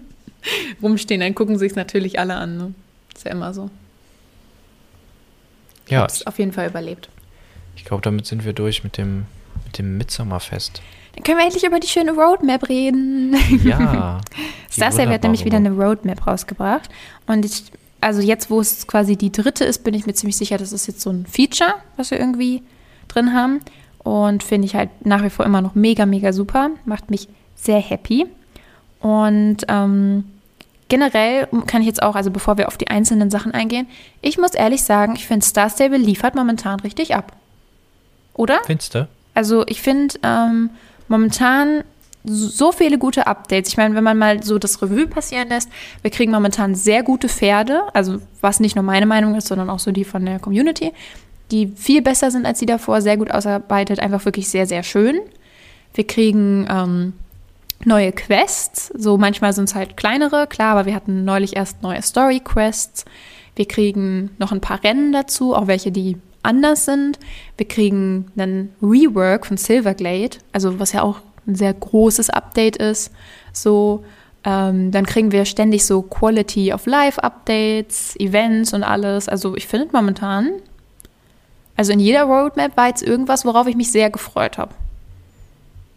rumstehen. 0.82 1.22
Dann 1.22 1.34
gucken 1.34 1.58
sich 1.58 1.76
natürlich 1.76 2.20
alle 2.20 2.36
an. 2.36 2.58
Ne? 2.58 2.74
Ist 3.16 3.24
ja 3.26 3.32
immer 3.32 3.54
so. 3.54 3.70
Ich 5.86 5.92
Ja, 5.92 6.00
habe 6.02 6.12
es 6.12 6.28
auf 6.28 6.38
jeden 6.40 6.52
Fall 6.52 6.68
überlebt. 6.68 7.10
ich 7.76 7.86
glaube, 7.86 8.02
damit 8.02 8.26
sind 8.26 8.44
wir 8.44 8.54
durch 8.54 8.84
mit 8.84 8.98
dem, 8.98 9.26
mit 9.76 9.80
dem 9.80 9.98
Mitsommerfest. 9.98 10.82
Dann 11.16 11.24
können 11.24 11.38
wir 11.38 11.46
endlich 11.46 11.66
über 11.66 11.80
die 11.80 11.88
schöne 11.88 12.12
Roadmap 12.12 12.68
reden. 12.68 13.36
Ja. 13.64 14.20
Starcell 14.70 15.08
hat 15.10 15.24
nämlich 15.24 15.46
wieder 15.46 15.58
eine 15.58 15.72
Roadmap 15.72 16.28
rausgebracht. 16.28 16.90
Und 17.26 17.46
ich, 17.46 17.64
also 18.02 18.22
jetzt, 18.22 18.50
wo 18.50 18.60
es 18.60 18.86
quasi 18.86 19.16
die 19.16 19.32
dritte 19.32 19.64
ist, 19.64 19.84
bin 19.84 19.94
ich 19.94 20.06
mir 20.06 20.14
ziemlich 20.14 20.36
sicher, 20.36 20.58
das 20.58 20.74
ist 20.74 20.88
jetzt 20.88 21.02
so 21.02 21.10
ein 21.10 21.26
Feature, 21.26 21.76
was 21.96 22.12
wir 22.12 22.20
irgendwie 22.20 22.64
drin 23.08 23.34
haben. 23.34 23.62
Und 24.00 24.44
finde 24.44 24.66
ich 24.66 24.76
halt 24.76 24.90
nach 25.06 25.24
wie 25.24 25.30
vor 25.30 25.46
immer 25.46 25.62
noch 25.62 25.74
mega, 25.74 26.06
mega 26.06 26.34
super. 26.34 26.72
Macht 26.86 27.10
mich 27.10 27.28
sehr 27.56 27.80
happy. 27.80 28.26
Und 29.00 29.58
ähm, 29.70 30.26
generell 30.90 31.48
kann 31.66 31.82
ich 31.82 31.88
jetzt 31.88 32.04
auch, 32.04 32.16
also 32.16 32.30
bevor 32.30 32.58
wir 32.58 32.68
auf 32.68 32.78
die 32.78 32.90
einzelnen 32.90 33.30
Sachen 33.30 33.54
eingehen, 33.54 33.88
ich 34.22 34.38
muss 34.38 34.54
ehrlich 34.54 34.84
sagen, 34.84 35.16
ich 35.16 35.26
finde 35.26 35.46
Star 35.46 35.70
Stable 35.70 35.98
liefert 35.98 36.36
momentan 36.36 36.82
richtig 36.82 37.16
ab. 37.16 37.32
Oder? 38.34 38.60
Findest 38.66 38.96
du? 38.96 39.08
Also 39.36 39.64
ich 39.68 39.82
finde 39.82 40.16
ähm, 40.24 40.72
momentan 41.08 41.84
so 42.24 42.72
viele 42.72 42.98
gute 42.98 43.28
Updates. 43.28 43.70
Ich 43.70 43.78
meine, 43.78 43.94
wenn 43.96 44.04
man 44.04 44.18
mal 44.18 44.42
so 44.42 44.58
das 44.58 44.82
Revue 44.82 45.06
passieren 45.06 45.50
lässt, 45.50 45.70
wir 46.02 46.10
kriegen 46.10 46.32
momentan 46.32 46.74
sehr 46.74 47.04
gute 47.04 47.30
Pferde, 47.30 47.84
also 47.94 48.20
was 48.42 48.60
nicht 48.60 48.76
nur 48.76 48.84
meine 48.84 49.06
Meinung 49.06 49.36
ist, 49.36 49.48
sondern 49.48 49.70
auch 49.70 49.80
so 49.80 49.92
die 49.92 50.06
von 50.06 50.26
der 50.26 50.40
Community, 50.40 50.92
die 51.52 51.68
viel 51.68 52.02
besser 52.02 52.32
sind 52.32 52.48
als 52.48 52.60
die 52.60 52.66
davor, 52.66 53.02
sehr 53.02 53.18
gut 53.18 53.30
ausarbeitet, 53.30 54.00
einfach 54.00 54.26
wirklich 54.26 54.50
sehr, 54.50 54.66
sehr 54.66 54.82
schön. 54.82 55.20
Wir 55.94 56.08
kriegen 56.08 56.68
ähm, 56.70 57.14
neue 57.84 58.12
Quests, 58.12 58.92
so 58.96 59.18
manchmal 59.18 59.54
sind 59.54 59.66
es 59.66 59.76
halt 59.76 59.96
kleinere, 59.96 60.48
klar, 60.48 60.72
aber 60.72 60.86
wir 60.86 60.96
hatten 60.96 61.26
neulich 61.26 61.56
erst 61.56 61.84
neue 61.84 62.02
Story-Quests. 62.02 63.06
Wir 63.56 63.68
kriegen 63.68 64.32
noch 64.40 64.52
ein 64.52 64.62
paar 64.62 64.84
Rennen 64.84 65.14
dazu, 65.14 65.54
auch 65.54 65.68
welche, 65.68 65.92
die 65.92 66.18
anders 66.46 66.86
sind. 66.86 67.20
Wir 67.58 67.68
kriegen 67.68 68.32
einen 68.38 68.74
Rework 68.82 69.46
von 69.46 69.58
Silverglade, 69.58 70.38
also 70.52 70.80
was 70.80 70.94
ja 70.94 71.02
auch 71.02 71.20
ein 71.48 71.56
sehr 71.56 71.74
großes 71.74 72.30
Update 72.30 72.78
ist. 72.78 73.12
So, 73.54 74.04
ähm, 74.44 74.92
dann 74.92 75.06
kriegen 75.06 75.32
wir 75.32 75.46
ständig 75.46 75.86
so 75.86 76.02
Quality 76.02 76.72
of 76.72 76.86
Life 76.86 77.22
Updates, 77.24 78.16
Events 78.20 78.74
und 78.74 78.84
alles. 78.84 79.28
Also 79.28 79.56
ich 79.56 79.68
finde 79.68 79.90
momentan, 79.92 80.52
also 81.76 81.92
in 81.92 82.00
jeder 82.00 82.24
Roadmap 82.24 82.78
war 82.78 82.88
jetzt 82.88 83.04
irgendwas, 83.04 83.46
worauf 83.46 83.68
ich 83.68 83.76
mich 83.76 83.92
sehr 83.92 84.10
gefreut 84.10 84.58
habe. 84.58 84.74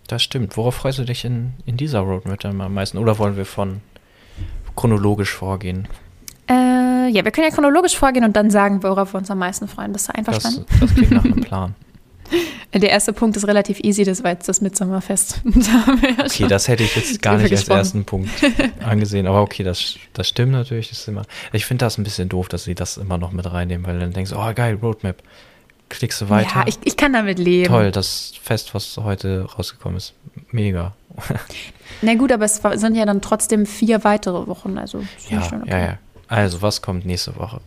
Das 0.07 0.23
stimmt. 0.23 0.57
Worauf 0.57 0.77
freust 0.77 0.99
du 0.99 1.05
dich 1.05 1.25
in, 1.25 1.53
in 1.67 1.77
dieser 1.77 2.01
Roadmap 2.01 2.41
dann 2.41 2.61
am 2.61 2.73
meisten? 2.75 2.97
Oder 2.97 3.19
wollen 3.19 3.37
wir 3.37 3.45
von 3.45 3.83
chronologisch 4.75 5.35
vorgehen? 5.35 5.87
Äh, 6.47 6.88
ja, 7.09 7.25
wir 7.25 7.31
können 7.31 7.49
ja 7.49 7.55
chronologisch 7.55 7.97
vorgehen 7.97 8.25
und 8.25 8.37
dann 8.37 8.51
sagen, 8.51 8.83
worauf 8.83 9.15
wir 9.15 9.19
uns 9.19 9.31
am 9.31 9.39
meisten 9.39 9.69
freuen. 9.69 9.93
Bist 9.93 10.09
du 10.09 10.15
einverstanden? 10.15 10.65
Das, 10.69 10.81
das 10.81 10.95
klingt 10.95 11.13
nach 11.13 11.25
einem 11.25 11.41
Plan. 11.41 11.75
Der 12.75 12.91
erste 12.91 13.13
Punkt 13.13 13.37
ist 13.37 13.47
relativ 13.47 13.81
easy, 13.81 14.05
das 14.05 14.23
war 14.23 14.33
jetzt 14.33 14.49
das 14.49 14.61
Mitsommerfest. 14.61 15.41
Da 15.45 16.25
okay, 16.25 16.47
das 16.47 16.69
hätte 16.69 16.83
ich 16.83 16.95
jetzt 16.95 17.23
gar 17.23 17.39
nicht 17.39 17.51
als 17.51 17.69
ersten 17.69 18.05
Punkt 18.05 18.31
angesehen, 18.85 19.27
aber 19.27 19.41
okay, 19.41 19.63
das, 19.63 19.97
das 20.13 20.29
stimmt 20.29 20.53
natürlich. 20.53 20.91
Das 20.91 21.09
immer, 21.09 21.23
ich 21.53 21.65
finde 21.65 21.85
das 21.85 21.99
ein 21.99 22.05
bisschen 22.05 22.29
doof, 22.29 22.49
dass 22.49 22.65
sie 22.65 22.75
das 22.75 22.97
immer 22.97 23.19
noch 23.19 23.33
mit 23.33 23.51
reinnehmen, 23.51 23.87
weil 23.87 23.99
dann 23.99 24.13
denkst 24.13 24.33
du, 24.33 24.37
oh 24.37 24.53
geil, 24.55 24.79
Roadmap. 24.81 25.23
Klickst 25.89 26.21
du 26.21 26.29
weiter. 26.29 26.51
Ja, 26.55 26.65
ich, 26.67 26.79
ich 26.85 26.99
kann 26.99 27.15
damit 27.15 27.39
leben. 27.39 27.69
Toll, 27.69 27.91
das 27.91 28.35
Fest, 28.43 28.75
was 28.75 28.99
heute 28.99 29.47
rausgekommen 29.57 29.97
ist. 29.97 30.13
Mega. 30.51 30.95
Na 32.03 32.15
gut, 32.15 32.31
aber 32.31 32.45
es 32.45 32.61
sind 32.75 32.95
ja 32.95 33.07
dann 33.07 33.23
trotzdem 33.23 33.65
vier 33.65 34.05
weitere 34.05 34.47
Wochen, 34.47 34.77
also 34.77 35.03
ja, 35.31 35.39
okay. 35.39 35.61
ja, 35.67 35.79
ja. 35.79 35.99
Also, 36.29 36.63
was 36.63 36.83
kommt 36.83 37.07
nächste 37.07 37.37
Woche? 37.37 37.61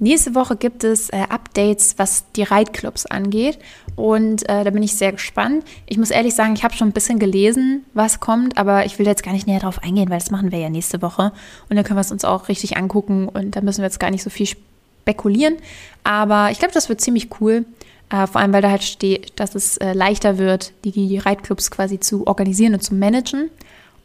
Nächste 0.00 0.34
Woche 0.34 0.56
gibt 0.56 0.82
es 0.82 1.08
äh, 1.10 1.24
Updates, 1.28 1.94
was 1.98 2.24
die 2.32 2.42
Reitclubs 2.42 3.06
angeht. 3.06 3.58
Und 3.94 4.42
äh, 4.48 4.64
da 4.64 4.70
bin 4.70 4.82
ich 4.82 4.96
sehr 4.96 5.12
gespannt. 5.12 5.64
Ich 5.86 5.98
muss 5.98 6.10
ehrlich 6.10 6.34
sagen, 6.34 6.54
ich 6.54 6.64
habe 6.64 6.74
schon 6.74 6.88
ein 6.88 6.92
bisschen 6.92 7.20
gelesen, 7.20 7.84
was 7.94 8.18
kommt, 8.18 8.58
aber 8.58 8.86
ich 8.86 8.98
will 8.98 9.06
jetzt 9.06 9.22
gar 9.22 9.32
nicht 9.32 9.46
näher 9.46 9.60
drauf 9.60 9.82
eingehen, 9.84 10.10
weil 10.10 10.18
das 10.18 10.32
machen 10.32 10.50
wir 10.50 10.58
ja 10.58 10.68
nächste 10.68 11.00
Woche. 11.00 11.32
Und 11.68 11.76
dann 11.76 11.84
können 11.84 11.96
wir 11.96 12.02
es 12.02 12.10
uns 12.10 12.24
auch 12.24 12.48
richtig 12.48 12.76
angucken 12.76 13.28
und 13.28 13.54
da 13.54 13.60
müssen 13.60 13.78
wir 13.82 13.86
jetzt 13.86 14.00
gar 14.00 14.10
nicht 14.10 14.24
so 14.24 14.30
viel 14.30 14.46
spekulieren. 14.46 15.56
Aber 16.02 16.50
ich 16.50 16.58
glaube, 16.58 16.74
das 16.74 16.88
wird 16.88 17.00
ziemlich 17.00 17.28
cool. 17.40 17.64
Äh, 18.10 18.26
vor 18.26 18.40
allem, 18.40 18.52
weil 18.52 18.62
da 18.62 18.70
halt 18.70 18.82
steht, 18.82 19.38
dass 19.38 19.54
es 19.54 19.76
äh, 19.76 19.92
leichter 19.92 20.38
wird, 20.38 20.72
die 20.84 21.18
Reitclubs 21.18 21.70
quasi 21.70 22.00
zu 22.00 22.26
organisieren 22.26 22.74
und 22.74 22.80
zu 22.80 22.94
managen. 22.94 23.48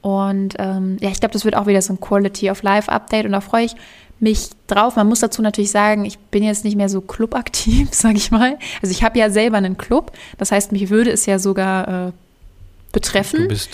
Und 0.01 0.55
ähm, 0.59 0.97
ja, 1.01 1.09
ich 1.09 1.19
glaube, 1.19 1.33
das 1.33 1.45
wird 1.45 1.55
auch 1.55 1.67
wieder 1.67 1.81
so 1.81 1.93
ein 1.93 1.99
Quality 1.99 2.49
of 2.49 2.63
Life 2.63 2.91
Update 2.91 3.25
und 3.25 3.33
da 3.33 3.41
freue 3.41 3.65
ich 3.65 3.75
mich 4.19 4.49
drauf. 4.67 4.95
Man 4.95 5.07
muss 5.07 5.19
dazu 5.19 5.41
natürlich 5.41 5.71
sagen, 5.71 6.05
ich 6.05 6.17
bin 6.19 6.43
jetzt 6.43 6.63
nicht 6.63 6.75
mehr 6.75 6.89
so 6.89 7.01
clubaktiv, 7.01 7.89
sage 7.93 8.17
ich 8.17 8.31
mal. 8.31 8.57
Also 8.81 8.91
ich 8.91 9.03
habe 9.03 9.19
ja 9.19 9.29
selber 9.29 9.57
einen 9.57 9.77
Club, 9.77 10.11
das 10.37 10.51
heißt, 10.51 10.71
mich 10.71 10.89
würde 10.89 11.11
es 11.11 11.25
ja 11.25 11.39
sogar 11.39 12.07
äh, 12.07 12.11
betreffen. 12.91 13.41
Du 13.43 13.47
bist, 13.47 13.69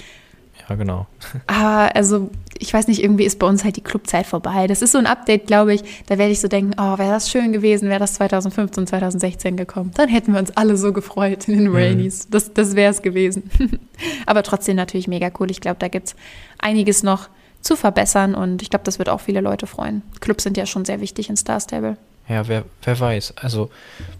ja 0.68 0.76
genau. 0.76 1.08
Aber 1.48 1.96
also 1.96 2.30
ich 2.58 2.74
weiß 2.74 2.88
nicht, 2.88 3.04
irgendwie 3.04 3.26
ist 3.26 3.40
bei 3.40 3.48
uns 3.48 3.64
halt 3.64 3.76
die 3.76 3.82
Clubzeit 3.82 4.26
vorbei. 4.26 4.68
Das 4.68 4.82
ist 4.82 4.94
so 4.94 4.98
ein 4.98 5.08
Update, 5.08 5.48
glaube 5.48 5.74
ich, 5.74 5.84
da 6.08 6.18
werde 6.18 6.32
ich 6.32 6.40
so 6.40 6.48
denken, 6.48 6.74
oh, 6.80 6.98
wäre 6.98 7.12
das 7.12 7.30
schön 7.30 7.52
gewesen, 7.52 7.90
wäre 7.90 8.00
das 8.00 8.14
2015, 8.14 8.88
2016 8.88 9.58
gekommen. 9.58 9.92
Dann 9.96 10.08
hätten 10.08 10.32
wir 10.32 10.40
uns 10.40 10.56
alle 10.56 10.78
so 10.78 10.94
gefreut 10.94 11.48
in 11.48 11.58
den 11.58 11.70
mhm. 11.70 11.76
Rainies. 11.76 12.30
Das, 12.30 12.54
das 12.54 12.76
wäre 12.76 12.92
es 12.92 13.02
gewesen. 13.02 13.50
Aber 14.26 14.44
trotzdem 14.44 14.78
natürlich 14.78 15.08
mega 15.08 15.30
cool. 15.40 15.52
Ich 15.52 15.62
glaube, 15.62 15.78
da 15.80 15.90
gibt 15.90 16.08
es 16.08 16.16
einiges 16.60 17.04
noch 17.04 17.30
zu 17.62 17.76
verbessern 17.76 18.36
und 18.36 18.62
ich 18.62 18.70
glaube, 18.70 18.86
das 18.86 19.00
wird 19.00 19.10
auch 19.10 19.22
viele 19.22 19.42
Leute 19.42 19.68
freuen. 19.68 20.04
Clubs 20.22 20.44
sind 20.44 20.56
ja 20.56 20.66
schon 20.66 20.86
sehr 20.86 21.02
wichtig 21.02 21.30
in 21.30 21.36
Star 21.36 21.60
Stable. 21.60 21.98
Ja, 22.30 22.48
wer, 22.48 22.64
wer 22.84 23.00
weiß. 23.00 23.34
Also, 23.38 23.70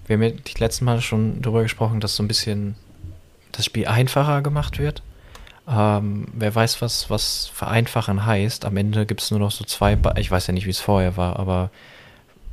wir 0.08 0.16
haben 0.16 0.24
ja 0.24 0.30
die 0.30 0.60
letzten 0.60 0.86
Mal 0.86 1.02
schon 1.02 1.42
darüber 1.42 1.64
gesprochen, 1.64 2.00
dass 2.00 2.16
so 2.16 2.24
ein 2.24 2.28
bisschen 2.28 2.76
das 3.52 3.66
Spiel 3.66 3.88
einfacher 3.88 4.42
gemacht 4.42 4.80
wird. 4.80 5.02
Ähm, 5.68 6.26
wer 6.34 6.54
weiß, 6.54 6.82
was, 6.82 7.10
was 7.10 7.50
vereinfachen 7.54 8.26
heißt. 8.26 8.66
Am 8.66 8.78
Ende 8.78 9.06
gibt 9.06 9.22
es 9.22 9.32
nur 9.32 9.40
noch 9.40 9.52
so 9.52 9.64
zwei, 9.64 9.96
ba 9.96 10.14
ich 10.18 10.30
weiß 10.30 10.48
ja 10.48 10.54
nicht, 10.54 10.66
wie 10.66 10.72
es 10.72 10.80
vorher 10.80 11.18
war, 11.18 11.40
aber 11.40 11.72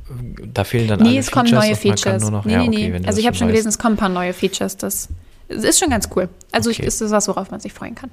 äh, 0.09 0.47
da 0.51 0.63
fehlen 0.63 0.87
dann 0.87 0.99
Nee, 0.99 1.19
es 1.19 1.29
kommen 1.29 1.51
neue 1.51 1.75
Features. 1.75 2.29
Noch, 2.29 2.45
nee, 2.45 2.53
ja, 2.53 2.61
okay, 2.61 2.99
nee. 2.99 3.05
Also 3.05 3.19
ich 3.19 3.27
habe 3.27 3.35
schon 3.35 3.47
gelesen, 3.47 3.69
es 3.69 3.77
kommen 3.77 3.95
ein 3.95 3.99
paar 3.99 4.09
neue 4.09 4.33
Features. 4.33 4.77
Das 4.77 5.09
ist 5.47 5.79
schon 5.79 5.91
ganz 5.91 6.09
cool. 6.15 6.27
Also 6.51 6.71
okay. 6.71 6.81
ich, 6.81 6.87
ist 6.87 7.01
das 7.01 7.11
was, 7.11 7.27
worauf 7.27 7.51
man 7.51 7.59
sich 7.59 7.73
freuen 7.73 7.93
kann. 7.93 8.09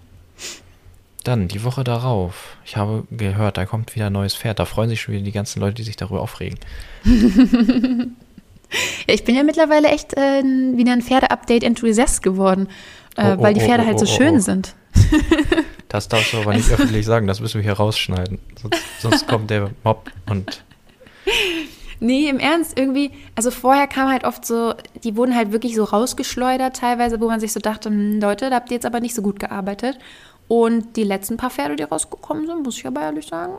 Dann 1.24 1.48
die 1.48 1.64
Woche 1.64 1.84
darauf. 1.84 2.56
Ich 2.64 2.76
habe 2.76 3.04
gehört, 3.10 3.56
da 3.56 3.66
kommt 3.66 3.94
wieder 3.94 4.06
ein 4.06 4.12
neues 4.12 4.34
Pferd. 4.34 4.58
Da 4.58 4.66
freuen 4.66 4.90
sich 4.90 5.00
schon 5.00 5.14
wieder 5.14 5.24
die 5.24 5.32
ganzen 5.32 5.60
Leute, 5.60 5.74
die 5.74 5.82
sich 5.82 5.96
darüber 5.96 6.20
aufregen. 6.20 6.58
ja, 7.04 7.14
ich 9.06 9.24
bin 9.24 9.34
ja 9.34 9.44
mittlerweile 9.44 9.88
echt 9.88 10.14
äh, 10.14 10.42
wieder 10.42 10.92
ein 10.92 11.02
Pferde-Update-Enthusiast 11.02 12.22
geworden, 12.22 12.68
äh, 13.16 13.32
oh, 13.32 13.36
oh, 13.38 13.42
weil 13.42 13.54
die 13.54 13.60
Pferde 13.60 13.84
oh, 13.84 13.86
halt 13.86 13.98
so 13.98 14.06
oh, 14.06 14.10
oh, 14.10 14.16
schön 14.16 14.36
oh. 14.36 14.40
sind. 14.40 14.74
Das 15.88 16.08
darfst 16.08 16.32
du 16.32 16.38
aber 16.38 16.54
nicht 16.54 16.70
also. 16.70 16.82
öffentlich 16.82 17.06
sagen, 17.06 17.26
das 17.26 17.40
müssen 17.40 17.56
wir 17.56 17.62
hier 17.62 17.74
rausschneiden. 17.74 18.38
Sonst, 18.60 18.80
sonst 19.00 19.28
kommt 19.28 19.50
der 19.50 19.70
Mob 19.84 20.10
und. 20.28 20.62
Nee, 22.02 22.30
im 22.30 22.38
Ernst, 22.38 22.78
irgendwie, 22.78 23.10
also 23.34 23.50
vorher 23.50 23.86
kam 23.86 24.08
halt 24.08 24.24
oft 24.24 24.46
so, 24.46 24.72
die 25.04 25.16
wurden 25.16 25.36
halt 25.36 25.52
wirklich 25.52 25.76
so 25.76 25.84
rausgeschleudert 25.84 26.76
teilweise, 26.76 27.20
wo 27.20 27.26
man 27.26 27.40
sich 27.40 27.52
so 27.52 27.60
dachte, 27.60 27.90
hm, 27.90 28.20
Leute, 28.20 28.48
da 28.48 28.56
habt 28.56 28.70
ihr 28.70 28.76
jetzt 28.76 28.86
aber 28.86 29.00
nicht 29.00 29.14
so 29.14 29.20
gut 29.20 29.38
gearbeitet. 29.38 29.98
Und 30.48 30.96
die 30.96 31.04
letzten 31.04 31.36
paar 31.36 31.50
Pferde, 31.50 31.76
die 31.76 31.82
rausgekommen 31.82 32.46
sind, 32.46 32.64
muss 32.64 32.78
ich 32.78 32.86
aber 32.86 33.02
ehrlich 33.02 33.26
sagen, 33.26 33.58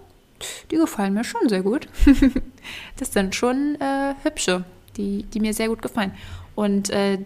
die 0.72 0.76
gefallen 0.76 1.14
mir 1.14 1.24
schon 1.24 1.48
sehr 1.48 1.62
gut. 1.62 1.88
das 2.98 3.14
sind 3.14 3.36
schon 3.36 3.80
äh, 3.80 4.16
hübsche, 4.24 4.64
die, 4.98 5.24
die 5.24 5.40
mir 5.40 5.54
sehr 5.54 5.70
gut 5.70 5.82
gefallen. 5.82 6.14
Und 6.56 6.90
äh, 6.90 7.20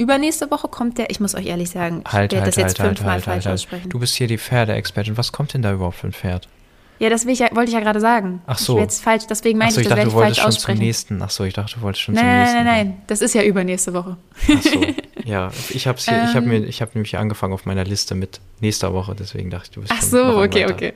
übernächste 0.00 0.50
Woche 0.50 0.68
kommt 0.68 0.98
der, 0.98 1.10
ich 1.10 1.20
muss 1.20 1.34
euch 1.34 1.46
ehrlich 1.46 1.70
sagen, 1.70 2.02
ich 2.06 2.12
halt, 2.12 2.32
werde 2.32 2.44
halt, 2.44 2.48
das 2.48 2.56
jetzt 2.56 2.78
halt, 2.78 2.88
halt 2.88 2.98
fünfmal 2.98 3.14
halt, 3.14 3.24
falsch 3.24 3.44
halt, 3.46 3.54
aussprechen. 3.54 3.88
Du 3.90 3.98
bist 3.98 4.14
hier 4.14 4.26
die 4.26 4.38
Pferdeexpertin. 4.38 5.16
Was 5.16 5.32
kommt 5.32 5.54
denn 5.54 5.62
da 5.62 5.72
überhaupt 5.72 5.96
für 5.96 6.08
ein 6.08 6.12
Pferd? 6.12 6.48
Ja, 6.98 7.08
das 7.08 7.24
ich 7.24 7.38
ja, 7.38 7.48
wollte 7.54 7.70
ich 7.70 7.74
ja 7.74 7.80
gerade 7.80 8.00
sagen. 8.00 8.42
Ach 8.46 8.58
so. 8.58 8.76
Ich 8.76 8.82
jetzt 8.82 9.02
falsch, 9.02 9.26
deswegen 9.26 9.58
meinte 9.58 9.76
so, 9.76 9.80
ich, 9.80 9.88
das 9.88 9.96
werde 9.96 10.10
ich 10.10 10.14
falsch 10.14 10.44
aussprechen. 10.44 11.22
Ach 11.22 11.30
so, 11.30 11.44
ich 11.44 11.54
dachte, 11.54 11.76
du 11.76 11.80
wolltest 11.80 12.02
schon 12.02 12.14
nein, 12.14 12.24
zum 12.24 12.38
nächsten. 12.38 12.56
Nein, 12.56 12.64
nein, 12.66 12.86
nein, 12.88 13.02
das 13.06 13.22
ist 13.22 13.34
ja 13.34 13.42
übernächste 13.42 13.94
Woche. 13.94 14.16
Ach 14.54 14.62
so. 14.62 14.80
Ja, 15.30 15.52
ich 15.68 15.86
habe 15.86 15.98
ähm, 16.08 16.24
ich 16.28 16.34
habe 16.34 16.46
mir 16.46 16.64
ich 16.64 16.82
habe 16.82 16.90
nämlich 16.94 17.16
angefangen 17.16 17.52
auf 17.52 17.64
meiner 17.64 17.84
Liste 17.84 18.16
mit 18.16 18.40
nächster 18.60 18.92
Woche, 18.92 19.14
deswegen 19.16 19.48
dachte 19.48 19.66
ich, 19.66 19.70
du 19.70 19.80
bist 19.82 19.92
Ach 19.96 20.02
so, 20.02 20.38
okay, 20.38 20.64
weiter. 20.64 20.74
okay. 20.74 20.92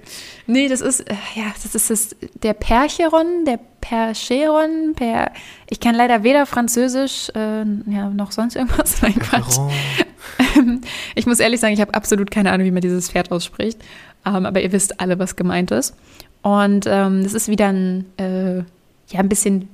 Nee, 0.49 0.69
das 0.69 0.81
ist 0.81 1.09
äh, 1.09 1.15
ja, 1.37 1.45
das 1.63 1.75
ist 1.75 1.89
das 1.89 2.17
der 2.43 2.53
Percheron, 2.53 3.45
der 3.47 3.61
Percheron, 3.81 4.95
per 4.97 5.31
Ich 5.71 5.79
kann 5.79 5.95
leider 5.95 6.25
weder 6.25 6.47
Französisch 6.47 7.29
äh, 7.37 7.65
ja, 7.87 8.11
noch 8.11 8.33
sonst 8.33 8.57
irgendwas. 8.57 9.03
Nein, 9.03 9.15
Quatsch. 9.15 9.57
ich 11.15 11.27
muss 11.27 11.39
ehrlich 11.39 11.61
sagen, 11.61 11.75
ich 11.75 11.81
habe 11.81 11.95
absolut 11.95 12.33
keine 12.33 12.51
Ahnung, 12.51 12.67
wie 12.67 12.73
man 12.73 12.83
dieses 12.83 13.11
Pferd 13.11 13.31
ausspricht. 13.31 13.79
Ähm, 14.27 14.47
aber 14.47 14.61
ihr 14.63 14.73
wisst 14.73 15.01
alle, 15.01 15.21
was 15.21 15.37
gemeint 15.37 15.71
ist. 15.71 15.95
Und 16.43 16.87
ähm, 16.89 17.23
das 17.23 17.35
ist 17.35 17.47
wieder 17.47 17.69
ein, 17.69 18.07
äh, 18.17 18.57
ja, 18.57 19.21
ein 19.21 19.29
bisschen 19.29 19.69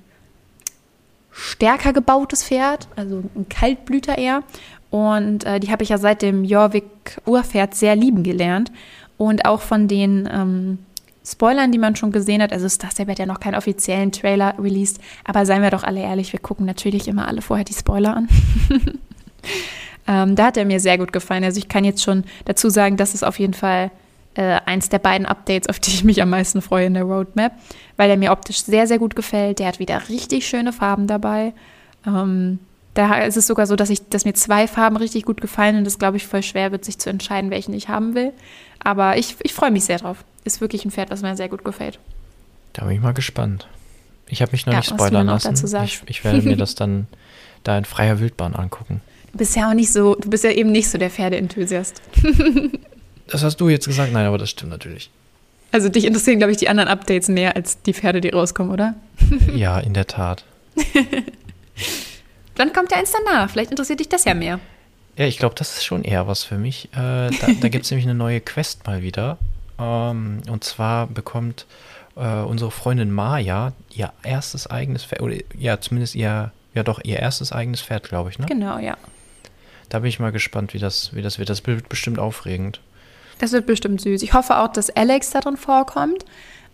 stärker 1.31 1.93
gebautes 1.93 2.45
Pferd, 2.45 2.89
also 2.97 3.23
ein 3.35 3.49
Kaltblüter 3.49 4.19
eher. 4.19 4.43
Und 4.91 5.45
äh, 5.45 5.61
die 5.61 5.71
habe 5.71 5.83
ich 5.83 5.91
ja 5.91 5.99
seit 5.99 6.23
dem 6.23 6.45
Jorvik 6.45 7.21
Urpferd 7.25 7.75
sehr 7.75 7.95
lieben 7.97 8.23
gelernt. 8.23 8.73
Und 9.17 9.45
auch 9.45 9.61
von 9.61 9.87
den 9.87 10.29
ähm, 10.33 10.79
Spoilern, 11.25 11.71
die 11.71 11.79
man 11.79 11.95
schon 11.95 12.13
gesehen 12.13 12.43
hat, 12.43 12.53
also 12.53 12.69
Star 12.69 12.91
Stable 12.91 13.13
hat 13.13 13.19
ja 13.19 13.27
noch 13.27 13.41
keinen 13.41 13.55
offiziellen 13.55 14.11
Trailer 14.11 14.55
released, 14.59 15.01
aber 15.25 15.45
seien 15.45 15.63
wir 15.63 15.71
doch 15.71 15.85
alle 15.85 16.01
ehrlich, 16.01 16.33
wir 16.33 16.41
gucken 16.41 16.67
natürlich 16.67 17.07
immer 17.07 17.29
alle 17.29 17.43
vorher 17.43 17.65
die 17.65 17.75
Spoiler 17.75 18.17
an. 18.17 18.29
ähm, 20.09 20.35
da 20.35 20.47
hat 20.47 20.57
er 20.57 20.65
mir 20.65 20.81
sehr 20.81 20.99
gut 20.99 21.13
gefallen. 21.13 21.45
Also 21.45 21.59
ich 21.59 21.69
kann 21.69 21.85
jetzt 21.85 22.03
schon 22.03 22.25
dazu 22.47 22.71
sagen, 22.71 22.97
dass 22.97 23.15
es 23.15 23.23
auf 23.23 23.39
jeden 23.39 23.55
Fall 23.55 23.91
äh, 24.35 24.61
eins 24.65 24.89
der 24.89 24.99
beiden 24.99 25.27
Updates, 25.27 25.69
auf 25.69 25.79
die 25.79 25.91
ich 25.91 26.05
mich 26.05 26.23
am 26.23 26.31
meisten 26.31 26.63
freue 26.63 26.87
in 26.87 26.95
der 26.95 27.03
Roadmap, 27.03 27.53
weil 28.01 28.09
er 28.09 28.17
mir 28.17 28.33
optisch 28.33 28.63
sehr, 28.63 28.87
sehr 28.87 28.99
gut 28.99 29.15
gefällt. 29.15 29.59
Der 29.59 29.67
hat 29.67 29.79
wieder 29.79 30.09
richtig 30.09 30.49
schöne 30.49 30.73
Farben 30.73 31.07
dabei. 31.07 31.53
Ähm, 32.07 32.59
da 32.95 33.19
ist 33.19 33.37
es 33.37 33.47
sogar 33.47 33.67
so, 33.67 33.77
dass, 33.77 33.91
ich, 33.91 34.09
dass 34.09 34.25
mir 34.25 34.33
zwei 34.33 34.67
Farben 34.67 34.97
richtig 34.97 35.27
gut 35.27 35.43
gefallen 35.43 35.77
und 35.77 35.87
es, 35.87 35.99
glaube 35.99 36.17
ich, 36.17 36.27
voll 36.27 36.43
schwer 36.43 36.73
wird, 36.73 36.83
sich 36.83 36.99
zu 36.99 37.11
entscheiden, 37.11 37.51
welchen 37.51 37.75
ich 37.75 37.91
haben 37.91 38.15
will. 38.15 38.33
Aber 38.83 39.19
ich, 39.19 39.37
ich 39.43 39.53
freue 39.53 39.71
mich 39.71 39.85
sehr 39.85 39.99
drauf. 39.99 40.25
Ist 40.45 40.63
wirklich 40.63 40.87
ein 40.87 40.91
Pferd, 40.91 41.11
was 41.11 41.21
mir 41.21 41.37
sehr 41.37 41.51
gut 41.51 41.63
gefällt. 41.63 41.99
Da 42.73 42.87
bin 42.87 42.95
ich 42.95 43.03
mal 43.03 43.13
gespannt. 43.13 43.69
Ich 44.29 44.41
habe 44.41 44.53
mich 44.53 44.65
noch 44.65 44.73
ja, 44.73 44.79
nicht 44.79 44.89
spoilern 44.89 45.27
lassen. 45.27 45.53
Ich, 45.85 46.01
ich 46.07 46.25
werde 46.25 46.41
mir 46.41 46.57
das 46.57 46.77
dann 46.77 47.07
da 47.65 47.77
in 47.77 47.85
freier 47.85 48.19
Wildbahn 48.19 48.57
angucken. 48.57 49.03
Du 49.33 49.37
bist 49.37 49.55
ja 49.57 49.69
auch 49.69 49.75
nicht 49.75 49.93
so, 49.93 50.15
du 50.15 50.31
bist 50.31 50.45
ja 50.45 50.53
eben 50.53 50.73
nicht 50.73 50.89
so 50.89 50.97
der 50.97 51.11
Pferdeenthusiast. 51.11 52.01
das 53.27 53.45
hast 53.45 53.59
du 53.59 53.69
jetzt 53.69 53.87
gesagt, 53.87 54.11
nein, 54.11 54.25
aber 54.25 54.39
das 54.39 54.49
stimmt 54.49 54.71
natürlich. 54.71 55.11
Also 55.73 55.89
dich 55.89 56.05
interessieren, 56.05 56.39
glaube 56.39 56.53
ich, 56.53 56.59
die 56.59 56.69
anderen 56.69 56.89
Updates 56.89 57.29
mehr 57.29 57.55
als 57.57 57.81
die 57.83 57.95
Pferde, 57.95 58.21
die 58.21 58.31
rauskommen, 58.31 58.73
oder? 58.73 58.95
ja, 59.55 59.79
in 59.79 59.95
der 59.95 60.07
Tat. 60.07 60.45
Dann 62.57 62.73
kommt 62.73 62.91
ja 62.91 62.99
eins 62.99 63.13
danach. 63.13 63.51
Vielleicht 63.51 63.71
interessiert 63.71 64.01
dich 64.01 64.09
das 64.09 64.25
ja 64.25 64.35
mehr. 64.35 64.61
Ja, 65.17 65.27
ich 65.27 65.39
glaube, 65.39 65.55
das 65.55 65.77
ist 65.77 65.85
schon 65.85 66.03
eher 66.03 66.27
was 66.27 66.45
für 66.45 66.59
mich. 66.59 66.89
Äh, 66.93 66.97
da 66.97 67.31
da 67.61 67.69
gibt 67.69 67.85
es 67.85 67.91
nämlich 67.91 68.07
eine 68.07 68.15
neue 68.15 68.41
Quest 68.41 68.87
mal 68.87 69.03
wieder. 69.03 69.39
Ähm, 69.79 70.43
und 70.49 70.65
zwar 70.65 71.07
bekommt 71.07 71.67
äh, 72.17 72.41
unsere 72.41 72.71
Freundin 72.71 73.11
Maya 73.11 73.73
ihr 73.95 74.13
erstes 74.23 74.67
eigenes 74.67 75.05
Pferd, 75.05 75.23
oder 75.23 75.37
ja, 75.57 75.81
zumindest 75.81 76.15
ihr, 76.15 76.53
ja 76.75 76.83
doch, 76.83 77.01
ihr 77.03 77.19
erstes 77.19 77.53
eigenes 77.53 77.81
Pferd, 77.81 78.09
glaube 78.09 78.31
ich, 78.31 78.39
ne? 78.39 78.47
Genau, 78.47 78.79
ja. 78.79 78.97
Da 79.89 80.01
bin 80.01 80.09
ich 80.09 80.21
mal 80.21 80.33
gespannt, 80.33 80.75
wie 80.75 80.79
das, 80.79 81.15
wie 81.15 81.23
das 81.23 81.39
wird. 81.39 81.49
Das 81.49 81.67
wird 81.67 81.89
bestimmt 81.89 82.19
aufregend. 82.19 82.81
Das 83.41 83.53
wird 83.53 83.65
bestimmt 83.65 84.03
süß. 84.03 84.23
Ich 84.23 84.35
hoffe 84.35 84.59
auch, 84.59 84.69
dass 84.69 84.91
Alex 84.91 85.31
darin 85.31 85.57
vorkommt. 85.57 86.27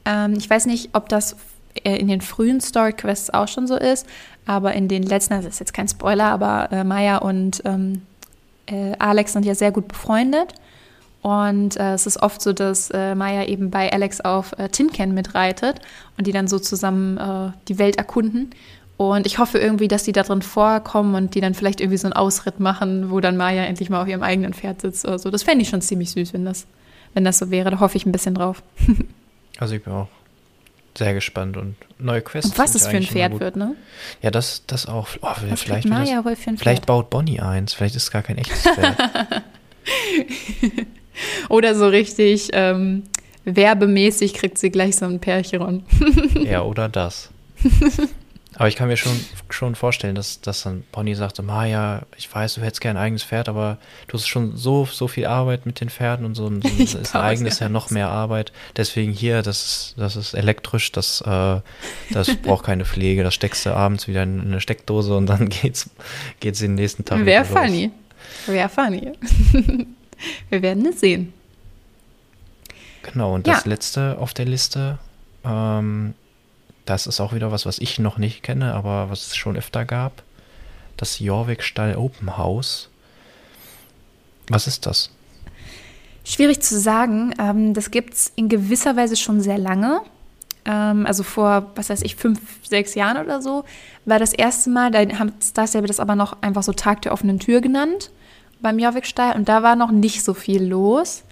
Ähm, 0.04 0.34
ich 0.36 0.50
weiß 0.50 0.66
nicht, 0.66 0.90
ob 0.94 1.08
das 1.08 1.36
in 1.84 2.08
den 2.08 2.20
frühen 2.20 2.60
Story 2.60 2.92
Quests 2.92 3.32
auch 3.32 3.46
schon 3.46 3.66
so 3.66 3.76
ist, 3.76 4.06
aber 4.46 4.72
in 4.72 4.88
den 4.88 5.04
letzten, 5.04 5.34
das 5.34 5.44
ist 5.44 5.60
jetzt 5.60 5.74
kein 5.74 5.86
Spoiler, 5.86 6.24
aber 6.24 6.72
äh, 6.72 6.82
Maya 6.82 7.18
und 7.18 7.62
ähm, 7.64 8.02
äh, 8.66 8.94
Alex 8.98 9.34
sind 9.34 9.46
ja 9.46 9.54
sehr 9.54 9.70
gut 9.70 9.86
befreundet. 9.86 10.54
Und 11.22 11.76
äh, 11.76 11.94
es 11.94 12.06
ist 12.06 12.20
oft 12.20 12.42
so, 12.42 12.52
dass 12.52 12.90
äh, 12.90 13.14
Maya 13.14 13.44
eben 13.44 13.70
bei 13.70 13.92
Alex 13.92 14.20
auf 14.20 14.52
äh, 14.58 14.68
Can 14.68 15.14
mitreitet 15.14 15.80
und 16.18 16.26
die 16.26 16.32
dann 16.32 16.48
so 16.48 16.58
zusammen 16.58 17.16
äh, 17.18 17.52
die 17.68 17.78
Welt 17.78 17.96
erkunden. 17.96 18.50
Und 18.96 19.26
ich 19.26 19.38
hoffe 19.38 19.58
irgendwie, 19.58 19.88
dass 19.88 20.04
die 20.04 20.12
da 20.12 20.22
drin 20.22 20.40
vorkommen 20.40 21.14
und 21.14 21.34
die 21.34 21.40
dann 21.40 21.52
vielleicht 21.54 21.80
irgendwie 21.80 21.98
so 21.98 22.06
einen 22.06 22.14
Ausritt 22.14 22.60
machen, 22.60 23.10
wo 23.10 23.20
dann 23.20 23.36
Maya 23.36 23.64
endlich 23.64 23.90
mal 23.90 24.02
auf 24.02 24.08
ihrem 24.08 24.22
eigenen 24.22 24.54
Pferd 24.54 24.80
sitzt 24.80 25.06
oder 25.06 25.18
so. 25.18 25.30
Das 25.30 25.42
fände 25.42 25.62
ich 25.62 25.68
schon 25.68 25.82
ziemlich 25.82 26.10
süß, 26.12 26.32
wenn 26.32 26.46
das, 26.46 26.66
wenn 27.12 27.24
das 27.24 27.38
so 27.38 27.50
wäre. 27.50 27.70
Da 27.70 27.80
hoffe 27.80 27.98
ich 27.98 28.06
ein 28.06 28.12
bisschen 28.12 28.34
drauf. 28.34 28.62
also 29.58 29.74
ich 29.74 29.84
bin 29.84 29.92
auch 29.92 30.08
sehr 30.96 31.12
gespannt 31.12 31.58
und 31.58 31.76
neue 31.98 32.22
Quests. 32.22 32.52
Und 32.52 32.58
was 32.58 32.74
es 32.74 32.86
für 32.86 32.96
ein 32.96 33.02
Pferd 33.02 33.38
wird, 33.38 33.56
ne? 33.56 33.74
Ja, 34.22 34.30
das, 34.30 34.62
das 34.66 34.86
auch. 34.86 35.08
Oh, 35.20 35.28
was 35.48 35.60
vielleicht, 35.60 35.86
Maya 35.86 36.24
wohl 36.24 36.36
für 36.36 36.50
ein 36.50 36.58
vielleicht 36.58 36.86
baut 36.86 37.10
Bonnie 37.10 37.40
eins. 37.40 37.74
Vielleicht 37.74 37.96
ist 37.96 38.04
es 38.04 38.10
gar 38.10 38.22
kein 38.22 38.38
echtes 38.38 38.62
Pferd. 38.62 38.96
Oder 41.48 41.74
so 41.74 41.88
richtig 41.88 42.50
ähm, 42.52 43.04
werbemäßig 43.44 44.34
kriegt 44.34 44.56
sie 44.58 44.70
gleich 44.70 44.96
so 44.96 45.04
ein 45.04 45.20
Pärchen. 45.20 45.84
ja, 46.44 46.62
oder 46.62 46.88
das. 46.88 47.30
Aber 48.58 48.68
ich 48.68 48.76
kann 48.76 48.88
mir 48.88 48.96
schon, 48.96 49.20
schon 49.50 49.74
vorstellen, 49.74 50.14
dass, 50.14 50.40
dass 50.40 50.62
dann 50.62 50.82
Bonnie 50.90 51.14
sagt, 51.14 51.36
so, 51.36 51.42
Maja, 51.42 52.02
ich 52.16 52.34
weiß, 52.34 52.54
du 52.54 52.62
hättest 52.62 52.80
gern 52.80 52.96
ein 52.96 53.02
eigenes 53.02 53.22
Pferd, 53.22 53.50
aber 53.50 53.76
du 54.08 54.14
hast 54.14 54.26
schon 54.26 54.56
so, 54.56 54.86
so 54.86 55.08
viel 55.08 55.26
Arbeit 55.26 55.66
mit 55.66 55.80
den 55.80 55.90
Pferden 55.90 56.24
und 56.24 56.34
so, 56.34 56.46
ein, 56.46 56.62
so 56.62 56.68
ist 56.98 57.14
ein 57.14 57.20
eigenes 57.20 57.58
ja 57.58 57.68
noch 57.68 57.90
mehr 57.90 58.08
Arbeit. 58.08 58.52
Deswegen 58.76 59.12
hier, 59.12 59.42
das 59.42 59.64
ist, 59.64 59.94
das 59.98 60.16
ist 60.16 60.32
elektrisch, 60.32 60.90
das, 60.90 61.20
äh, 61.20 61.60
das 62.12 62.34
braucht 62.42 62.64
keine 62.64 62.86
Pflege, 62.86 63.22
das 63.22 63.34
steckst 63.34 63.66
du 63.66 63.74
abends 63.74 64.08
wieder 64.08 64.22
in 64.22 64.40
eine 64.40 64.60
Steckdose 64.62 65.14
und 65.14 65.26
dann 65.26 65.48
geht's, 65.50 65.90
geht's 66.40 66.60
den 66.60 66.76
nächsten 66.76 67.04
Tag 67.04 67.26
Wäre 67.26 67.44
funny. 67.44 67.90
Wäre 68.46 68.70
funny. 68.70 69.12
Wir 70.48 70.62
werden 70.62 70.86
es 70.86 71.00
sehen. 71.00 71.34
Genau, 73.02 73.34
und 73.34 73.46
das 73.46 73.64
ja. 73.64 73.70
letzte 73.70 74.16
auf 74.18 74.32
der 74.32 74.46
Liste, 74.46 74.98
ähm, 75.44 76.14
das 76.86 77.06
ist 77.06 77.20
auch 77.20 77.34
wieder 77.34 77.52
was, 77.52 77.66
was 77.66 77.78
ich 77.78 77.98
noch 77.98 78.16
nicht 78.16 78.42
kenne, 78.42 78.74
aber 78.74 79.10
was 79.10 79.26
es 79.26 79.36
schon 79.36 79.56
öfter 79.56 79.84
gab. 79.84 80.22
Das 80.96 81.18
Jorvik 81.18 81.62
Stall 81.62 81.96
Open 81.96 82.38
House. 82.38 82.88
Was 84.48 84.66
ist 84.66 84.86
das? 84.86 85.10
Schwierig 86.24 86.62
zu 86.62 86.78
sagen. 86.78 87.34
Ähm, 87.38 87.74
das 87.74 87.90
gibt 87.90 88.14
es 88.14 88.32
in 88.34 88.48
gewisser 88.48 88.96
Weise 88.96 89.16
schon 89.16 89.40
sehr 89.40 89.58
lange. 89.58 90.00
Ähm, 90.64 91.06
also 91.06 91.22
vor, 91.22 91.70
was 91.74 91.90
weiß 91.90 92.02
ich, 92.02 92.16
fünf, 92.16 92.40
sechs 92.66 92.94
Jahren 92.94 93.22
oder 93.24 93.42
so, 93.42 93.64
war 94.04 94.18
das 94.18 94.32
erste 94.32 94.70
Mal, 94.70 94.90
da 94.90 95.00
haben 95.18 95.32
Starstable 95.42 95.86
das 95.88 96.00
aber 96.00 96.16
noch 96.16 96.42
einfach 96.42 96.62
so 96.62 96.72
Tag 96.72 97.02
der 97.02 97.12
offenen 97.12 97.38
Tür 97.38 97.60
genannt 97.60 98.10
beim 98.60 98.78
Jorvik-Stall 98.78 99.36
und 99.36 99.48
da 99.48 99.62
war 99.62 99.76
noch 99.76 99.90
nicht 99.90 100.24
so 100.24 100.34
viel 100.34 100.64
los. 100.64 101.22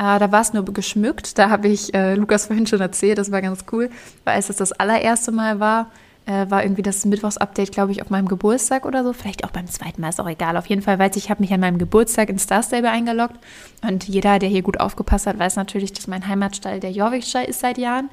Äh, 0.00 0.18
da 0.18 0.32
war 0.32 0.40
es 0.40 0.54
nur 0.54 0.64
geschmückt. 0.64 1.38
Da 1.38 1.50
habe 1.50 1.68
ich 1.68 1.92
äh, 1.92 2.14
Lukas 2.14 2.46
vorhin 2.46 2.66
schon 2.66 2.80
erzählt, 2.80 3.18
das 3.18 3.30
war 3.30 3.42
ganz 3.42 3.66
cool, 3.70 3.90
weil 4.24 4.36
als 4.36 4.48
es 4.48 4.56
das 4.56 4.72
allererste 4.72 5.30
Mal 5.30 5.60
war, 5.60 5.90
äh, 6.24 6.50
war 6.50 6.62
irgendwie 6.62 6.80
das 6.80 7.04
Mittwochs-Update, 7.04 7.70
glaube 7.70 7.92
ich, 7.92 8.00
auf 8.00 8.08
meinem 8.08 8.26
Geburtstag 8.26 8.86
oder 8.86 9.04
so. 9.04 9.12
Vielleicht 9.12 9.44
auch 9.44 9.50
beim 9.50 9.66
zweiten 9.66 10.00
Mal, 10.00 10.08
ist 10.08 10.20
auch 10.20 10.28
egal. 10.28 10.56
Auf 10.56 10.66
jeden 10.66 10.80
Fall 10.80 10.98
weiß 10.98 11.16
ich, 11.16 11.24
ich 11.24 11.30
habe 11.30 11.42
mich 11.42 11.52
an 11.52 11.60
meinem 11.60 11.76
Geburtstag 11.76 12.30
in 12.30 12.38
Star 12.38 12.62
Stable 12.62 12.90
eingeloggt. 12.90 13.36
Und 13.82 14.08
jeder, 14.08 14.38
der 14.38 14.48
hier 14.48 14.62
gut 14.62 14.80
aufgepasst 14.80 15.26
hat, 15.26 15.38
weiß 15.38 15.56
natürlich, 15.56 15.92
dass 15.92 16.06
mein 16.06 16.26
Heimatstall 16.26 16.80
der 16.80 16.92
Jorvik-Stall 16.92 17.44
ist 17.44 17.60
seit 17.60 17.76
Jahren. 17.76 18.08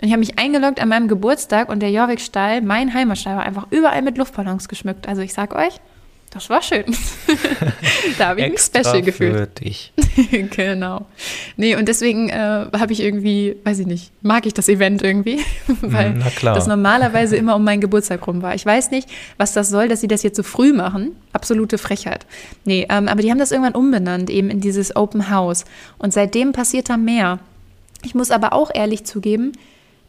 Und 0.00 0.06
ich 0.06 0.12
habe 0.12 0.20
mich 0.20 0.38
eingeloggt 0.38 0.80
an 0.80 0.88
meinem 0.88 1.08
Geburtstag 1.08 1.68
und 1.68 1.80
der 1.80 1.90
Jorvik-Stall, 1.90 2.62
mein 2.62 2.94
Heimatstall, 2.94 3.36
war 3.36 3.44
einfach 3.44 3.66
überall 3.70 4.00
mit 4.00 4.16
Luftballons 4.16 4.68
geschmückt. 4.68 5.06
Also 5.06 5.20
ich 5.20 5.34
sag 5.34 5.54
euch, 5.54 5.80
das 6.30 6.50
war 6.50 6.60
schön. 6.60 6.84
da 8.18 8.28
habe 8.28 8.42
ich 8.42 8.50
mich 8.50 8.60
special 8.60 9.00
gefühlt. 9.00 9.34
Für 9.34 9.46
dich. 9.46 9.92
genau. 10.50 11.06
Nee, 11.56 11.76
und 11.76 11.88
deswegen 11.88 12.28
äh, 12.28 12.66
habe 12.76 12.92
ich 12.92 13.00
irgendwie, 13.00 13.56
weiß 13.64 13.78
ich 13.78 13.86
nicht, 13.86 14.10
mag 14.22 14.44
ich 14.44 14.52
das 14.52 14.68
Event 14.68 15.02
irgendwie, 15.02 15.40
weil 15.80 16.22
das 16.42 16.66
normalerweise 16.66 17.36
immer 17.36 17.56
um 17.56 17.64
meinen 17.64 17.80
Geburtstag 17.80 18.26
rum 18.26 18.42
war. 18.42 18.54
Ich 18.54 18.66
weiß 18.66 18.90
nicht, 18.90 19.08
was 19.38 19.52
das 19.52 19.70
soll, 19.70 19.88
dass 19.88 20.00
sie 20.00 20.08
das 20.08 20.22
jetzt 20.22 20.36
so 20.36 20.42
früh 20.42 20.72
machen. 20.72 21.12
Absolute 21.32 21.78
Frechheit. 21.78 22.26
Nee, 22.64 22.86
ähm, 22.90 23.08
aber 23.08 23.22
die 23.22 23.30
haben 23.30 23.38
das 23.38 23.52
irgendwann 23.52 23.74
umbenannt, 23.74 24.28
eben 24.28 24.50
in 24.50 24.60
dieses 24.60 24.94
Open 24.94 25.30
House. 25.30 25.64
Und 25.98 26.12
seitdem 26.12 26.52
passiert 26.52 26.90
da 26.90 26.96
mehr. 26.96 27.38
Ich 28.02 28.14
muss 28.14 28.30
aber 28.30 28.52
auch 28.52 28.70
ehrlich 28.74 29.04
zugeben, 29.04 29.52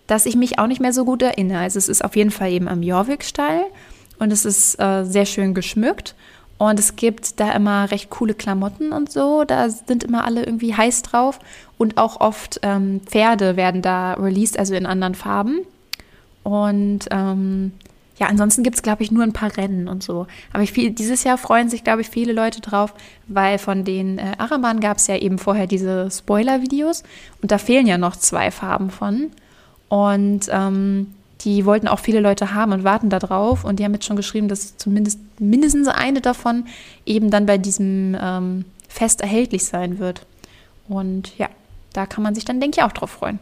dass 0.08 0.26
ich 0.26 0.36
mich 0.36 0.58
auch 0.58 0.68
nicht 0.68 0.82
mehr 0.82 0.94
so 0.94 1.06
gut 1.06 1.22
erinnere. 1.22 1.60
Also 1.60 1.78
es 1.78 1.90
ist 1.90 2.04
auf 2.04 2.16
jeden 2.16 2.32
Fall 2.32 2.52
eben 2.52 2.68
am 2.68 2.82
Jorvik-Stall 2.82 3.66
und 4.20 4.32
es 4.32 4.46
ist 4.46 4.80
äh, 4.80 5.04
sehr 5.04 5.26
schön 5.26 5.54
geschmückt. 5.54 6.16
Und 6.58 6.80
es 6.80 6.96
gibt 6.96 7.40
da 7.40 7.52
immer 7.52 7.92
recht 7.92 8.10
coole 8.10 8.34
Klamotten 8.34 8.92
und 8.92 9.12
so. 9.12 9.44
Da 9.44 9.70
sind 9.70 10.04
immer 10.04 10.26
alle 10.26 10.44
irgendwie 10.44 10.76
heiß 10.76 11.04
drauf. 11.04 11.40
Und 11.78 11.98
auch 11.98 12.20
oft 12.20 12.60
ähm, 12.64 13.02
Pferde 13.06 13.56
werden 13.58 13.84
da 13.84 14.14
released, 14.14 14.58
also 14.58 14.74
in 14.74 14.88
anderen 14.88 15.14
Farben. 15.14 15.60
Und 16.42 17.02
ähm, 17.12 17.74
ja, 18.18 18.28
ansonsten 18.28 18.64
gibt 18.64 18.78
es, 18.78 18.82
glaube 18.82 19.04
ich, 19.04 19.12
nur 19.12 19.24
ein 19.24 19.34
paar 19.34 19.56
Rennen 19.56 19.88
und 19.88 20.02
so. 20.02 20.26
Aber 20.52 20.66
viel, 20.66 20.90
dieses 20.90 21.24
Jahr 21.24 21.38
freuen 21.38 21.70
sich, 21.70 21.84
glaube 21.84 22.02
ich, 22.02 22.10
viele 22.10 22.34
Leute 22.34 22.62
drauf, 22.62 22.96
weil 23.28 23.60
von 23.60 23.84
den 23.84 24.18
äh, 24.18 24.32
Araban 24.40 24.80
gab 24.80 24.98
es 24.98 25.06
ja 25.06 25.18
eben 25.18 25.38
vorher 25.38 25.68
diese 25.68 26.10
Spoiler-Videos. 26.10 27.04
Und 27.44 27.52
da 27.52 27.60
fehlen 27.60 27.86
ja 27.86 28.00
noch 28.00 28.16
zwei 28.16 28.50
Farben 28.50 28.90
von. 28.90 29.30
Und 29.90 30.50
ähm, 30.50 31.14
die 31.42 31.66
wollten 31.66 31.88
auch 31.88 32.00
viele 32.00 32.20
Leute 32.20 32.54
haben 32.54 32.72
und 32.72 32.84
warten 32.84 33.10
darauf. 33.10 33.64
Und 33.64 33.80
die 33.80 33.84
haben 33.84 33.94
jetzt 33.94 34.06
schon 34.06 34.16
geschrieben, 34.16 34.48
dass 34.48 34.78
zumindest 34.78 35.20
mindestens 35.40 35.88
eine 35.88 36.22
davon 36.22 36.66
eben 37.06 37.30
dann 37.30 37.46
bei 37.46 37.58
diesem 37.58 38.18
ähm, 38.20 38.66
Fest 38.88 39.22
erhältlich 39.22 39.66
sein 39.66 40.00
wird. 40.00 40.26
Und 40.88 41.38
ja, 41.38 41.50
da 41.94 42.06
kann 42.06 42.24
man 42.24 42.36
sich 42.36 42.46
dann, 42.46 42.60
denke 42.60 42.80
ich, 42.80 42.84
auch 42.84 42.92
drauf 42.92 43.12
freuen. 43.12 43.40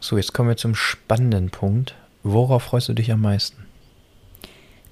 So, 0.00 0.16
jetzt 0.16 0.32
kommen 0.32 0.48
wir 0.48 0.56
zum 0.56 0.74
spannenden 0.74 1.50
Punkt. 1.50 1.94
Worauf 2.22 2.64
freust 2.64 2.88
du 2.88 2.94
dich 2.94 3.10
am 3.10 3.20
meisten? 3.20 3.66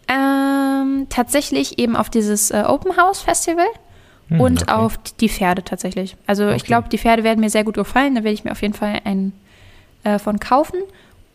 Ähm, 0.08 1.06
tatsächlich 1.08 1.78
eben 1.78 1.96
auf 1.96 2.10
dieses 2.10 2.50
äh, 2.50 2.64
Open 2.66 2.96
House 2.96 3.20
Festival 3.20 3.66
hm, 4.28 4.40
und 4.40 4.62
okay. 4.62 4.72
auf 4.72 4.98
die 5.20 5.28
Pferde 5.28 5.62
tatsächlich. 5.62 6.16
Also 6.26 6.46
okay. 6.46 6.56
ich 6.56 6.64
glaube, 6.64 6.88
die 6.88 6.98
Pferde 6.98 7.24
werden 7.24 7.40
mir 7.40 7.50
sehr 7.50 7.64
gut 7.64 7.74
gefallen. 7.74 8.14
Da 8.14 8.24
werde 8.24 8.34
ich 8.34 8.44
mir 8.44 8.52
auf 8.52 8.62
jeden 8.62 8.74
Fall 8.74 9.00
einen 9.04 9.32
äh, 10.04 10.18
von 10.18 10.40
kaufen 10.40 10.78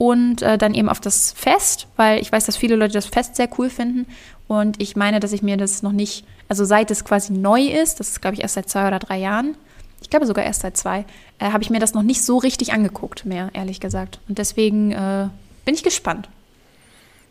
und 0.01 0.41
äh, 0.41 0.57
dann 0.57 0.73
eben 0.73 0.89
auf 0.89 0.99
das 0.99 1.31
Fest, 1.31 1.85
weil 1.95 2.19
ich 2.19 2.31
weiß, 2.31 2.47
dass 2.47 2.57
viele 2.57 2.75
Leute 2.75 2.93
das 2.93 3.05
Fest 3.05 3.35
sehr 3.35 3.47
cool 3.59 3.69
finden 3.69 4.07
und 4.47 4.81
ich 4.81 4.95
meine, 4.95 5.19
dass 5.19 5.31
ich 5.31 5.43
mir 5.43 5.57
das 5.57 5.83
noch 5.83 5.91
nicht, 5.91 6.25
also 6.49 6.65
seit 6.65 6.89
es 6.89 7.05
quasi 7.05 7.33
neu 7.33 7.61
ist, 7.61 7.99
das 7.99 8.09
ist 8.09 8.19
glaube 8.19 8.33
ich 8.33 8.41
erst 8.41 8.55
seit 8.55 8.67
zwei 8.67 8.87
oder 8.87 8.97
drei 8.97 9.19
Jahren, 9.19 9.55
ich 10.01 10.09
glaube 10.09 10.25
sogar 10.25 10.43
erst 10.43 10.61
seit 10.61 10.75
zwei, 10.75 11.05
äh, 11.37 11.51
habe 11.51 11.61
ich 11.61 11.69
mir 11.69 11.79
das 11.79 11.93
noch 11.93 12.01
nicht 12.01 12.23
so 12.23 12.39
richtig 12.39 12.73
angeguckt 12.73 13.27
mehr, 13.27 13.51
ehrlich 13.53 13.79
gesagt. 13.79 14.19
Und 14.27 14.39
deswegen 14.39 14.91
äh, 14.91 15.27
bin 15.65 15.75
ich 15.75 15.83
gespannt. 15.83 16.29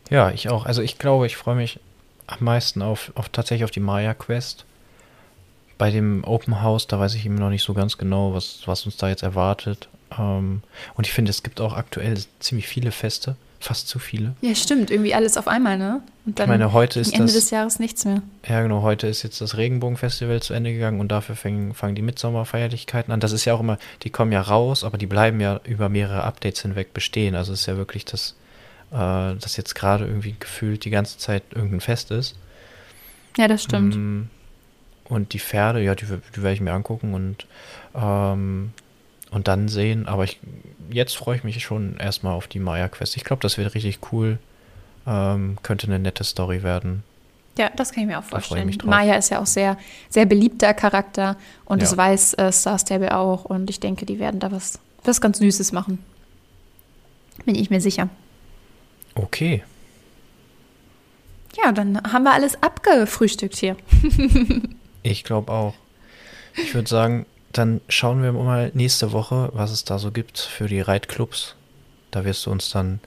Ja, 0.08 0.30
ich 0.30 0.48
auch. 0.48 0.64
Also 0.64 0.80
ich 0.80 0.96
glaube, 0.96 1.26
ich 1.26 1.36
freue 1.36 1.56
mich 1.56 1.80
am 2.28 2.44
meisten 2.44 2.82
auf, 2.82 3.10
auf 3.16 3.30
tatsächlich 3.30 3.64
auf 3.64 3.72
die 3.72 3.80
Maya 3.80 4.14
Quest. 4.14 4.64
Bei 5.76 5.90
dem 5.90 6.22
Open 6.22 6.62
House, 6.62 6.86
da 6.86 7.00
weiß 7.00 7.16
ich 7.16 7.26
eben 7.26 7.34
noch 7.34 7.50
nicht 7.50 7.64
so 7.64 7.74
ganz 7.74 7.98
genau, 7.98 8.32
was, 8.32 8.60
was 8.66 8.86
uns 8.86 8.96
da 8.96 9.08
jetzt 9.08 9.24
erwartet. 9.24 9.88
Ähm, 10.18 10.62
und 10.94 11.06
ich 11.06 11.12
finde, 11.12 11.30
es 11.30 11.42
gibt 11.42 11.60
auch 11.60 11.74
aktuell 11.74 12.18
ziemlich 12.40 12.66
viele 12.68 12.90
Feste. 12.92 13.36
fast 13.62 13.88
zu 13.88 13.98
viele. 13.98 14.34
Ja, 14.40 14.54
stimmt. 14.54 14.90
Irgendwie 14.90 15.14
alles 15.14 15.36
auf 15.36 15.46
einmal, 15.46 15.76
ne? 15.76 16.00
Und 16.24 16.38
dann 16.38 16.46
ich 16.46 16.48
meine, 16.48 16.72
heute 16.72 16.98
ist 16.98 17.12
Ende 17.12 17.26
das, 17.26 17.34
des 17.34 17.50
Jahres 17.50 17.78
nichts 17.78 18.06
mehr. 18.06 18.22
Ja, 18.48 18.62
genau, 18.62 18.80
heute 18.80 19.06
ist 19.06 19.22
jetzt 19.22 19.40
das 19.42 19.56
Regenbogenfestival 19.58 20.40
zu 20.40 20.54
Ende 20.54 20.72
gegangen 20.72 20.98
und 20.98 21.08
dafür 21.08 21.36
fangen, 21.36 21.74
fangen 21.74 21.94
die 21.94 22.00
Mitsommerfeierlichkeiten 22.02 23.12
an. 23.12 23.20
Das 23.20 23.32
ist 23.32 23.44
ja 23.44 23.52
auch 23.52 23.60
immer, 23.60 23.78
die 24.02 24.08
kommen 24.10 24.32
ja 24.32 24.40
raus, 24.40 24.82
aber 24.82 24.96
die 24.96 25.06
bleiben 25.06 25.40
ja 25.40 25.60
über 25.64 25.90
mehrere 25.90 26.24
Updates 26.24 26.62
hinweg 26.62 26.94
bestehen. 26.94 27.34
Also 27.34 27.52
es 27.52 27.60
ist 27.60 27.66
ja 27.66 27.76
wirklich 27.76 28.06
das, 28.06 28.34
äh, 28.92 28.96
dass 28.96 29.58
jetzt 29.58 29.74
gerade 29.74 30.06
irgendwie 30.06 30.36
gefühlt 30.40 30.84
die 30.86 30.90
ganze 30.90 31.18
Zeit 31.18 31.42
irgendein 31.54 31.80
Fest 31.80 32.10
ist. 32.10 32.36
Ja, 33.36 33.46
das 33.46 33.62
stimmt. 33.64 33.94
Mm, 33.94 34.22
Und 35.04 35.34
die 35.34 35.38
Pferde, 35.38 35.82
ja, 35.82 35.94
die, 35.94 36.06
die 36.06 36.42
werde 36.42 36.54
ich 36.54 36.60
mir 36.62 36.72
angucken 36.72 37.12
und, 37.12 37.46
ähm, 37.94 38.72
und 39.30 39.48
dann 39.48 39.68
sehen. 39.68 40.06
Aber 40.06 40.24
ich, 40.24 40.40
jetzt 40.90 41.16
freue 41.16 41.36
ich 41.36 41.44
mich 41.44 41.62
schon 41.62 41.96
erstmal 41.98 42.34
auf 42.34 42.46
die 42.48 42.58
Maya-Quest. 42.60 43.16
Ich 43.16 43.24
glaube, 43.24 43.42
das 43.42 43.58
wird 43.58 43.74
richtig 43.74 43.98
cool. 44.12 44.38
Ähm, 45.06 45.56
könnte 45.62 45.86
eine 45.86 45.98
nette 45.98 46.24
Story 46.24 46.62
werden. 46.62 47.02
Ja, 47.58 47.68
das 47.76 47.92
kann 47.92 48.04
ich 48.04 48.08
mir 48.08 48.18
auch 48.18 48.24
vorstellen. 48.24 48.76
Maya 48.84 49.16
ist 49.16 49.30
ja 49.30 49.40
auch 49.40 49.46
sehr, 49.46 49.76
sehr 50.08 50.24
beliebter 50.24 50.72
Charakter 50.72 51.36
und 51.64 51.82
das 51.82 51.90
Ja. 51.92 51.96
weiß 51.96 52.34
äh, 52.34 52.52
Star 52.52 52.78
Stable 52.78 53.14
auch 53.16 53.44
und 53.44 53.68
ich 53.70 53.80
denke, 53.80 54.06
die 54.06 54.18
werden 54.18 54.40
da 54.40 54.52
was, 54.52 54.78
was 55.04 55.20
ganz 55.20 55.38
Süßes 55.38 55.72
machen. 55.72 55.98
Bin 57.44 57.54
ich 57.56 57.68
mir 57.68 57.80
sicher. 57.80 58.08
Okay. 59.14 59.62
Ja, 61.62 61.72
dann 61.72 62.00
haben 62.12 62.22
wir 62.22 62.32
alles 62.32 62.62
abgefrühstückt 62.62 63.56
hier. 63.56 63.76
Ich 65.02 65.24
glaube 65.24 65.50
auch. 65.52 65.74
Ich 66.56 66.74
würde 66.74 66.88
sagen, 66.88 67.26
dann 67.52 67.80
schauen 67.88 68.22
wir 68.22 68.32
mal 68.32 68.70
nächste 68.74 69.12
Woche, 69.12 69.50
was 69.52 69.70
es 69.70 69.84
da 69.84 69.98
so 69.98 70.10
gibt 70.10 70.38
für 70.38 70.66
die 70.68 70.80
Reitclubs. 70.80 71.54
Da 72.10 72.24
wirst 72.24 72.46
du 72.46 72.50
uns 72.50 72.70
dann 72.70 73.00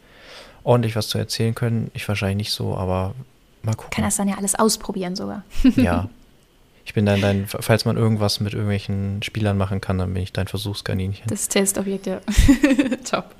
ordentlich 0.63 0.95
was 0.95 1.07
zu 1.07 1.17
erzählen 1.17 1.55
können. 1.55 1.91
Ich 1.93 2.07
wahrscheinlich 2.07 2.37
nicht 2.37 2.51
so, 2.51 2.75
aber 2.75 3.13
mal 3.63 3.71
Kann 3.71 3.77
gucken. 3.77 4.03
das 4.03 4.15
dann 4.17 4.27
ja 4.27 4.35
alles 4.37 4.55
ausprobieren 4.55 5.15
sogar. 5.15 5.43
Ja. 5.75 6.09
Ich 6.85 6.93
bin 6.93 7.05
dann 7.05 7.21
dein, 7.21 7.47
falls 7.47 7.85
man 7.85 7.95
irgendwas 7.95 8.41
mit 8.41 8.51
irgendwelchen 8.51 9.23
Spielern 9.23 9.57
machen 9.57 9.79
kann, 9.79 9.97
dann 9.99 10.13
bin 10.13 10.21
ich 10.21 10.33
dein 10.33 10.47
Versuchskaninchen. 10.49 11.25
Das 11.27 11.47
Testobjekt, 11.47 12.07
ja. 12.07 12.19
Top. 13.09 13.33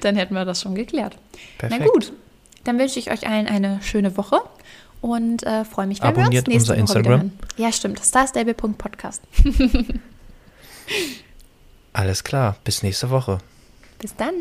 Dann 0.00 0.16
hätten 0.16 0.34
wir 0.34 0.44
das 0.44 0.60
schon 0.60 0.74
geklärt. 0.74 1.16
Perfekt. 1.56 1.82
Na 1.82 1.90
gut, 1.90 2.12
dann 2.64 2.78
wünsche 2.78 2.98
ich 2.98 3.10
euch 3.10 3.26
allen 3.26 3.46
eine 3.46 3.80
schöne 3.82 4.18
Woche 4.18 4.40
und 5.00 5.44
äh, 5.44 5.64
freue 5.64 5.86
mich, 5.86 6.02
wenn 6.02 6.08
Abonniert 6.08 6.46
wir 6.46 6.54
uns 6.56 6.68
nächste 6.68 6.72
unser 6.78 6.94
Woche 6.96 7.04
wieder 7.04 7.14
Instagram. 7.14 7.20
hören. 7.20 7.38
Ja, 7.56 7.72
stimmt. 7.72 8.00
Starstable.podcast. 8.04 9.22
Alles 11.92 12.24
klar. 12.24 12.56
Bis 12.64 12.82
nächste 12.82 13.10
Woche. 13.10 13.38
Bis 13.98 14.14
dann. 14.14 14.34